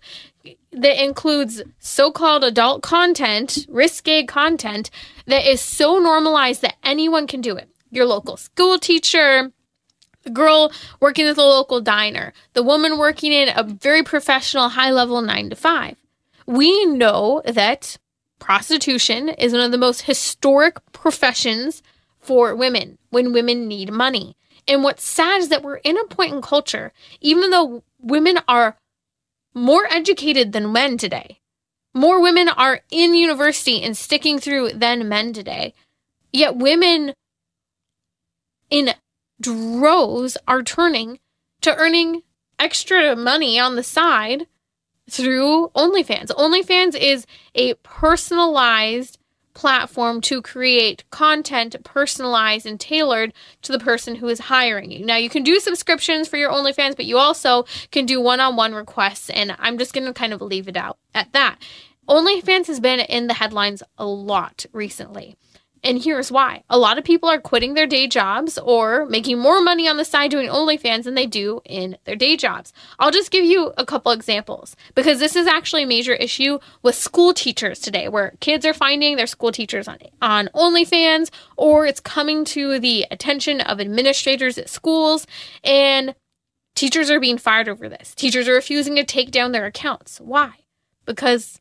that 0.72 1.02
includes 1.02 1.62
so-called 1.78 2.42
adult 2.42 2.82
content, 2.82 3.66
risque 3.68 4.24
content 4.24 4.90
that 5.26 5.46
is 5.46 5.60
so 5.60 5.98
normalized 5.98 6.62
that 6.62 6.76
anyone 6.82 7.26
can 7.26 7.40
do 7.40 7.56
it. 7.56 7.68
Your 7.90 8.06
local 8.06 8.36
school 8.36 8.78
teacher, 8.78 9.52
the 10.22 10.30
girl 10.30 10.72
working 10.98 11.26
at 11.26 11.36
the 11.36 11.42
local 11.42 11.80
diner, 11.80 12.32
the 12.54 12.62
woman 12.62 12.98
working 12.98 13.32
in 13.32 13.50
a 13.54 13.62
very 13.62 14.02
professional 14.02 14.70
high 14.70 14.90
level 14.90 15.20
9 15.20 15.50
to 15.50 15.56
5. 15.56 15.96
We 16.46 16.86
know 16.86 17.42
that 17.44 17.98
prostitution 18.38 19.28
is 19.28 19.52
one 19.52 19.62
of 19.62 19.70
the 19.70 19.78
most 19.78 20.02
historic 20.02 20.78
professions 20.92 21.82
for 22.22 22.54
women 22.54 22.98
when 23.11 23.32
women 23.32 23.68
need 23.68 23.92
money. 23.92 24.37
And 24.66 24.82
what's 24.82 25.04
sad 25.04 25.40
is 25.40 25.48
that 25.48 25.62
we're 25.62 25.76
in 25.76 25.98
a 25.98 26.04
point 26.04 26.32
in 26.32 26.40
culture, 26.40 26.92
even 27.20 27.50
though 27.50 27.82
women 28.00 28.38
are 28.48 28.76
more 29.54 29.87
educated 29.90 30.52
than 30.52 30.72
men 30.72 30.96
today, 30.96 31.40
more 31.94 32.22
women 32.22 32.48
are 32.48 32.80
in 32.90 33.14
university 33.14 33.82
and 33.82 33.96
sticking 33.96 34.38
through 34.38 34.70
than 34.70 35.08
men 35.08 35.32
today, 35.32 35.74
yet 36.32 36.56
women 36.56 37.12
in 38.70 38.94
droves 39.40 40.38
are 40.48 40.62
turning 40.62 41.18
to 41.61 41.74
earning 41.76 42.22
extra 42.58 43.14
money 43.16 43.58
on 43.58 43.76
the 43.76 43.82
side 43.82 44.46
through 45.11 45.68
OnlyFans. 45.74 46.28
OnlyFans 46.28 46.96
is 46.96 47.26
a 47.54 47.74
personalized 47.74 49.18
platform 49.54 50.20
to 50.22 50.40
create 50.42 51.04
content 51.10 51.76
personalized 51.84 52.66
and 52.66 52.80
tailored 52.80 53.32
to 53.62 53.72
the 53.72 53.78
person 53.78 54.16
who 54.16 54.28
is 54.28 54.40
hiring 54.40 54.90
you. 54.90 55.04
Now, 55.04 55.16
you 55.16 55.28
can 55.28 55.42
do 55.42 55.60
subscriptions 55.60 56.28
for 56.28 56.36
your 56.36 56.50
OnlyFans, 56.50 56.96
but 56.96 57.04
you 57.04 57.18
also 57.18 57.64
can 57.90 58.06
do 58.06 58.20
one 58.20 58.40
on 58.40 58.56
one 58.56 58.74
requests, 58.74 59.30
and 59.30 59.54
I'm 59.58 59.78
just 59.78 59.92
going 59.92 60.06
to 60.06 60.12
kind 60.12 60.32
of 60.32 60.40
leave 60.40 60.68
it 60.68 60.76
out 60.76 60.98
at 61.14 61.32
that. 61.32 61.58
OnlyFans 62.08 62.66
has 62.66 62.80
been 62.80 63.00
in 63.00 63.26
the 63.26 63.34
headlines 63.34 63.82
a 63.96 64.06
lot 64.06 64.66
recently. 64.72 65.36
And 65.85 66.03
here's 66.03 66.31
why. 66.31 66.62
A 66.71 66.79
lot 66.79 66.97
of 66.97 67.05
people 67.05 67.29
are 67.29 67.40
quitting 67.40 67.75
their 67.75 67.88
day 67.88 68.07
jobs 68.07 68.57
or 68.57 69.05
making 69.07 69.38
more 69.38 69.61
money 69.61 69.88
on 69.88 69.97
the 69.97 70.05
side 70.05 70.31
doing 70.31 70.49
OnlyFans 70.49 71.05
than 71.05 71.14
they 71.14 71.27
do 71.27 71.61
in 71.64 71.99
their 72.05 72.14
day 72.14 72.37
jobs. 72.37 72.73
I'll 73.01 73.11
just 73.11 73.33
give 73.33 73.45
you 73.45 73.73
a 73.77 73.85
couple 73.85 74.12
examples 74.12 74.77
because 74.95 75.18
this 75.18 75.35
is 75.35 75.49
actually 75.49 75.83
a 75.83 75.88
major 75.88 76.14
issue 76.14 76.61
with 76.83 76.95
school 76.95 77.35
teachers 77.35 77.81
today 77.81 78.09
where 78.09 78.35
kids 78.38 78.64
are 78.64 78.75
finding 78.75 79.16
their 79.16 79.27
school 79.27 79.51
teachers 79.51 79.88
on, 79.88 79.99
on 80.21 80.49
OnlyFans 80.55 81.31
or 81.57 81.85
it's 81.85 82.01
coming 82.01 82.45
to 82.45 82.79
the 82.79 83.05
attention 83.11 83.61
of 83.61 83.81
administrators 83.81 84.59
at 84.59 84.68
schools 84.68 85.27
and 85.64 86.14
teachers 86.77 87.11
are 87.11 87.21
being 87.21 87.38
fired 87.38 87.68
over 87.68 87.88
this. 87.88 88.14
Teachers 88.14 88.47
are 88.47 88.55
refusing 88.55 88.95
to 88.95 89.05
take 89.05 89.33
down 89.33 89.51
their 89.51 89.66
accounts. 89.66 90.20
Why? 90.20 90.53
Because 91.07 91.61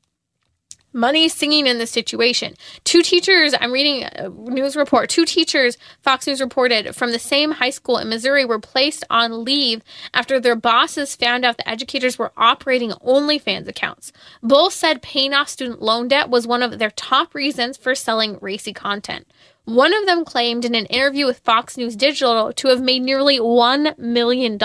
money 0.94 1.30
singing 1.30 1.68
in 1.68 1.78
this 1.78 1.92
situation. 1.92 2.56
Two 2.84 3.02
teachers, 3.02 3.54
I'm 3.60 3.72
reading 3.72 4.04
a 4.04 4.30
news 4.30 4.76
report, 4.76 5.10
two 5.10 5.26
teachers, 5.26 5.78
Fox 6.02 6.28
News 6.28 6.42
reported, 6.42 6.96
from 6.96 7.12
the 7.12 7.20
same 7.20 7.52
high 7.52 7.70
school 7.70 7.98
in 7.98 8.10
Missouri 8.10 8.46
were 8.46 8.60
placed 8.60 9.04
on 9.10 9.44
leave 9.44 9.82
after 10.14 10.40
their 10.40 10.56
bosses 10.56 11.16
found 11.16 11.46
out 11.46 11.58
the 11.58 11.70
educators 11.70 12.18
were 12.18 12.32
operating 12.38 12.92
OnlyFans 12.92 13.68
accounts. 13.68 14.12
Both 14.42 14.74
said 14.74 15.02
paying 15.02 15.34
off 15.34 15.50
student 15.50 15.82
loan 15.82 16.08
debt 16.08 16.30
was 16.30 16.48
one 16.48 16.64
of 16.64 16.80
their 16.80 16.92
top 16.92 17.34
reasons 17.34 17.78
for 17.78 17.96
selling 17.96 18.38
racy 18.42 18.74
content. 18.74 19.28
One 19.66 19.94
of 19.94 20.06
them 20.06 20.26
claimed 20.26 20.66
in 20.66 20.76
an 20.76 20.88
interview 20.88 21.26
with 21.26 21.40
Fox 21.40 21.78
News 21.78 21.96
Digital 21.96 22.52
to 22.54 22.68
have 22.70 22.82
made 22.82 23.04
nearly 23.04 23.40
$1 23.40 23.98
million. 23.98 24.58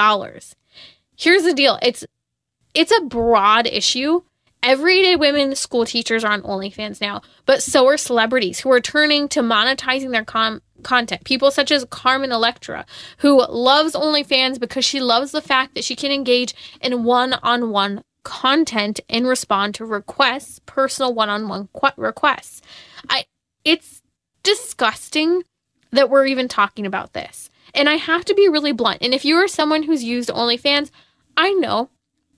Here's 1.16 1.42
the 1.42 1.54
deal. 1.54 1.78
It's 1.82 2.04
it's 2.74 2.92
a 2.92 3.04
broad 3.04 3.66
issue 3.66 4.22
Everyday 4.66 5.14
women 5.14 5.54
school 5.54 5.86
teachers 5.86 6.24
are 6.24 6.32
on 6.32 6.42
OnlyFans 6.42 7.00
now, 7.00 7.22
but 7.44 7.62
so 7.62 7.86
are 7.86 7.96
celebrities 7.96 8.58
who 8.58 8.72
are 8.72 8.80
turning 8.80 9.28
to 9.28 9.40
monetizing 9.40 10.10
their 10.10 10.24
com- 10.24 10.60
content. 10.82 11.22
People 11.22 11.52
such 11.52 11.70
as 11.70 11.86
Carmen 11.88 12.32
Electra, 12.32 12.84
who 13.18 13.46
loves 13.46 13.94
OnlyFans 13.94 14.58
because 14.58 14.84
she 14.84 14.98
loves 14.98 15.30
the 15.30 15.40
fact 15.40 15.76
that 15.76 15.84
she 15.84 15.94
can 15.94 16.10
engage 16.10 16.52
in 16.80 17.04
one 17.04 17.34
on 17.34 17.70
one 17.70 18.02
content 18.24 18.98
and 19.08 19.28
respond 19.28 19.76
to 19.76 19.84
requests, 19.84 20.58
personal 20.66 21.14
one 21.14 21.28
on 21.28 21.46
one 21.46 21.68
requests. 21.96 22.60
I, 23.08 23.26
it's 23.64 24.02
disgusting 24.42 25.44
that 25.92 26.10
we're 26.10 26.26
even 26.26 26.48
talking 26.48 26.86
about 26.86 27.12
this. 27.12 27.50
And 27.72 27.88
I 27.88 27.94
have 27.94 28.24
to 28.24 28.34
be 28.34 28.48
really 28.48 28.72
blunt. 28.72 28.98
And 29.00 29.14
if 29.14 29.24
you 29.24 29.36
are 29.36 29.46
someone 29.46 29.84
who's 29.84 30.02
used 30.02 30.28
OnlyFans, 30.28 30.90
I 31.36 31.52
know, 31.52 31.88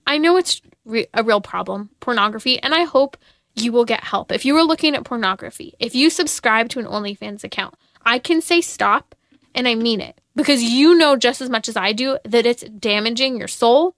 I 0.09 0.17
know 0.17 0.37
it's 0.37 0.59
re- 0.85 1.07
a 1.13 1.23
real 1.23 1.39
problem, 1.39 1.91
pornography, 1.99 2.59
and 2.59 2.73
I 2.73 2.83
hope 2.83 3.15
you 3.53 3.71
will 3.71 3.85
get 3.85 4.03
help. 4.03 4.31
If 4.31 4.43
you 4.43 4.57
are 4.57 4.63
looking 4.63 4.95
at 4.95 5.03
pornography, 5.03 5.75
if 5.79 5.93
you 5.93 6.09
subscribe 6.09 6.67
to 6.69 6.79
an 6.79 6.87
OnlyFans 6.87 7.43
account, 7.43 7.75
I 8.03 8.17
can 8.17 8.41
say 8.41 8.59
stop 8.59 9.13
and 9.53 9.67
I 9.67 9.75
mean 9.75 10.01
it 10.01 10.19
because 10.35 10.63
you 10.63 10.95
know 10.95 11.15
just 11.15 11.41
as 11.41 11.49
much 11.49 11.69
as 11.69 11.77
I 11.77 11.93
do 11.93 12.17
that 12.23 12.47
it's 12.47 12.63
damaging 12.63 13.37
your 13.37 13.47
soul, 13.47 13.95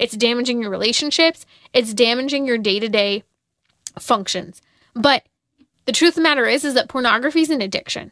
it's 0.00 0.16
damaging 0.16 0.60
your 0.60 0.70
relationships, 0.70 1.46
it's 1.72 1.94
damaging 1.94 2.44
your 2.44 2.58
day-to-day 2.58 3.22
functions. 4.00 4.62
But 4.94 5.22
the 5.84 5.92
truth 5.92 6.10
of 6.10 6.16
the 6.16 6.22
matter 6.22 6.46
is 6.46 6.64
is 6.64 6.74
that 6.74 6.88
pornography 6.88 7.42
is 7.42 7.50
an 7.50 7.62
addiction. 7.62 8.10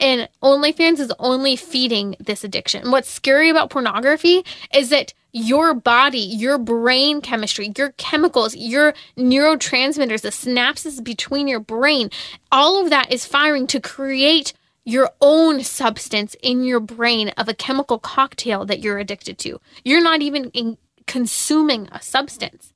And 0.00 0.28
OnlyFans 0.42 0.98
is 0.98 1.12
only 1.20 1.54
feeding 1.54 2.16
this 2.18 2.42
addiction. 2.42 2.90
what's 2.90 3.10
scary 3.10 3.50
about 3.50 3.70
pornography 3.70 4.44
is 4.74 4.90
that 4.90 5.12
your 5.38 5.74
body, 5.74 6.18
your 6.18 6.58
brain 6.58 7.20
chemistry, 7.20 7.72
your 7.76 7.92
chemicals, 7.92 8.56
your 8.56 8.94
neurotransmitters, 9.16 10.22
the 10.22 10.30
synapses 10.30 11.02
between 11.02 11.48
your 11.48 11.60
brain, 11.60 12.10
all 12.50 12.82
of 12.82 12.90
that 12.90 13.12
is 13.12 13.24
firing 13.24 13.66
to 13.68 13.80
create 13.80 14.52
your 14.84 15.10
own 15.20 15.62
substance 15.62 16.34
in 16.42 16.64
your 16.64 16.80
brain 16.80 17.28
of 17.30 17.48
a 17.48 17.54
chemical 17.54 17.98
cocktail 17.98 18.64
that 18.64 18.80
you're 18.80 18.98
addicted 18.98 19.38
to. 19.38 19.60
You're 19.84 20.02
not 20.02 20.22
even 20.22 20.76
consuming 21.06 21.88
a 21.92 22.00
substance. 22.00 22.72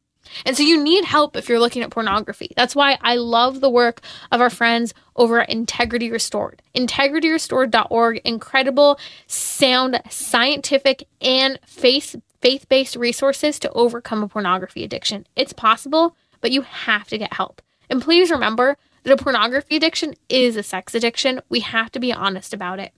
And 0.46 0.56
so 0.56 0.62
you 0.62 0.82
need 0.82 1.04
help 1.04 1.36
if 1.36 1.48
you're 1.48 1.60
looking 1.60 1.82
at 1.82 1.90
pornography. 1.90 2.52
That's 2.56 2.76
why 2.76 2.98
I 3.02 3.16
love 3.16 3.60
the 3.60 3.70
work 3.70 4.00
of 4.30 4.40
our 4.40 4.50
friends 4.50 4.94
over 5.16 5.40
at 5.40 5.50
Integrity 5.50 6.10
Restored. 6.10 6.62
IntegrityRestored.org, 6.74 8.20
incredible, 8.24 8.98
sound, 9.26 10.00
scientific, 10.08 11.04
and 11.20 11.58
faith 11.66 12.16
faith 12.42 12.68
based 12.68 12.96
resources 12.96 13.58
to 13.60 13.70
overcome 13.72 14.22
a 14.22 14.28
pornography 14.28 14.84
addiction. 14.84 15.26
It's 15.36 15.52
possible, 15.52 16.16
but 16.40 16.50
you 16.50 16.62
have 16.62 17.08
to 17.08 17.18
get 17.18 17.32
help. 17.34 17.62
And 17.88 18.02
please 18.02 18.30
remember 18.30 18.76
that 19.04 19.12
a 19.12 19.22
pornography 19.22 19.76
addiction 19.76 20.14
is 20.28 20.56
a 20.56 20.62
sex 20.62 20.94
addiction. 20.94 21.40
We 21.48 21.60
have 21.60 21.90
to 21.92 22.00
be 22.00 22.12
honest 22.12 22.52
about 22.52 22.80
it. 22.80 22.92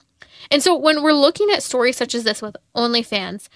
And 0.51 0.63
so 0.63 0.77
when 0.77 1.03
we're 1.03 1.13
looking 1.13 1.51
at 1.51 1.63
stories 1.63 1.97
such 1.97 2.15
as 2.15 2.25
this 2.25 2.43
with 2.43 2.57
OnlyFans, 2.75 3.49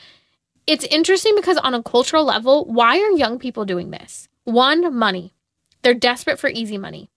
it's 0.66 0.84
interesting 0.84 1.34
because 1.34 1.56
on 1.56 1.74
a 1.74 1.82
cultural 1.82 2.24
level, 2.24 2.64
why 2.66 2.98
are 2.98 3.10
young 3.12 3.38
people 3.38 3.64
doing 3.64 3.90
this? 3.90 4.28
One, 4.44 4.94
money. 4.94 5.34
They're 5.82 5.94
desperate 5.94 6.38
for 6.38 6.48
easy 6.48 6.76
money. 6.76 7.10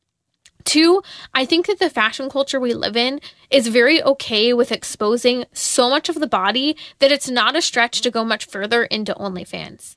Two, 0.66 1.02
I 1.34 1.46
think 1.46 1.68
that 1.68 1.80
the 1.80 1.90
fashion 1.90 2.30
culture 2.30 2.60
we 2.60 2.74
live 2.74 2.96
in 2.96 3.20
is 3.50 3.68
very 3.68 4.02
okay 4.04 4.54
with 4.54 4.72
exposing 4.72 5.46
so 5.54 5.90
much 5.90 6.10
of 6.10 6.20
the 6.20 6.28
body 6.28 6.76
that 7.00 7.12
it's 7.12 7.30
not 7.30 7.56
a 7.56 7.62
stretch 7.62 8.02
to 8.02 8.12
go 8.12 8.24
much 8.24 8.46
further 8.46 8.84
into 8.86 9.14
OnlyFans. 9.14 9.96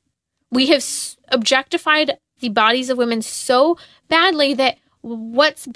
We 0.50 0.66
have 0.68 0.84
objectified 1.28 2.18
the 2.40 2.48
bodies 2.48 2.90
of 2.90 2.98
women 2.98 3.22
so 3.22 3.78
badly 4.08 4.54
that 4.54 4.78
what's 5.00 5.68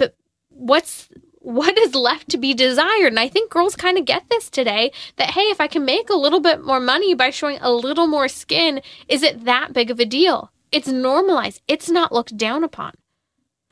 what's 0.49 1.09
what 1.41 1.77
is 1.77 1.95
left 1.95 2.29
to 2.29 2.37
be 2.37 2.53
desired. 2.53 3.07
And 3.07 3.19
I 3.19 3.27
think 3.27 3.51
girls 3.51 3.75
kind 3.75 3.97
of 3.97 4.05
get 4.05 4.29
this 4.29 4.49
today 4.49 4.91
that, 5.15 5.31
hey, 5.31 5.43
if 5.43 5.61
I 5.61 5.67
can 5.67 5.85
make 5.85 6.09
a 6.09 6.15
little 6.15 6.41
bit 6.41 6.63
more 6.63 6.79
money 6.79 7.13
by 7.13 7.29
showing 7.29 7.57
a 7.61 7.71
little 7.71 8.07
more 8.07 8.27
skin, 8.27 8.81
is 9.07 9.23
it 9.23 9.45
that 9.45 9.73
big 9.73 9.89
of 9.89 9.99
a 9.99 10.05
deal? 10.05 10.51
It's 10.71 10.87
normalized, 10.87 11.61
it's 11.67 11.89
not 11.89 12.11
looked 12.11 12.37
down 12.37 12.63
upon. 12.63 12.93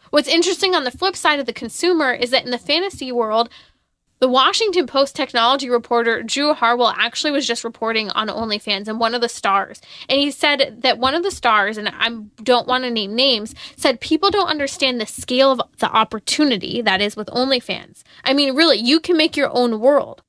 What's 0.10 0.28
interesting 0.28 0.76
on 0.76 0.84
the 0.84 0.92
flip 0.92 1.16
side 1.16 1.40
of 1.40 1.46
the 1.46 1.54
consumer 1.54 2.12
is 2.12 2.32
that 2.32 2.46
in 2.46 2.52
the 2.52 2.58
fantasy 2.58 3.12
world, 3.12 3.50
the 4.20 4.28
Washington 4.28 4.88
Post 4.88 5.16
technology 5.16 5.70
reporter 5.70 6.24
Drew 6.24 6.54
Harwell 6.54 6.94
actually 6.98 7.32
was 7.32 7.46
just 7.46 7.64
reporting 7.64 8.10
on 8.12 8.30
OnlyFans 8.30 8.88
and 8.88 9.00
one 9.00 9.14
of 9.14 9.22
the 9.22 9.30
stars. 9.30 9.80
And 10.10 10.20
he 10.20 10.32
said 10.32 10.78
that 10.82 10.98
one 10.98 11.14
of 11.14 11.22
the 11.22 11.30
stars, 11.30 11.78
and 11.78 11.88
I 11.90 12.10
don't 12.42 12.68
want 12.68 12.84
to 12.84 12.90
name 12.90 13.16
names, 13.16 13.54
said 13.76 14.02
people 14.02 14.32
don't 14.32 14.50
understand 14.50 15.00
the 15.00 15.06
scale 15.06 15.52
of 15.52 15.62
the 15.78 15.92
opportunity 15.92 16.82
that 16.82 17.00
is 17.00 17.16
with 17.16 17.28
OnlyFans. 17.28 18.02
I 18.24 18.34
mean, 18.34 18.56
really, 18.56 18.78
you 18.78 19.00
can 19.00 19.18
make 19.18 19.38
your 19.38 19.56
own 19.56 19.80
world. 19.80 20.24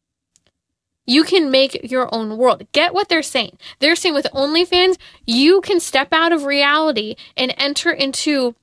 You 1.07 1.25
can 1.25 1.51
make 1.51 1.91
your 1.91 2.15
own 2.15 2.37
world. 2.37 2.67
Get 2.73 2.93
what 2.93 3.09
they're 3.09 3.23
saying. 3.23 3.57
They're 3.79 3.97
saying 3.97 4.15
with 4.15 4.27
OnlyFans, 4.35 4.99
you 5.25 5.63
can 5.63 5.81
step 5.81 6.13
out 6.13 6.33
of 6.33 6.45
reality 6.45 7.17
and 7.35 7.55
enter 7.57 7.91
into 7.91 8.55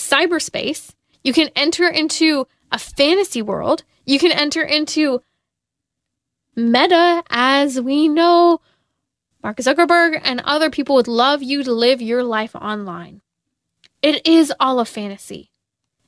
cyberspace. 0.00 0.94
You 1.22 1.32
can 1.32 1.50
enter 1.54 1.88
into 1.88 2.46
a 2.72 2.78
fantasy 2.78 3.42
world 3.42 3.84
you 4.10 4.18
can 4.18 4.32
enter 4.32 4.62
into 4.62 5.22
Meta, 6.56 7.22
as 7.30 7.80
we 7.80 8.08
know, 8.08 8.60
Mark 9.40 9.58
Zuckerberg 9.58 10.20
and 10.24 10.40
other 10.44 10.68
people 10.68 10.96
would 10.96 11.06
love 11.06 11.44
you 11.44 11.62
to 11.62 11.72
live 11.72 12.02
your 12.02 12.24
life 12.24 12.56
online. 12.56 13.20
It 14.02 14.26
is 14.26 14.52
all 14.58 14.80
a 14.80 14.84
fantasy. 14.84 15.52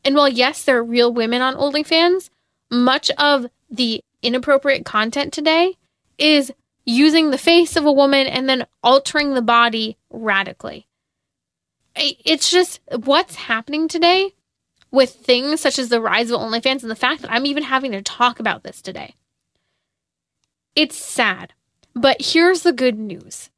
And 0.04 0.16
while, 0.16 0.28
yes, 0.28 0.64
there 0.64 0.78
are 0.78 0.84
real 0.84 1.12
women 1.12 1.42
on 1.42 1.54
OnlyFans, 1.54 2.28
much 2.72 3.08
of 3.12 3.46
the 3.70 4.02
inappropriate 4.20 4.84
content 4.84 5.32
today 5.32 5.76
is 6.18 6.52
using 6.84 7.30
the 7.30 7.38
face 7.38 7.76
of 7.76 7.86
a 7.86 7.92
woman 7.92 8.26
and 8.26 8.48
then 8.48 8.66
altering 8.82 9.34
the 9.34 9.42
body 9.42 9.96
radically. 10.10 10.88
It's 11.94 12.50
just 12.50 12.80
what's 13.04 13.34
happening 13.34 13.88
today 13.88 14.32
with 14.90 15.10
things 15.14 15.60
such 15.60 15.78
as 15.78 15.88
the 15.88 16.00
rise 16.00 16.30
of 16.30 16.40
OnlyFans 16.40 16.82
and 16.82 16.90
the 16.90 16.96
fact 16.96 17.22
that 17.22 17.32
I'm 17.32 17.46
even 17.46 17.64
having 17.64 17.92
to 17.92 18.02
talk 18.02 18.40
about 18.40 18.62
this 18.62 18.80
today. 18.80 19.14
It's 20.74 20.96
sad, 20.96 21.52
but 21.94 22.16
here's 22.20 22.62
the 22.62 22.72
good 22.72 22.98
news. 22.98 23.50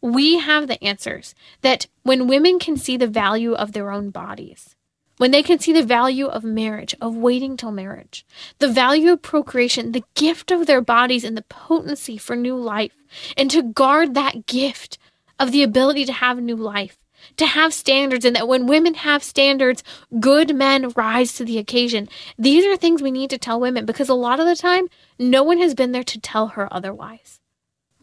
We 0.00 0.38
have 0.38 0.66
the 0.66 0.82
answers 0.82 1.34
that 1.62 1.86
when 2.02 2.28
women 2.28 2.58
can 2.58 2.76
see 2.76 2.96
the 2.96 3.06
value 3.06 3.52
of 3.54 3.72
their 3.72 3.90
own 3.90 4.10
bodies, 4.10 4.76
when 5.18 5.32
they 5.32 5.42
can 5.42 5.58
see 5.58 5.72
the 5.72 5.84
value 5.84 6.26
of 6.26 6.44
marriage, 6.44 6.94
of 7.00 7.14
waiting 7.14 7.56
till 7.56 7.72
marriage, 7.72 8.24
the 8.58 8.68
value 8.68 9.12
of 9.12 9.20
procreation, 9.20 9.92
the 9.92 10.04
gift 10.14 10.50
of 10.50 10.66
their 10.66 10.80
bodies, 10.80 11.24
and 11.24 11.36
the 11.36 11.42
potency 11.42 12.16
for 12.16 12.34
new 12.34 12.56
life, 12.56 12.96
and 13.36 13.50
to 13.50 13.62
guard 13.62 14.14
that 14.14 14.46
gift 14.46 14.96
of 15.38 15.52
the 15.52 15.62
ability 15.62 16.06
to 16.06 16.12
have 16.12 16.40
new 16.40 16.56
life, 16.56 16.98
to 17.36 17.46
have 17.46 17.72
standards 17.72 18.24
and 18.24 18.36
that 18.36 18.48
when 18.48 18.66
women 18.66 18.94
have 18.94 19.22
standards, 19.22 19.82
good 20.18 20.54
men 20.54 20.90
rise 20.90 21.32
to 21.34 21.44
the 21.44 21.58
occasion. 21.58 22.08
These 22.38 22.64
are 22.66 22.76
things 22.76 23.02
we 23.02 23.10
need 23.10 23.30
to 23.30 23.38
tell 23.38 23.60
women 23.60 23.86
because 23.86 24.08
a 24.08 24.14
lot 24.14 24.40
of 24.40 24.46
the 24.46 24.56
time, 24.56 24.88
no 25.18 25.42
one 25.42 25.58
has 25.58 25.74
been 25.74 25.92
there 25.92 26.04
to 26.04 26.20
tell 26.20 26.48
her 26.48 26.72
otherwise. 26.72 27.40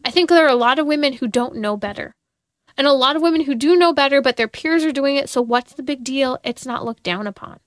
I 0.04 0.10
think 0.10 0.28
there 0.28 0.44
are 0.44 0.48
a 0.48 0.54
lot 0.54 0.78
of 0.78 0.86
women 0.86 1.14
who 1.14 1.26
don't 1.26 1.56
know 1.56 1.76
better. 1.76 2.14
And 2.76 2.86
a 2.86 2.92
lot 2.92 3.16
of 3.16 3.22
women 3.22 3.42
who 3.42 3.56
do 3.56 3.76
know 3.76 3.92
better, 3.92 4.22
but 4.22 4.36
their 4.36 4.46
peers 4.46 4.84
are 4.84 4.92
doing 4.92 5.16
it. 5.16 5.28
So 5.28 5.42
what's 5.42 5.72
the 5.72 5.82
big 5.82 6.04
deal? 6.04 6.38
It's 6.44 6.64
not 6.64 6.84
looked 6.84 7.02
down 7.02 7.26
upon. 7.26 7.58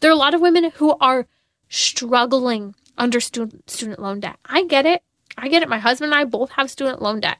There 0.00 0.10
are 0.10 0.14
a 0.14 0.16
lot 0.16 0.34
of 0.34 0.42
women 0.42 0.70
who 0.74 0.94
are 1.00 1.26
struggling 1.68 2.74
under 2.98 3.20
student, 3.20 3.70
student 3.70 3.98
loan 3.98 4.20
debt. 4.20 4.36
I 4.44 4.64
get 4.64 4.84
it. 4.84 5.02
I 5.38 5.48
get 5.48 5.62
it. 5.62 5.68
My 5.68 5.78
husband 5.78 6.12
and 6.12 6.20
I 6.20 6.24
both 6.24 6.50
have 6.52 6.70
student 6.70 7.00
loan 7.00 7.20
debt. 7.20 7.38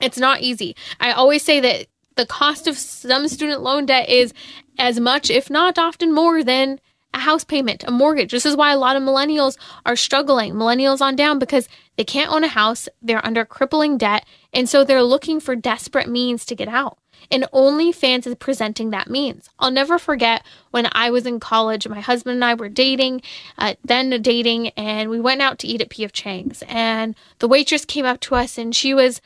It's 0.00 0.18
not 0.18 0.40
easy. 0.40 0.74
I 0.98 1.12
always 1.12 1.42
say 1.42 1.60
that 1.60 1.86
the 2.16 2.26
cost 2.26 2.66
of 2.66 2.76
some 2.76 3.28
student 3.28 3.62
loan 3.62 3.86
debt 3.86 4.08
is 4.08 4.32
as 4.78 5.00
much, 5.00 5.30
if 5.30 5.50
not 5.50 5.78
often 5.78 6.12
more, 6.12 6.42
than 6.42 6.80
a 7.12 7.18
house 7.18 7.44
payment, 7.44 7.84
a 7.86 7.90
mortgage. 7.90 8.30
This 8.30 8.46
is 8.46 8.56
why 8.56 8.72
a 8.72 8.78
lot 8.78 8.96
of 8.96 9.02
millennials 9.02 9.56
are 9.84 9.96
struggling, 9.96 10.54
millennials 10.54 11.00
on 11.00 11.16
down, 11.16 11.38
because 11.38 11.68
they 11.96 12.04
can't 12.04 12.30
own 12.30 12.44
a 12.44 12.48
house. 12.48 12.88
They're 13.02 13.24
under 13.24 13.44
crippling 13.44 13.98
debt. 13.98 14.24
And 14.52 14.68
so 14.68 14.84
they're 14.84 15.02
looking 15.02 15.40
for 15.40 15.56
desperate 15.56 16.08
means 16.08 16.44
to 16.46 16.54
get 16.54 16.68
out. 16.68 16.98
And 17.30 17.44
OnlyFans 17.52 18.26
is 18.26 18.34
presenting 18.36 18.90
that 18.90 19.10
means. 19.10 19.50
I'll 19.58 19.70
never 19.70 19.98
forget 19.98 20.44
when 20.70 20.88
I 20.92 21.10
was 21.10 21.26
in 21.26 21.38
college, 21.38 21.86
my 21.86 22.00
husband 22.00 22.36
and 22.36 22.44
I 22.44 22.54
were 22.54 22.68
dating, 22.68 23.22
uh, 23.58 23.74
then 23.84 24.10
dating, 24.22 24.68
and 24.70 25.10
we 25.10 25.20
went 25.20 25.42
out 25.42 25.58
to 25.60 25.66
eat 25.66 25.82
at 25.82 25.90
P.F. 25.90 26.12
Chang's. 26.12 26.62
And 26.66 27.14
the 27.38 27.48
waitress 27.48 27.84
came 27.84 28.06
up 28.06 28.20
to 28.20 28.36
us 28.36 28.56
and 28.56 28.74
she 28.74 28.94
was 28.94 29.20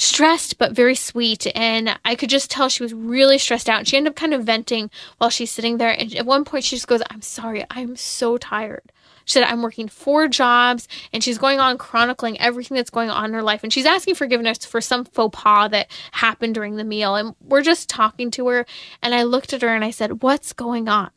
stressed 0.00 0.58
but 0.58 0.72
very 0.72 0.94
sweet. 0.94 1.46
And 1.54 1.98
I 2.04 2.14
could 2.14 2.30
just 2.30 2.50
tell 2.50 2.68
she 2.68 2.82
was 2.82 2.94
really 2.94 3.38
stressed 3.38 3.68
out. 3.68 3.80
And 3.80 3.88
she 3.88 3.96
ended 3.96 4.12
up 4.12 4.16
kind 4.16 4.34
of 4.34 4.44
venting 4.44 4.90
while 5.18 5.30
she's 5.30 5.50
sitting 5.50 5.76
there. 5.76 5.90
And 5.90 6.14
at 6.14 6.26
one 6.26 6.44
point, 6.44 6.64
she 6.64 6.76
just 6.76 6.88
goes, 6.88 7.02
I'm 7.10 7.22
sorry, 7.22 7.64
I'm 7.70 7.96
so 7.96 8.38
tired. 8.38 8.92
She 9.26 9.34
said, 9.34 9.44
I'm 9.44 9.62
working 9.62 9.86
four 9.86 10.26
jobs, 10.26 10.88
and 11.12 11.22
she's 11.22 11.38
going 11.38 11.60
on 11.60 11.78
chronicling 11.78 12.40
everything 12.40 12.76
that's 12.76 12.90
going 12.90 13.10
on 13.10 13.26
in 13.26 13.34
her 13.34 13.42
life. 13.42 13.62
And 13.62 13.72
she's 13.72 13.86
asking 13.86 14.16
forgiveness 14.16 14.64
for 14.64 14.80
some 14.80 15.04
faux 15.04 15.38
pas 15.38 15.70
that 15.70 15.88
happened 16.12 16.54
during 16.54 16.76
the 16.76 16.84
meal. 16.84 17.14
And 17.14 17.36
we're 17.40 17.62
just 17.62 17.88
talking 17.88 18.32
to 18.32 18.48
her. 18.48 18.66
And 19.02 19.14
I 19.14 19.22
looked 19.22 19.52
at 19.52 19.62
her 19.62 19.72
and 19.72 19.84
I 19.84 19.90
said, 19.90 20.22
What's 20.22 20.52
going 20.52 20.88
on? 20.88 21.10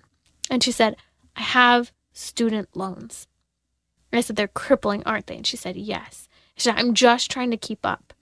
And 0.51 0.63
she 0.63 0.71
said, 0.71 0.95
I 1.35 1.41
have 1.41 1.91
student 2.11 2.75
loans. 2.75 3.27
And 4.11 4.19
I 4.19 4.21
said, 4.21 4.35
They're 4.35 4.47
crippling, 4.47 5.01
aren't 5.05 5.27
they? 5.27 5.37
And 5.37 5.47
she 5.47 5.57
said, 5.57 5.75
Yes. 5.75 6.27
She 6.55 6.65
said, 6.65 6.75
I'm 6.77 6.93
just 6.93 7.31
trying 7.31 7.49
to 7.49 7.57
keep 7.57 7.83
up. 7.83 8.13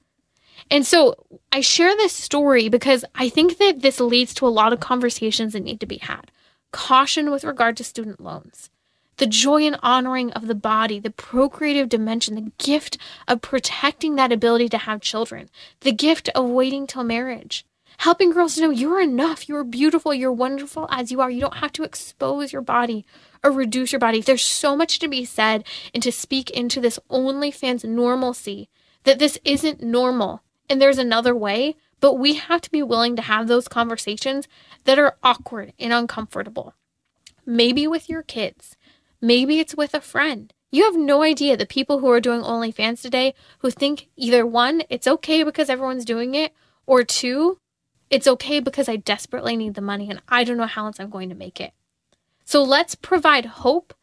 And 0.69 0.85
so 0.85 1.15
I 1.51 1.61
share 1.61 1.95
this 1.95 2.13
story 2.13 2.69
because 2.69 3.03
I 3.15 3.29
think 3.29 3.57
that 3.57 3.81
this 3.81 3.99
leads 3.99 4.33
to 4.35 4.47
a 4.47 4.49
lot 4.49 4.73
of 4.73 4.79
conversations 4.79 5.53
that 5.53 5.63
need 5.63 5.79
to 5.79 5.85
be 5.85 5.97
had. 5.97 6.31
Caution 6.71 7.31
with 7.31 7.43
regard 7.43 7.77
to 7.77 7.83
student 7.83 8.19
loans 8.21 8.69
the 9.17 9.27
joy 9.27 9.61
and 9.67 9.77
honoring 9.83 10.31
of 10.31 10.47
the 10.47 10.55
body, 10.55 10.99
the 10.99 11.11
procreative 11.11 11.87
dimension, 11.87 12.33
the 12.33 12.51
gift 12.57 12.97
of 13.27 13.39
protecting 13.39 14.15
that 14.15 14.31
ability 14.31 14.67
to 14.67 14.79
have 14.79 14.99
children, 14.99 15.47
the 15.81 15.91
gift 15.91 16.27
of 16.29 16.45
waiting 16.45 16.87
till 16.87 17.03
marriage. 17.03 17.63
Helping 17.99 18.31
girls 18.31 18.55
to 18.55 18.61
know 18.61 18.71
you're 18.71 18.99
enough, 18.99 19.47
you're 19.47 19.63
beautiful, 19.63 20.11
you're 20.11 20.31
wonderful 20.31 20.87
as 20.89 21.11
you 21.11 21.21
are. 21.21 21.29
You 21.29 21.41
don't 21.41 21.57
have 21.57 21.73
to 21.73 21.83
expose 21.83 22.51
your 22.51 22.63
body 22.63 23.05
or 23.43 23.51
reduce 23.51 23.91
your 23.91 23.99
body. 23.99 24.21
There's 24.21 24.43
so 24.43 24.75
much 24.75 24.97
to 24.97 25.07
be 25.07 25.23
said 25.23 25.65
and 25.93 26.01
to 26.01 26.11
speak 26.11 26.49
into 26.49 26.81
this 26.81 26.97
OnlyFans 27.11 27.85
normalcy 27.85 28.69
that 29.03 29.19
this 29.19 29.37
isn't 29.43 29.83
normal 29.83 30.41
and 30.71 30.81
there's 30.81 30.97
another 30.97 31.35
way, 31.35 31.75
but 31.99 32.15
we 32.15 32.35
have 32.35 32.61
to 32.61 32.71
be 32.71 32.81
willing 32.81 33.15
to 33.17 33.21
have 33.21 33.47
those 33.47 33.67
conversations 33.67 34.47
that 34.85 34.97
are 34.97 35.17
awkward 35.21 35.73
and 35.77 35.93
uncomfortable. 35.93 36.73
Maybe 37.45 37.85
with 37.85 38.09
your 38.09 38.23
kids, 38.23 38.75
Maybe 39.21 39.59
it's 39.59 39.75
with 39.75 39.93
a 39.93 40.01
friend. 40.01 40.51
You 40.71 40.85
have 40.85 40.95
no 40.95 41.21
idea 41.21 41.55
the 41.55 41.65
people 41.67 41.99
who 41.99 42.09
are 42.09 42.19
doing 42.19 42.41
OnlyFans 42.41 43.01
today 43.01 43.35
who 43.59 43.69
think 43.69 44.07
either 44.15 44.45
one, 44.45 44.81
it's 44.89 45.07
okay 45.07 45.43
because 45.43 45.69
everyone's 45.69 46.05
doing 46.05 46.33
it, 46.33 46.53
or 46.87 47.03
two, 47.03 47.59
it's 48.09 48.27
okay 48.27 48.59
because 48.59 48.89
I 48.89 48.95
desperately 48.95 49.55
need 49.55 49.75
the 49.75 49.81
money 49.81 50.09
and 50.09 50.21
I 50.27 50.43
don't 50.43 50.57
know 50.57 50.65
how 50.65 50.87
else 50.87 50.99
I'm 50.99 51.11
going 51.11 51.29
to 51.29 51.35
make 51.35 51.61
it. 51.61 51.73
So 52.45 52.63
let's 52.63 52.95
provide 52.95 53.45
hope, 53.45 53.93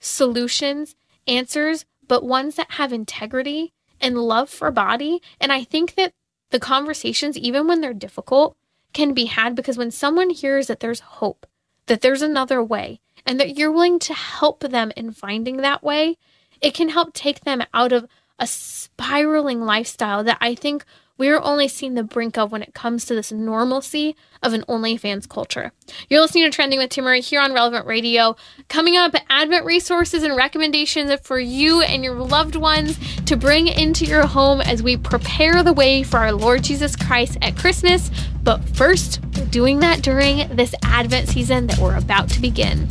solutions, 0.00 0.96
answers, 1.28 1.84
but 2.08 2.24
ones 2.24 2.56
that 2.56 2.72
have 2.72 2.92
integrity 2.92 3.72
and 4.04 4.18
love 4.18 4.50
for 4.50 4.70
body. 4.70 5.20
And 5.40 5.50
I 5.50 5.64
think 5.64 5.94
that 5.96 6.12
the 6.50 6.60
conversations, 6.60 7.36
even 7.36 7.66
when 7.66 7.80
they're 7.80 7.94
difficult, 7.94 8.56
can 8.92 9.14
be 9.14 9.24
had 9.24 9.56
because 9.56 9.76
when 9.76 9.90
someone 9.90 10.30
hears 10.30 10.68
that 10.68 10.80
there's 10.80 11.00
hope, 11.00 11.46
that 11.86 12.00
there's 12.00 12.22
another 12.22 12.62
way, 12.62 13.00
and 13.26 13.40
that 13.40 13.56
you're 13.56 13.72
willing 13.72 13.98
to 13.98 14.14
help 14.14 14.60
them 14.60 14.92
in 14.96 15.10
finding 15.10 15.56
that 15.56 15.82
way, 15.82 16.16
it 16.60 16.74
can 16.74 16.90
help 16.90 17.12
take 17.12 17.40
them 17.40 17.62
out 17.72 17.92
of 17.92 18.06
a 18.38 18.46
spiraling 18.46 19.62
lifestyle 19.62 20.22
that 20.24 20.38
I 20.40 20.54
think 20.54 20.84
we're 21.16 21.40
only 21.40 21.68
seeing 21.68 21.94
the 21.94 22.02
brink 22.02 22.36
of 22.36 22.50
when 22.50 22.62
it 22.62 22.74
comes 22.74 23.04
to 23.04 23.14
this 23.14 23.30
normalcy 23.30 24.16
of 24.42 24.52
an 24.52 24.62
OnlyFans 24.68 25.28
culture. 25.28 25.72
You're 26.08 26.20
listening 26.20 26.44
to 26.44 26.50
Trending 26.50 26.78
with 26.78 26.90
Timmerie 26.90 27.22
here 27.22 27.40
on 27.40 27.52
Relevant 27.52 27.86
Radio. 27.86 28.36
Coming 28.68 28.96
up, 28.96 29.14
Advent 29.30 29.64
resources 29.64 30.22
and 30.22 30.36
recommendations 30.36 31.12
for 31.22 31.38
you 31.38 31.82
and 31.82 32.02
your 32.02 32.16
loved 32.16 32.56
ones 32.56 32.98
to 33.26 33.36
bring 33.36 33.68
into 33.68 34.04
your 34.04 34.26
home 34.26 34.60
as 34.60 34.82
we 34.82 34.96
prepare 34.96 35.62
the 35.62 35.72
way 35.72 36.02
for 36.02 36.18
our 36.18 36.32
Lord 36.32 36.64
Jesus 36.64 36.96
Christ 36.96 37.38
at 37.42 37.56
Christmas. 37.56 38.10
But 38.42 38.68
first, 38.70 39.20
we're 39.36 39.46
doing 39.46 39.80
that 39.80 40.02
during 40.02 40.48
this 40.56 40.74
Advent 40.82 41.28
season 41.28 41.68
that 41.68 41.78
we're 41.78 41.96
about 41.96 42.28
to 42.30 42.40
begin. 42.40 42.88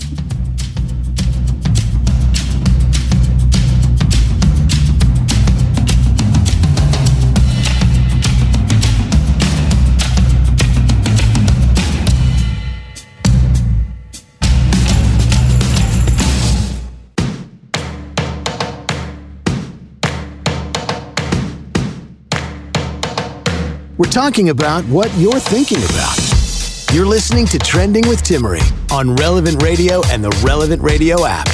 We're 23.96 24.10
talking 24.10 24.50
about 24.50 24.84
what 24.86 25.16
you're 25.18 25.40
thinking 25.40 25.78
about. 25.78 26.18
You're 26.92 27.06
listening 27.06 27.46
to 27.46 27.60
Trending 27.60 28.08
with 28.08 28.24
Timmerie 28.24 28.64
on 28.92 29.16
Relevant 29.18 29.62
Radio 29.62 30.02
and 30.08 30.24
the 30.24 30.32
Relevant 30.44 30.82
Radio 30.82 31.28
app. 31.28 31.48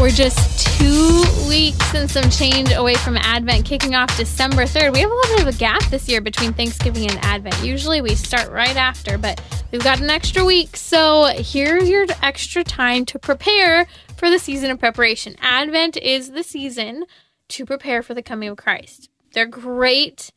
We're 0.00 0.10
just 0.10 0.66
two 0.76 1.22
weeks 1.48 1.94
and 1.94 2.10
some 2.10 2.28
change 2.30 2.72
away 2.72 2.96
from 2.96 3.16
Advent 3.16 3.64
kicking 3.64 3.94
off 3.94 4.16
December 4.16 4.64
3rd. 4.64 4.92
We 4.92 4.98
have 5.00 5.10
a 5.10 5.14
little 5.14 5.36
bit 5.36 5.46
of 5.46 5.54
a 5.54 5.58
gap 5.58 5.84
this 5.84 6.08
year 6.08 6.20
between 6.20 6.52
Thanksgiving 6.52 7.08
and 7.08 7.24
Advent. 7.24 7.62
Usually 7.62 8.00
we 8.00 8.16
start 8.16 8.50
right 8.50 8.76
after, 8.76 9.18
but 9.18 9.40
we've 9.70 9.84
got 9.84 10.00
an 10.00 10.10
extra 10.10 10.44
week. 10.44 10.76
So 10.76 11.26
here's 11.36 11.88
your 11.88 12.06
extra 12.22 12.64
time 12.64 13.04
to 13.04 13.20
prepare 13.20 13.86
for 14.16 14.30
the 14.30 14.40
season 14.40 14.72
of 14.72 14.80
preparation. 14.80 15.36
Advent 15.40 15.96
is 15.96 16.32
the 16.32 16.42
season 16.42 17.04
to 17.50 17.64
prepare 17.64 18.02
for 18.02 18.14
the 18.14 18.22
coming 18.22 18.48
of 18.48 18.56
Christ. 18.56 19.09
They're 19.32 19.46
great, 19.46 20.30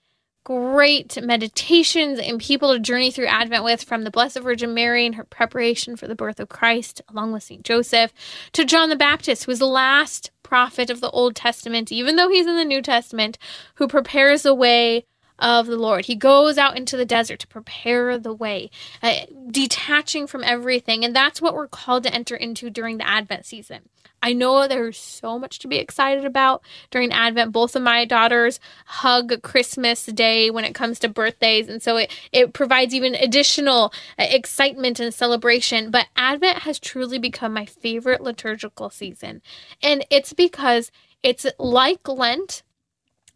great 0.43 1.21
meditations 1.21 2.19
and 2.19 2.39
people 2.39 2.73
to 2.73 2.79
journey 2.79 3.11
through 3.11 3.27
Advent 3.27 3.63
with 3.63 3.83
from 3.83 4.03
the 4.03 4.11
Blessed 4.11 4.41
Virgin 4.41 4.73
Mary 4.73 5.05
and 5.05 5.15
her 5.15 5.23
preparation 5.23 5.95
for 5.95 6.07
the 6.07 6.15
birth 6.15 6.39
of 6.39 6.49
Christ, 6.49 7.01
along 7.07 7.31
with 7.31 7.43
St. 7.43 7.63
Joseph, 7.63 8.13
to 8.51 8.65
John 8.65 8.89
the 8.89 8.95
Baptist, 8.95 9.45
who 9.45 9.51
is 9.51 9.59
the 9.59 9.65
last 9.65 10.31
prophet 10.43 10.89
of 10.89 11.01
the 11.01 11.11
Old 11.11 11.35
Testament, 11.35 11.91
even 11.91 12.15
though 12.15 12.29
he's 12.29 12.47
in 12.47 12.57
the 12.57 12.65
New 12.65 12.81
Testament, 12.81 13.37
who 13.75 13.87
prepares 13.87 14.43
the 14.43 14.53
way 14.53 15.05
of 15.39 15.67
the 15.67 15.77
Lord. 15.77 16.05
He 16.05 16.15
goes 16.15 16.57
out 16.57 16.77
into 16.77 16.95
the 16.95 17.05
desert 17.05 17.39
to 17.39 17.47
prepare 17.47 18.17
the 18.17 18.33
way, 18.33 18.69
uh, 19.01 19.25
detaching 19.49 20.27
from 20.27 20.43
everything. 20.43 21.03
And 21.03 21.15
that's 21.15 21.41
what 21.41 21.53
we're 21.53 21.67
called 21.67 22.03
to 22.03 22.13
enter 22.13 22.35
into 22.35 22.69
during 22.69 22.97
the 22.97 23.07
Advent 23.07 23.45
season. 23.45 23.89
I 24.24 24.32
know 24.32 24.67
there's 24.67 24.97
so 24.97 25.38
much 25.38 25.59
to 25.59 25.67
be 25.67 25.76
excited 25.76 26.24
about 26.24 26.63
during 26.89 27.11
Advent. 27.11 27.51
Both 27.51 27.76
of 27.76 27.82
my 27.84 28.05
daughters 28.05 28.61
hug 28.86 29.41
Christmas 29.41 30.05
Day 30.05 30.49
when 30.49 30.63
it 30.63 30.74
comes 30.74 30.97
to 30.99 31.09
birthdays, 31.09 31.67
and 31.67 31.84
so 31.84 31.97
it, 31.97 32.09
it 32.32 32.53
provides 32.53 32.95
even 32.95 33.15
additional 33.15 33.93
uh, 34.17 34.26
excitement 34.30 35.01
and 35.01 35.13
celebration. 35.13 35.91
But 35.91 36.07
Advent 36.15 36.59
has 36.59 36.80
truly 36.80 37.19
become 37.19 37.53
my 37.53 37.65
favorite 37.65 38.21
liturgical 38.21 38.89
season, 38.89 39.41
and 39.84 40.05
it's 40.09 40.32
because 40.32 40.89
it's 41.21 41.45
like 41.59 42.07
Lent, 42.07 42.63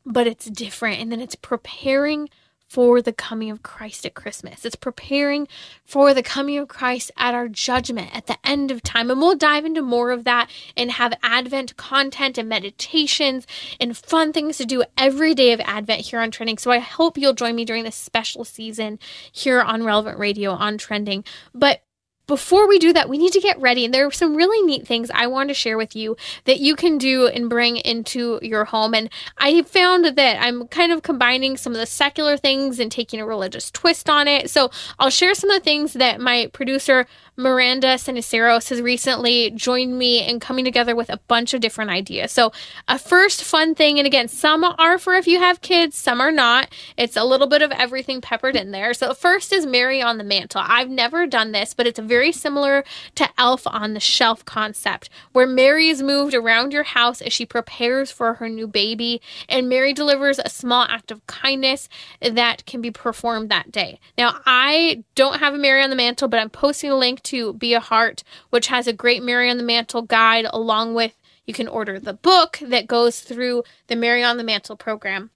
but 0.06 0.26
it's 0.26 0.46
different, 0.46 1.02
and 1.02 1.12
then 1.12 1.20
it's 1.20 1.36
preparing 1.36 2.30
for 2.68 3.01
the 3.01 3.13
coming 3.13 3.49
of 3.49 3.63
Christ 3.63 4.05
at 4.05 4.13
Christmas. 4.13 4.65
It's 4.65 4.76
preparing 4.76 5.47
for 5.86 6.13
the 6.13 6.24
coming 6.24 6.57
of 6.57 6.68
Christ 6.68 7.11
at 7.18 7.34
our 7.34 7.47
judgment 7.47 8.15
at 8.15 8.28
the 8.28 8.38
end 8.43 8.72
of 8.72 8.84
time. 8.84 9.09
And 9.09 9.20
we'll 9.20 9.36
dive 9.36 9.65
into 9.65 9.82
more 9.82 10.11
of 10.11 10.26
that 10.26 10.49
and 10.76 10.91
have 10.91 11.13
Advent 11.24 11.78
content 11.78 12.38
and 12.38 12.49
meditations 12.49 13.47
and 13.80 13.97
fun 13.97 14.34
things 14.34 14.57
to 14.57 14.65
do 14.65 14.84
every 14.97 15.34
day 15.34 15.53
of 15.53 15.61
Advent 15.61 16.01
here 16.01 16.20
on 16.20 16.32
Trending. 16.32 16.57
So 16.57 16.72
I 16.72 16.80
hope 16.80 17.18
you'll 17.18 17.34
join 17.34 17.55
me 17.55 17.65
during 17.65 17.84
this 17.84 17.95
special 17.95 18.43
season 18.43 18.99
here 19.32 19.61
on 19.61 19.84
Relevant 19.84 20.20
Radio 20.20 20.51
on 20.51 20.78
Trending. 20.78 21.24
But 21.53 21.84
before 22.28 22.68
we 22.68 22.78
do 22.78 22.94
that, 22.94 23.10
we 23.10 23.18
need 23.18 23.32
to 23.34 23.40
get 23.40 23.60
ready. 23.60 23.86
And 23.86 23.94
there 23.94 24.06
are 24.06 24.12
some 24.12 24.36
really 24.36 24.66
neat 24.66 24.86
things 24.86 25.10
I 25.14 25.28
want 25.28 25.50
to 25.50 25.54
share 25.54 25.78
with 25.78 25.96
you 25.96 26.18
that 26.46 26.60
you 26.60 26.76
can 26.76 26.98
do 26.98 27.28
and 27.28 27.50
bring 27.50 27.78
into 27.78 28.40
your 28.42 28.66
home. 28.66 28.94
And 28.94 29.10
I 29.38 29.62
found 29.64 30.06
that 30.06 30.42
I'm 30.42 30.68
kind 30.68 30.92
of 30.92 31.02
combining 31.02 31.58
some 31.58 31.74
of 31.74 31.80
the 31.80 31.86
secular 31.86 32.38
things 32.38 32.80
and 32.80 32.92
taking 32.92 33.22
a 33.22 33.26
religious 33.26 33.72
twist 33.72 34.10
on 34.10 34.28
it. 34.28 34.50
So 34.50 34.70
I'll 35.00 35.10
share 35.10 35.34
some 35.34 35.50
of 35.50 35.58
the 35.58 35.64
things 35.64 35.94
that 35.94 36.20
my 36.20 36.50
producer 36.54 37.08
Miranda 37.40 37.90
Seniceros 38.00 38.70
has 38.70 38.82
recently 38.82 39.52
joined 39.52 39.96
me 39.96 40.28
in 40.28 40.40
coming 40.40 40.66
together 40.66 40.96
with 40.96 41.08
a 41.12 41.20
bunch 41.28 41.54
of 41.54 41.62
different 41.62 41.92
ideas. 41.92 42.32
So, 42.32 42.52
a 42.88 42.98
first 42.98 43.44
fun 43.44 43.76
thing, 43.76 44.00
and 44.00 44.08
again, 44.08 44.28
some 44.28 44.64
are 44.64 44.98
for 44.98 45.14
if 45.14 45.28
you 45.28 45.38
have 45.38 45.62
kids, 45.62 45.96
some 45.96 46.20
are 46.20 46.32
not. 46.32 46.74
It's 46.98 47.16
a 47.16 47.24
little 47.24 47.46
bit 47.46 47.62
of 47.62 47.70
everything 47.70 48.22
peppered 48.22 48.56
in 48.56 48.72
there. 48.72 48.92
So, 48.96 49.14
first 49.14 49.54
is 49.54 49.68
Mary 49.68 50.02
on 50.02 50.18
the 50.18 50.24
mantle. 50.24 50.64
I've 50.66 50.90
never 50.90 51.28
done 51.28 51.52
this, 51.52 51.76
but 51.76 51.86
it's 51.86 52.00
very 52.00 52.32
similar 52.32 52.84
to 53.14 53.30
Elf 53.38 53.68
on 53.68 53.94
the 53.94 54.00
Shelf 54.00 54.44
concept, 54.44 55.08
where 55.34 55.46
Mary 55.46 55.90
is 55.90 56.02
moved 56.02 56.34
around 56.34 56.74
your 56.74 56.86
house 56.86 57.22
as 57.22 57.34
she 57.34 57.46
prepares 57.46 58.10
for 58.10 58.34
her 58.36 58.50
new 58.50 58.66
baby, 58.66 59.22
and 59.48 59.70
Mary 59.70 59.94
delivers 59.94 60.40
a 60.40 60.50
small 60.50 60.88
act 60.90 61.12
of 61.12 61.26
kindness 61.28 61.88
that 62.20 62.66
can 62.66 62.82
be 62.82 62.90
performed 62.90 63.50
that 63.50 63.72
day. 63.72 64.00
Now, 64.18 64.42
I 64.48 65.04
don't 65.14 65.38
have 65.40 65.54
a 65.54 65.60
Mary 65.60 65.84
on 65.84 65.92
the 65.92 65.96
Mantle, 65.96 66.30
but 66.30 66.40
I'm 66.40 66.50
posting 66.50 66.90
a 66.90 66.96
link 66.96 67.22
to 67.28 67.54
Be 67.54 67.74
a 67.74 67.80
Heart, 67.80 68.24
which 68.50 68.68
has 68.68 68.88
a 68.88 68.94
great 68.94 69.24
Mary 69.24 69.50
on 69.50 69.58
the 69.58 69.64
Mantle 69.64 70.02
guide 70.02 70.46
along 70.52 70.94
with 70.94 71.16
you 71.48 71.54
can 71.54 71.68
order 71.68 72.00
the 72.00 72.14
book 72.14 72.60
that 72.62 72.88
goes 72.88 73.22
through 73.22 73.64
the 73.88 73.96
Mary 73.96 74.24
on 74.24 74.38
the 74.38 74.44
Mantle 74.44 74.76
program. 74.76 75.32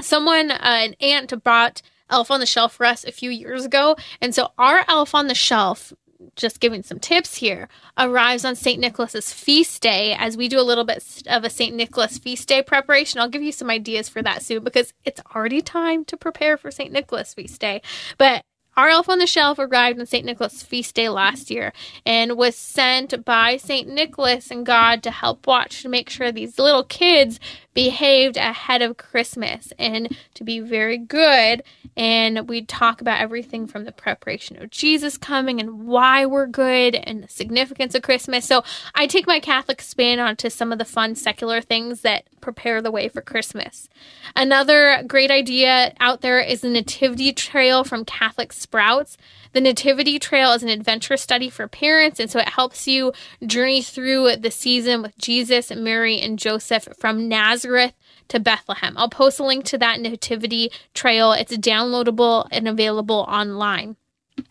Someone, 0.00 0.50
uh, 0.50 0.58
an 0.60 0.96
aunt, 1.00 1.44
bought 1.44 1.82
Elf 2.08 2.30
on 2.30 2.40
the 2.40 2.46
Shelf 2.46 2.74
for 2.74 2.86
us 2.86 3.04
a 3.04 3.12
few 3.12 3.30
years 3.30 3.64
ago. 3.64 3.96
And 4.20 4.34
so 4.34 4.52
our 4.58 4.84
Elf 4.88 5.14
on 5.14 5.28
the 5.28 5.34
Shelf, 5.34 5.92
just 6.34 6.60
giving 6.60 6.82
some 6.82 6.98
tips 6.98 7.36
here, 7.36 7.68
arrives 7.96 8.44
on 8.44 8.56
St. 8.56 8.80
Nicholas's 8.80 9.32
feast 9.32 9.82
day 9.82 10.16
as 10.18 10.36
we 10.36 10.48
do 10.48 10.58
a 10.58 10.62
little 10.62 10.84
bit 10.84 11.22
of 11.26 11.44
a 11.44 11.50
St. 11.50 11.76
Nicholas 11.76 12.18
feast 12.18 12.48
day 12.48 12.62
preparation. 12.62 13.20
I'll 13.20 13.28
give 13.28 13.42
you 13.42 13.52
some 13.52 13.70
ideas 13.70 14.08
for 14.08 14.22
that 14.22 14.42
soon 14.42 14.64
because 14.64 14.94
it's 15.04 15.20
already 15.34 15.60
time 15.60 16.04
to 16.06 16.16
prepare 16.16 16.56
for 16.56 16.70
St. 16.70 16.90
Nicholas 16.90 17.34
feast 17.34 17.60
day. 17.60 17.82
But 18.16 18.44
our 18.80 18.88
elf 18.88 19.10
on 19.10 19.18
the 19.18 19.26
shelf 19.26 19.58
arrived 19.58 20.00
on 20.00 20.06
St. 20.06 20.24
Nicholas 20.24 20.62
feast 20.62 20.94
day 20.94 21.10
last 21.10 21.50
year 21.50 21.74
and 22.06 22.38
was 22.38 22.56
sent 22.56 23.26
by 23.26 23.58
St. 23.58 23.86
Nicholas 23.86 24.50
and 24.50 24.64
God 24.64 25.02
to 25.02 25.10
help 25.10 25.46
watch 25.46 25.82
to 25.82 25.88
make 25.90 26.08
sure 26.08 26.32
these 26.32 26.58
little 26.58 26.84
kids 26.84 27.38
behaved 27.74 28.36
ahead 28.36 28.82
of 28.82 28.96
Christmas 28.96 29.72
and 29.78 30.16
to 30.34 30.44
be 30.44 30.60
very 30.60 30.98
good. 30.98 31.62
And 31.96 32.48
we'd 32.48 32.68
talk 32.68 33.00
about 33.00 33.20
everything 33.20 33.66
from 33.66 33.84
the 33.84 33.92
preparation 33.92 34.60
of 34.62 34.70
Jesus 34.70 35.16
coming 35.16 35.60
and 35.60 35.86
why 35.86 36.26
we're 36.26 36.46
good 36.46 36.94
and 36.94 37.22
the 37.22 37.28
significance 37.28 37.94
of 37.94 38.02
Christmas. 38.02 38.44
So 38.44 38.64
I 38.94 39.06
take 39.06 39.26
my 39.26 39.40
Catholic 39.40 39.80
spin 39.82 40.18
onto 40.18 40.50
some 40.50 40.72
of 40.72 40.78
the 40.78 40.84
fun 40.84 41.14
secular 41.14 41.60
things 41.60 42.00
that 42.00 42.24
prepare 42.40 42.80
the 42.80 42.90
way 42.90 43.08
for 43.08 43.20
Christmas. 43.20 43.88
Another 44.34 45.02
great 45.06 45.30
idea 45.30 45.94
out 46.00 46.20
there 46.22 46.40
is 46.40 46.62
the 46.62 46.68
Nativity 46.68 47.32
Trail 47.32 47.84
from 47.84 48.04
Catholic 48.04 48.52
Sprouts. 48.52 49.16
The 49.52 49.60
Nativity 49.60 50.20
Trail 50.20 50.52
is 50.52 50.62
an 50.62 50.68
adventure 50.68 51.16
study 51.16 51.50
for 51.50 51.66
parents, 51.66 52.20
and 52.20 52.30
so 52.30 52.38
it 52.38 52.50
helps 52.50 52.86
you 52.86 53.12
journey 53.44 53.82
through 53.82 54.36
the 54.36 54.50
season 54.50 55.02
with 55.02 55.18
Jesus, 55.18 55.72
Mary, 55.74 56.20
and 56.20 56.38
Joseph 56.38 56.86
from 56.96 57.28
Nazareth 57.28 57.94
to 58.28 58.38
Bethlehem. 58.38 58.96
I'll 58.96 59.08
post 59.08 59.40
a 59.40 59.44
link 59.44 59.64
to 59.66 59.78
that 59.78 60.00
Nativity 60.00 60.70
Trail. 60.94 61.32
It's 61.32 61.56
downloadable 61.56 62.46
and 62.52 62.68
available 62.68 63.26
online. 63.28 63.96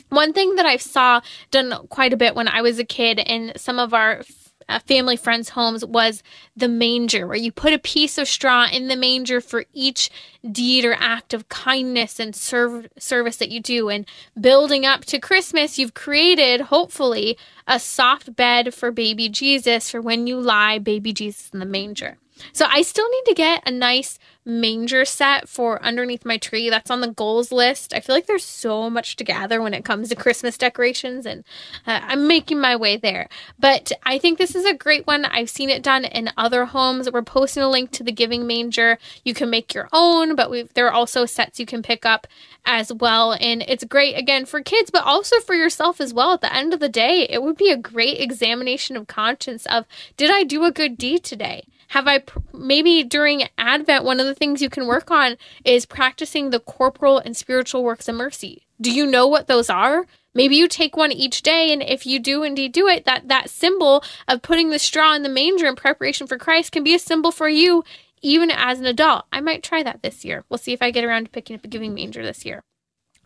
One 0.10 0.34
thing 0.34 0.56
that 0.56 0.66
I 0.66 0.76
saw 0.76 1.22
done 1.50 1.88
quite 1.88 2.12
a 2.12 2.18
bit 2.18 2.36
when 2.36 2.50
I 2.50 2.62
was 2.62 2.78
a 2.78 2.84
kid 2.84 3.20
in 3.20 3.54
some 3.56 3.80
of 3.80 3.94
our 3.94 4.24
uh, 4.70 4.80
family 4.80 5.18
friends' 5.18 5.50
homes 5.50 5.84
was 5.84 6.24
the 6.56 6.68
manger, 6.68 7.28
where 7.28 7.36
you 7.36 7.52
put 7.52 7.74
a 7.74 7.80
piece 7.80 8.18
of 8.18 8.28
straw 8.28 8.68
in 8.72 8.88
the 8.88 8.96
manger 8.96 9.42
for 9.42 9.66
each 9.74 10.10
deed 10.50 10.86
or 10.86 10.96
act 11.00 11.34
of 11.34 11.50
kindness 11.50 12.20
and 12.20 12.36
service 12.36 13.38
that 13.38 13.50
you 13.50 13.60
do. 13.60 13.90
And 13.90 14.06
building 14.40 14.86
up 14.86 15.04
to 15.06 15.20
Christmas, 15.20 15.78
you've 15.78 15.94
created, 15.94 16.62
hopefully, 16.62 17.38
a 17.68 17.80
soft 17.80 18.36
bed 18.36 18.74
for 18.74 18.92
baby 18.92 19.28
Jesus 19.28 19.90
for 19.90 20.00
when 20.00 20.28
you 20.28 20.40
lie 20.40 20.80
baby 20.80 21.12
Jesus 21.12 21.50
in 21.52 21.60
the 21.60 21.66
manger. 21.66 22.18
So 22.54 22.66
I 22.70 22.84
still 22.84 23.10
need 23.10 23.26
to 23.26 23.34
get 23.34 23.68
a 23.68 23.72
nice 23.72 24.18
manger 24.50 25.06
set 25.06 25.48
for 25.48 25.82
underneath 25.84 26.26
my 26.26 26.38
tree. 26.38 26.70
That's 26.70 26.92
on 26.92 27.02
the 27.02 27.12
goals 27.12 27.52
list. 27.52 27.94
I 27.94 28.00
feel 28.00 28.16
like 28.16 28.28
there's 28.28 28.44
so 28.44 28.90
much 28.90 29.16
to 29.18 29.24
gather 29.24 29.62
when 29.62 29.74
it 29.74 29.86
comes 29.86 30.10
to 30.10 30.16
Christmas 30.16 30.58
decorations, 30.58 31.26
and 31.26 31.44
uh, 31.86 32.00
I'm 32.04 32.28
making 32.28 32.60
my 32.60 32.76
way 32.76 32.98
there. 32.98 33.30
But 33.60 33.92
I 34.04 34.18
think 34.18 34.38
this 34.38 34.56
is 34.56 34.66
a 34.66 34.74
great 34.74 35.08
one. 35.08 35.26
I've 35.26 35.50
seen 35.50 35.70
it 35.70 35.84
done 35.84 36.06
in 36.06 36.32
other 36.38 36.66
homes. 36.66 37.10
We're 37.12 37.22
posting 37.22 37.64
a 37.64 37.70
link 37.70 37.92
to 37.92 38.04
the 38.04 38.12
Giving 38.12 38.48
Manger. 38.48 38.98
You 39.24 39.34
can 39.34 39.50
make 39.50 39.74
your 39.74 39.88
own, 39.94 40.36
but 40.36 40.74
there 40.74 40.88
are 40.88 40.94
also 40.94 41.26
sets 41.26 41.60
you 41.60 41.66
can 41.66 41.84
pick 41.84 42.06
up 42.06 42.28
as 42.66 42.94
well. 42.94 43.36
And 43.40 43.64
it's 43.68 43.84
great 43.84 44.18
again 44.18 44.46
for 44.46 44.62
kids, 44.62 44.92
but 44.92 45.04
also 45.04 45.40
for 45.40 45.56
yourself 45.56 46.02
as 46.02 46.14
well. 46.14 46.34
At 46.34 46.42
the 46.42 46.56
end 46.56 46.74
of 46.74 46.80
the 46.80 46.90
day, 46.90 47.28
it 47.30 47.42
would 47.42 47.58
be 47.58 47.72
a 47.72 47.78
great 47.78 48.20
examination 48.20 48.96
of 48.96 49.08
conscience 49.08 49.66
of 49.66 49.86
did 50.18 50.30
I 50.32 50.44
do 50.44 50.64
a 50.64 50.72
good 50.72 50.98
deed 50.98 51.24
today? 51.24 51.66
Have 51.90 52.08
I 52.08 52.24
maybe 52.54 53.04
during 53.04 53.44
Advent, 53.58 54.04
one 54.04 54.20
of 54.20 54.26
the 54.28 54.36
things 54.36 54.62
you 54.62 54.70
can 54.70 54.86
work 54.86 55.10
on 55.10 55.38
is 55.66 55.86
practicing 55.86 56.50
the 56.50 56.60
corporal 56.60 57.18
and 57.18 57.36
spiritual 57.36 57.84
works 57.84 58.08
of 58.08 58.16
mercy. 58.16 58.68
Do 58.80 58.92
you 58.92 59.06
know 59.06 59.28
what 59.28 59.48
those 59.48 59.70
are? 59.70 60.06
Maybe 60.36 60.56
you 60.56 60.68
take 60.68 60.96
one 60.96 61.12
each 61.12 61.42
day, 61.42 61.74
and 61.74 61.82
if 61.82 62.06
you 62.06 62.20
do 62.20 62.44
indeed 62.44 62.74
do 62.74 62.88
it, 62.88 63.06
that 63.06 63.28
that 63.28 63.50
symbol 63.50 64.04
of 64.28 64.44
putting 64.44 64.70
the 64.70 64.78
straw 64.78 65.16
in 65.16 65.24
the 65.24 65.30
manger 65.30 65.66
in 65.66 65.76
preparation 65.76 66.28
for 66.28 66.38
Christ 66.38 66.72
can 66.72 66.84
be 66.84 66.94
a 66.94 67.00
symbol 67.00 67.32
for 67.32 67.50
you 67.50 67.84
even 68.22 68.52
as 68.52 68.80
an 68.80 68.86
adult. 68.86 69.26
I 69.34 69.42
might 69.42 69.64
try 69.64 69.82
that 69.82 70.04
this 70.04 70.24
year. 70.24 70.46
We'll 70.48 70.60
see 70.60 70.74
if 70.74 70.82
I 70.82 70.92
get 70.92 71.04
around 71.04 71.26
to 71.26 71.32
picking 71.32 71.56
up 71.56 71.66
a 71.66 71.68
giving 71.68 71.94
manger 71.96 72.24
this 72.24 72.46
year. 72.46 72.64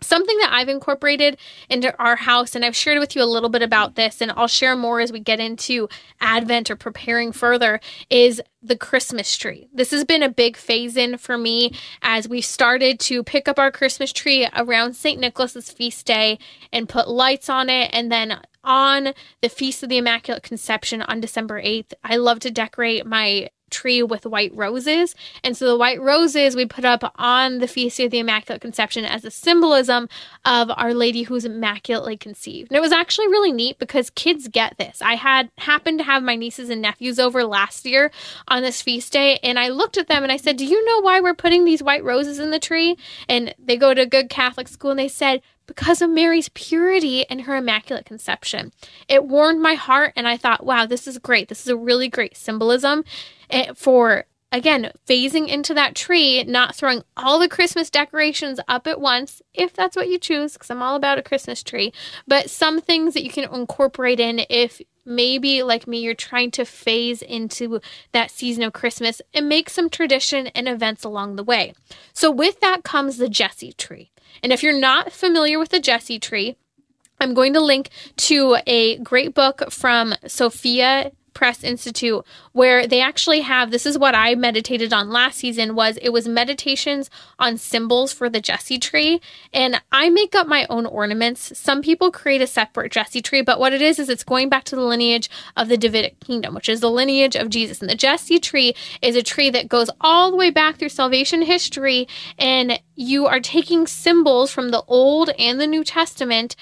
Something 0.04 0.38
that 0.40 0.52
I've 0.54 0.70
incorporated 0.70 1.38
into 1.70 1.96
our 1.98 2.16
house, 2.16 2.56
and 2.56 2.64
I've 2.64 2.76
shared 2.76 3.00
with 3.00 3.16
you 3.16 3.24
a 3.24 3.26
little 3.26 3.50
bit 3.50 3.62
about 3.62 3.96
this, 3.96 4.22
and 4.22 4.32
I'll 4.36 4.48
share 4.48 4.76
more 4.76 5.00
as 5.00 5.12
we 5.12 5.20
get 5.20 5.40
into 5.40 5.90
Advent 6.22 6.70
or 6.70 6.76
preparing 6.76 7.32
further, 7.32 7.80
is 8.10 8.42
the 8.62 8.78
Christmas 8.78 9.36
tree. 9.38 9.68
This 9.74 9.92
has 9.92 10.06
been 10.06 10.24
a 10.24 10.30
big 10.30 10.56
phase 10.56 10.96
in 10.96 11.18
for 11.18 11.38
me 11.38 11.74
as 12.02 12.30
we 12.30 12.42
started 12.42 13.00
to 13.02 13.24
pick 13.24 13.48
up 13.48 13.60
our 13.60 13.72
Christmas 13.72 14.14
tree 14.14 14.48
around 14.56 14.96
St. 14.96 15.20
Nicholas's 15.20 15.72
feast 15.72 16.06
day 16.06 16.40
and 16.72 16.88
put 16.88 17.10
lights 17.10 17.50
on 17.50 17.70
it. 17.70 17.90
And 17.94 18.12
then 18.12 18.40
on 18.64 19.14
the 19.42 19.50
Feast 19.50 19.84
of 19.84 19.90
the 19.90 19.98
Immaculate 19.98 20.44
Conception 20.44 21.02
on 21.02 21.20
December 21.20 21.62
8th, 21.62 21.94
I 22.04 22.16
love 22.16 22.40
to 22.42 22.52
decorate 22.52 23.06
my 23.06 23.50
tree 23.74 24.02
with 24.02 24.26
white 24.26 24.56
roses. 24.56 25.16
And 25.44 25.58
so 25.58 25.68
the 25.68 25.78
white 25.78 26.00
roses 26.00 26.56
we 26.56 26.66
put 26.66 26.86
up 26.86 27.14
on 27.18 27.60
the 27.60 27.68
Feast 27.68 28.00
of 28.00 28.12
the 28.12 28.20
Immaculate 28.20 28.62
Conception 28.62 29.04
as 29.04 29.26
a 29.26 29.32
symbolism 29.32 30.08
of 30.46 30.72
Our 30.78 30.94
Lady 30.94 31.24
who's 31.24 31.44
immaculately 31.44 32.16
conceived. 32.16 32.72
And 32.72 32.78
it 32.78 32.82
was 32.82 32.92
actually 32.92 33.28
really 33.28 33.52
neat 33.52 33.80
because 33.80 34.10
kids 34.12 34.48
get 34.48 34.78
this. 34.78 35.02
I 35.02 35.16
had 35.16 35.50
happened 35.58 36.00
to 36.00 36.06
have 36.06 36.24
my 36.24 36.36
nieces 36.36 36.70
and 36.70 36.82
nephews 36.82 37.20
over 37.20 37.44
last 37.44 37.86
year 37.86 38.12
on 38.48 38.62
this 38.62 38.82
feast 38.82 39.12
day 39.12 39.40
and 39.44 39.60
I 39.60 39.70
looked 39.70 39.98
at 39.98 40.08
them 40.08 40.24
and 40.24 40.32
I 40.32 40.38
said, 40.38 40.58
"Do 40.58 40.66
you 40.66 40.86
know 40.86 41.02
why 41.02 41.20
we're 41.20 41.34
putting 41.34 41.66
these 41.66 41.84
white 41.84 42.04
roses 42.04 42.40
in 42.40 42.52
the 42.52 42.60
tree?" 42.60 42.96
And 43.28 43.54
they 43.58 43.76
go 43.78 43.94
to 43.94 44.02
a 44.02 44.06
good 44.06 44.30
Catholic 44.30 44.68
school 44.68 44.92
and 44.92 45.00
they 45.00 45.08
said, 45.08 45.42
because 45.66 46.02
of 46.02 46.10
Mary's 46.10 46.50
purity 46.50 47.26
and 47.30 47.42
her 47.42 47.56
immaculate 47.56 48.06
conception. 48.06 48.72
It 49.08 49.26
warmed 49.26 49.62
my 49.62 49.76
heart, 49.76 50.14
and 50.16 50.28
I 50.28 50.38
thought, 50.38 50.66
wow, 50.66 50.86
this 50.86 51.08
is 51.08 51.18
great. 51.18 51.48
This 51.48 51.62
is 51.62 51.68
a 51.68 51.78
really 51.78 52.10
great 52.10 52.36
symbolism 52.36 53.04
Eh, 53.54 53.72
for, 53.76 54.26
again, 54.52 54.92
phasing 55.08 55.48
into 55.48 55.74
that 55.76 55.96
tree, 55.96 56.44
not 56.44 56.76
throwing 56.76 57.04
all 57.16 57.40
the 57.40 57.48
Christmas 57.48 57.90
decorations 57.90 58.60
up 58.68 58.88
at 58.88 59.00
once, 59.00 59.42
if 59.54 59.74
that's 59.74 59.96
what 59.96 60.10
you 60.10 60.18
choose, 60.18 60.54
because 60.54 60.70
I'm 60.70 60.82
all 60.82 60.96
about 60.96 61.20
a 61.20 61.24
Christmas 61.24 61.62
tree, 61.62 61.94
but 62.28 62.50
some 62.50 62.82
things 62.82 63.14
that 63.14 63.24
you 63.24 63.30
can 63.30 63.54
incorporate 63.54 64.20
in 64.20 64.42
if 64.50 64.82
maybe 65.06 65.64
like 65.64 65.86
me 65.86 66.00
you're 66.00 66.16
trying 66.16 66.50
to 66.50 66.66
phase 66.66 67.22
into 67.22 67.80
that 68.14 68.32
season 68.32 68.64
of 68.64 68.72
christmas 68.72 69.22
and 69.34 69.50
make 69.50 69.70
some 69.70 69.90
tradition 69.90 70.48
and 70.48 70.70
events 70.70 71.04
along 71.04 71.36
the 71.36 71.44
way. 71.44 71.74
So 72.14 72.32
with 72.32 72.62
that 72.62 72.84
comes 72.84 73.18
the 73.18 73.28
jesse 73.28 73.74
tree. 73.74 74.12
And 74.42 74.52
if 74.52 74.64
you're 74.64 74.80
not 74.80 75.12
familiar 75.12 75.60
with 75.60 75.70
the 75.70 75.80
Jesse 75.80 76.20
tree, 76.20 76.56
I'm 77.20 77.34
going 77.34 77.54
to 77.54 77.62
link 77.62 77.90
to 78.18 78.58
a 78.66 78.98
great 79.00 79.34
book 79.34 79.72
from 79.72 80.16
Sophia 80.26 81.12
Press 81.34 81.64
Institute 81.64 82.24
where 82.52 82.88
they 82.88 83.02
actually 83.02 83.42
have 83.42 83.72
this 83.72 83.86
is 83.86 83.98
what 83.98 84.16
I 84.16 84.36
meditated 84.36 84.94
on 84.94 85.10
last 85.10 85.38
season 85.38 85.76
was 85.76 85.98
it 86.02 86.10
was 86.10 86.28
meditations 86.28 87.10
on 87.40 87.58
symbols 87.58 88.14
for 88.14 88.30
the 88.30 88.42
Jesse 88.42 88.80
tree 88.80 89.22
and 89.54 89.82
I 89.92 90.10
make 90.10 90.36
up 90.36 90.48
my 90.48 90.66
own 90.70 90.86
ornaments. 90.86 91.58
Some 91.58 91.82
people 91.82 92.12
create 92.12 92.42
a 92.42 92.48
separate 92.48 92.92
Jesse 92.92 93.22
tree, 93.22 93.42
but 93.42 93.60
what 93.60 93.74
it 93.74 93.82
is 93.82 94.00
is 94.00 94.10
it's 94.10 94.24
going 94.24 94.50
back 94.50 94.64
to 94.66 94.76
the 94.76 94.82
lineage 94.82 95.30
of 95.58 95.68
the 95.68 95.78
Davidic 95.78 96.20
kingdom, 96.20 96.54
which 96.54 96.70
is 96.70 96.80
the 96.80 96.92
lineage 96.92 97.36
of 97.36 97.50
Jesus. 97.50 97.82
And 97.82 97.90
the 97.90 97.96
Jesse 97.96 98.40
tree 98.40 98.74
is 99.02 99.16
a 99.16 99.24
tree 99.24 99.50
that 99.50 99.70
goes 99.70 99.90
all 100.02 100.32
the 100.32 100.38
way 100.38 100.50
back 100.50 100.78
through 100.78 100.90
salvation 100.90 101.42
history 101.42 102.08
and 102.38 102.80
you 102.96 103.26
are 103.26 103.40
taking 103.40 103.88
symbols 103.88 104.52
from 104.52 104.70
the 104.70 104.84
Old 104.88 105.30
and 105.40 105.60
the 105.60 105.68
New 105.68 105.84
Testament 105.84 106.56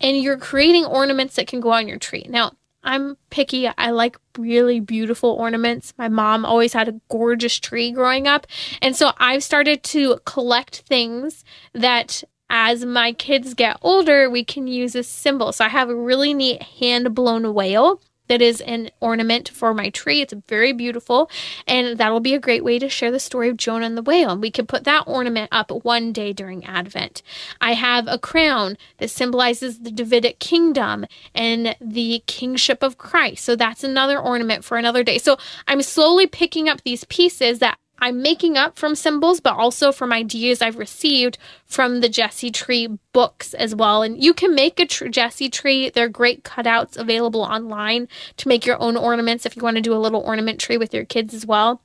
and 0.00 0.16
you're 0.16 0.38
creating 0.38 0.84
ornaments 0.84 1.36
that 1.36 1.46
can 1.46 1.60
go 1.60 1.70
on 1.70 1.86
your 1.86 1.98
tree. 1.98 2.26
Now, 2.28 2.52
I'm 2.84 3.16
picky. 3.30 3.68
I 3.68 3.90
like 3.90 4.16
really 4.36 4.80
beautiful 4.80 5.30
ornaments. 5.30 5.94
My 5.96 6.08
mom 6.08 6.44
always 6.44 6.72
had 6.72 6.88
a 6.88 7.00
gorgeous 7.08 7.58
tree 7.58 7.92
growing 7.92 8.26
up. 8.26 8.46
And 8.80 8.96
so 8.96 9.12
I've 9.18 9.44
started 9.44 9.82
to 9.84 10.18
collect 10.24 10.80
things 10.80 11.44
that 11.72 12.24
as 12.50 12.84
my 12.84 13.12
kids 13.12 13.54
get 13.54 13.78
older, 13.80 14.28
we 14.28 14.44
can 14.44 14.66
use 14.66 14.94
as 14.94 15.08
symbols. 15.08 15.56
So 15.56 15.64
I 15.64 15.68
have 15.68 15.88
a 15.88 15.96
really 15.96 16.34
neat 16.34 16.62
hand 16.62 17.14
blown 17.14 17.54
whale 17.54 18.00
that 18.32 18.40
is 18.40 18.62
an 18.62 18.88
ornament 18.98 19.50
for 19.50 19.74
my 19.74 19.90
tree. 19.90 20.22
It's 20.22 20.32
very 20.48 20.72
beautiful, 20.72 21.30
and 21.66 21.98
that'll 21.98 22.18
be 22.18 22.32
a 22.32 22.38
great 22.38 22.64
way 22.64 22.78
to 22.78 22.88
share 22.88 23.10
the 23.10 23.20
story 23.20 23.50
of 23.50 23.58
Jonah 23.58 23.84
and 23.84 23.94
the 23.94 24.00
whale. 24.02 24.30
And 24.30 24.40
we 24.40 24.50
could 24.50 24.68
put 24.68 24.84
that 24.84 25.04
ornament 25.06 25.50
up 25.52 25.70
one 25.70 26.14
day 26.14 26.32
during 26.32 26.64
Advent. 26.64 27.22
I 27.60 27.74
have 27.74 28.08
a 28.08 28.18
crown 28.18 28.78
that 28.96 29.10
symbolizes 29.10 29.80
the 29.80 29.90
Davidic 29.90 30.38
kingdom 30.38 31.04
and 31.34 31.76
the 31.78 32.24
kingship 32.26 32.82
of 32.82 32.96
Christ. 32.96 33.44
So 33.44 33.54
that's 33.54 33.84
another 33.84 34.18
ornament 34.18 34.64
for 34.64 34.78
another 34.78 35.04
day. 35.04 35.18
So 35.18 35.36
I'm 35.68 35.82
slowly 35.82 36.26
picking 36.26 36.70
up 36.70 36.80
these 36.84 37.04
pieces 37.04 37.58
that 37.58 37.76
I'm 38.02 38.20
making 38.20 38.56
up 38.56 38.76
from 38.76 38.96
symbols, 38.96 39.38
but 39.38 39.54
also 39.54 39.92
from 39.92 40.12
ideas 40.12 40.60
I've 40.60 40.76
received 40.76 41.38
from 41.66 42.00
the 42.00 42.08
Jesse 42.08 42.50
Tree 42.50 42.88
books 43.12 43.54
as 43.54 43.76
well. 43.76 44.02
And 44.02 44.20
you 44.20 44.34
can 44.34 44.56
make 44.56 44.80
a 44.80 44.86
tr- 44.86 45.06
Jesse 45.06 45.48
Tree. 45.48 45.88
They're 45.88 46.08
great 46.08 46.42
cutouts 46.42 46.96
available 46.96 47.42
online 47.42 48.08
to 48.38 48.48
make 48.48 48.66
your 48.66 48.82
own 48.82 48.96
ornaments 48.96 49.46
if 49.46 49.54
you 49.54 49.62
want 49.62 49.76
to 49.76 49.80
do 49.80 49.94
a 49.94 50.02
little 50.02 50.20
ornament 50.20 50.58
tree 50.58 50.76
with 50.76 50.92
your 50.92 51.04
kids 51.04 51.32
as 51.32 51.46
well. 51.46 51.80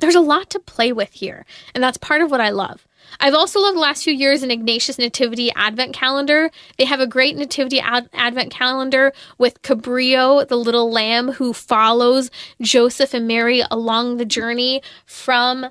There's 0.00 0.14
a 0.14 0.20
lot 0.20 0.50
to 0.50 0.58
play 0.58 0.92
with 0.92 1.12
here, 1.12 1.44
and 1.74 1.84
that's 1.84 1.98
part 1.98 2.22
of 2.22 2.30
what 2.30 2.40
I 2.40 2.50
love. 2.50 2.86
I've 3.18 3.34
also 3.34 3.60
loved 3.60 3.76
the 3.76 3.80
last 3.80 4.04
few 4.04 4.12
years 4.12 4.42
an 4.42 4.50
Ignatius 4.50 4.98
Nativity 4.98 5.50
Advent 5.54 5.92
calendar. 5.94 6.50
They 6.78 6.84
have 6.84 7.00
a 7.00 7.06
great 7.06 7.36
Nativity 7.36 7.80
ad- 7.80 8.08
Advent 8.12 8.50
calendar 8.50 9.12
with 9.36 9.62
Cabrillo, 9.62 10.46
the 10.46 10.56
little 10.56 10.90
lamb 10.90 11.32
who 11.32 11.52
follows 11.52 12.30
Joseph 12.60 13.12
and 13.14 13.26
Mary 13.26 13.62
along 13.70 14.16
the 14.16 14.24
journey 14.24 14.82
from 15.06 15.66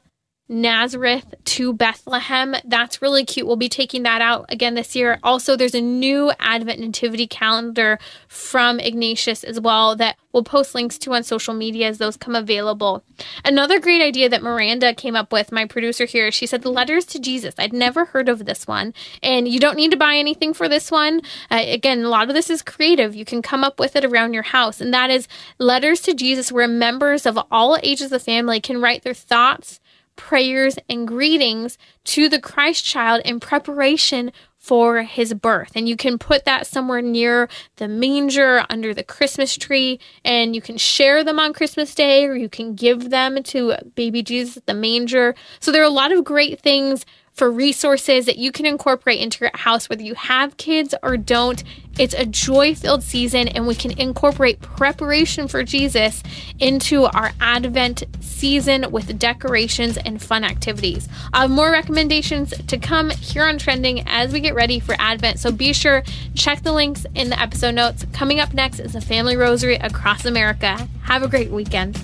Nazareth 0.50 1.36
to 1.46 1.72
Bethlehem. 1.72 2.56
That's 2.66 3.04
really 3.04 3.24
cute. 3.24 3.46
We'll 3.46 3.56
be 3.56 3.70
taking 3.70 4.02
that 4.04 4.22
out 4.22 4.46
again 4.50 4.74
this 4.74 4.96
year. 4.96 5.20
Also, 5.22 5.56
there's 5.56 5.76
a 5.76 5.82
new 5.82 6.32
Advent 6.40 6.80
Nativity 6.80 7.28
calendar 7.28 8.00
from 8.28 8.80
Ignatius 8.80 9.44
as 9.44 9.60
well 9.60 9.96
that 9.96 10.18
we'll 10.34 10.44
post 10.44 10.74
links 10.74 10.98
to 11.00 11.14
on 11.14 11.24
social 11.24 11.54
media 11.54 11.88
as 11.88 12.00
those 12.00 12.18
come 12.18 12.36
available. 12.36 13.04
Another 13.46 13.80
great 13.80 14.02
idea 14.02 14.28
that 14.28 14.42
Miranda 14.42 14.94
came 14.94 15.16
up 15.16 15.32
with, 15.32 15.52
my 15.52 15.66
producer 15.66 16.06
here, 16.06 16.32
she 16.32 16.48
said 16.48 16.64
the 16.64 16.72
letters 16.72 17.06
to 17.06 17.20
Jesus. 17.20 17.54
I'd 17.58 17.74
never 17.74 18.06
heard 18.06 18.28
of 18.28 18.46
this 18.46 18.66
one, 18.66 18.94
and 19.22 19.48
you 19.48 19.60
don't 19.60 19.78
need 19.78 19.92
to 19.92 19.98
buy 19.98 20.16
anything 20.16 20.54
for 20.54 20.68
this 20.68 20.90
one. 20.90 21.22
Uh, 21.52 21.64
again, 21.68 22.04
a 22.04 22.10
lot 22.10 22.28
of 22.28 22.36
this 22.36 22.50
is 22.50 22.64
creative. 22.64 23.16
You 23.16 23.26
can 23.26 23.42
come 23.44 23.64
up 23.64 23.80
with 23.80 23.96
it 23.96 24.06
around 24.06 24.34
your 24.34 24.44
house, 24.44 24.82
and 24.82 24.94
that 24.94 25.12
is 25.12 25.28
letters 25.60 26.02
to 26.02 26.14
Jesus 26.16 26.52
where 26.52 26.68
members 26.68 27.28
of 27.28 27.38
all 27.52 27.78
ages 27.84 28.06
of 28.06 28.12
the 28.12 28.20
family 28.20 28.60
can 28.60 28.82
write 28.82 29.04
their 29.04 29.14
thoughts 29.14 29.80
prayers, 30.20 30.78
and 30.90 31.08
greetings 31.08 31.78
to 32.04 32.28
the 32.28 32.42
Christ 32.42 32.84
child 32.84 33.22
in 33.24 33.40
preparation 33.40 34.34
for 34.58 35.04
his 35.04 35.34
birth. 35.34 35.72
And 35.74 35.88
you 35.88 35.96
can 35.96 36.18
put 36.18 36.44
that 36.44 36.68
somewhere 36.68 37.02
near 37.02 37.48
the 37.78 37.88
manger, 37.88 38.66
under 38.70 38.94
the 38.94 39.04
Christmas 39.04 39.58
tree, 39.58 40.00
and 40.26 40.54
you 40.54 40.62
can 40.62 40.78
share 40.78 41.24
them 41.24 41.40
on 41.40 41.54
Christmas 41.54 41.96
Day 41.96 42.26
or 42.26 42.36
you 42.36 42.50
can 42.50 42.76
give 42.76 43.10
them 43.10 43.42
to 43.44 43.76
baby 43.96 44.22
Jesus 44.22 44.58
at 44.58 44.66
the 44.66 44.74
manger. 44.74 45.34
So 45.62 45.72
there 45.72 45.82
are 45.82 45.86
a 45.86 45.90
lot 45.90 46.12
of 46.12 46.26
great 46.26 46.60
things 46.60 47.06
for 47.40 47.50
resources 47.50 48.26
that 48.26 48.38
you 48.38 48.52
can 48.52 48.66
incorporate 48.66 49.22
into 49.22 49.46
your 49.46 49.52
house, 49.54 49.88
whether 49.88 50.04
you 50.04 50.14
have 50.14 50.58
kids 50.58 50.94
or 51.02 51.16
don't. 51.16 51.64
It's 51.98 52.14
a 52.14 52.26
joy 52.26 52.76
filled 52.76 53.02
season, 53.02 53.48
and 53.48 53.66
we 53.66 53.76
can 53.76 53.98
incorporate 53.98 54.60
preparation 54.60 55.48
for 55.48 55.64
Jesus 55.64 56.22
into 56.60 57.06
our 57.06 57.32
Advent 57.40 58.04
season 58.20 58.92
with 58.92 59.18
decorations 59.18 59.96
and 59.96 60.22
fun 60.22 60.44
activities. 60.44 61.08
I 61.32 61.44
have 61.44 61.50
more 61.50 61.72
recommendations 61.72 62.54
to 62.68 62.78
come 62.78 63.10
here 63.10 63.46
on 63.46 63.58
Trending 63.58 64.04
as 64.06 64.34
we 64.34 64.42
get 64.42 64.54
ready 64.54 64.82
for 64.82 64.98
Advent, 65.00 65.40
so 65.40 65.50
be 65.50 65.72
sure 65.72 66.04
check 66.36 66.64
the 66.64 66.74
links 66.74 67.06
in 67.16 67.30
the 67.30 67.40
episode 67.40 67.76
notes. 67.76 68.06
Coming 68.12 68.42
up 68.42 68.54
next 68.54 68.80
is 68.82 68.96
a 68.96 69.02
family 69.02 69.38
rosary 69.38 69.76
across 69.76 70.26
America. 70.26 70.90
Have 71.04 71.24
a 71.24 71.30
great 71.30 71.52
weekend. 71.52 71.98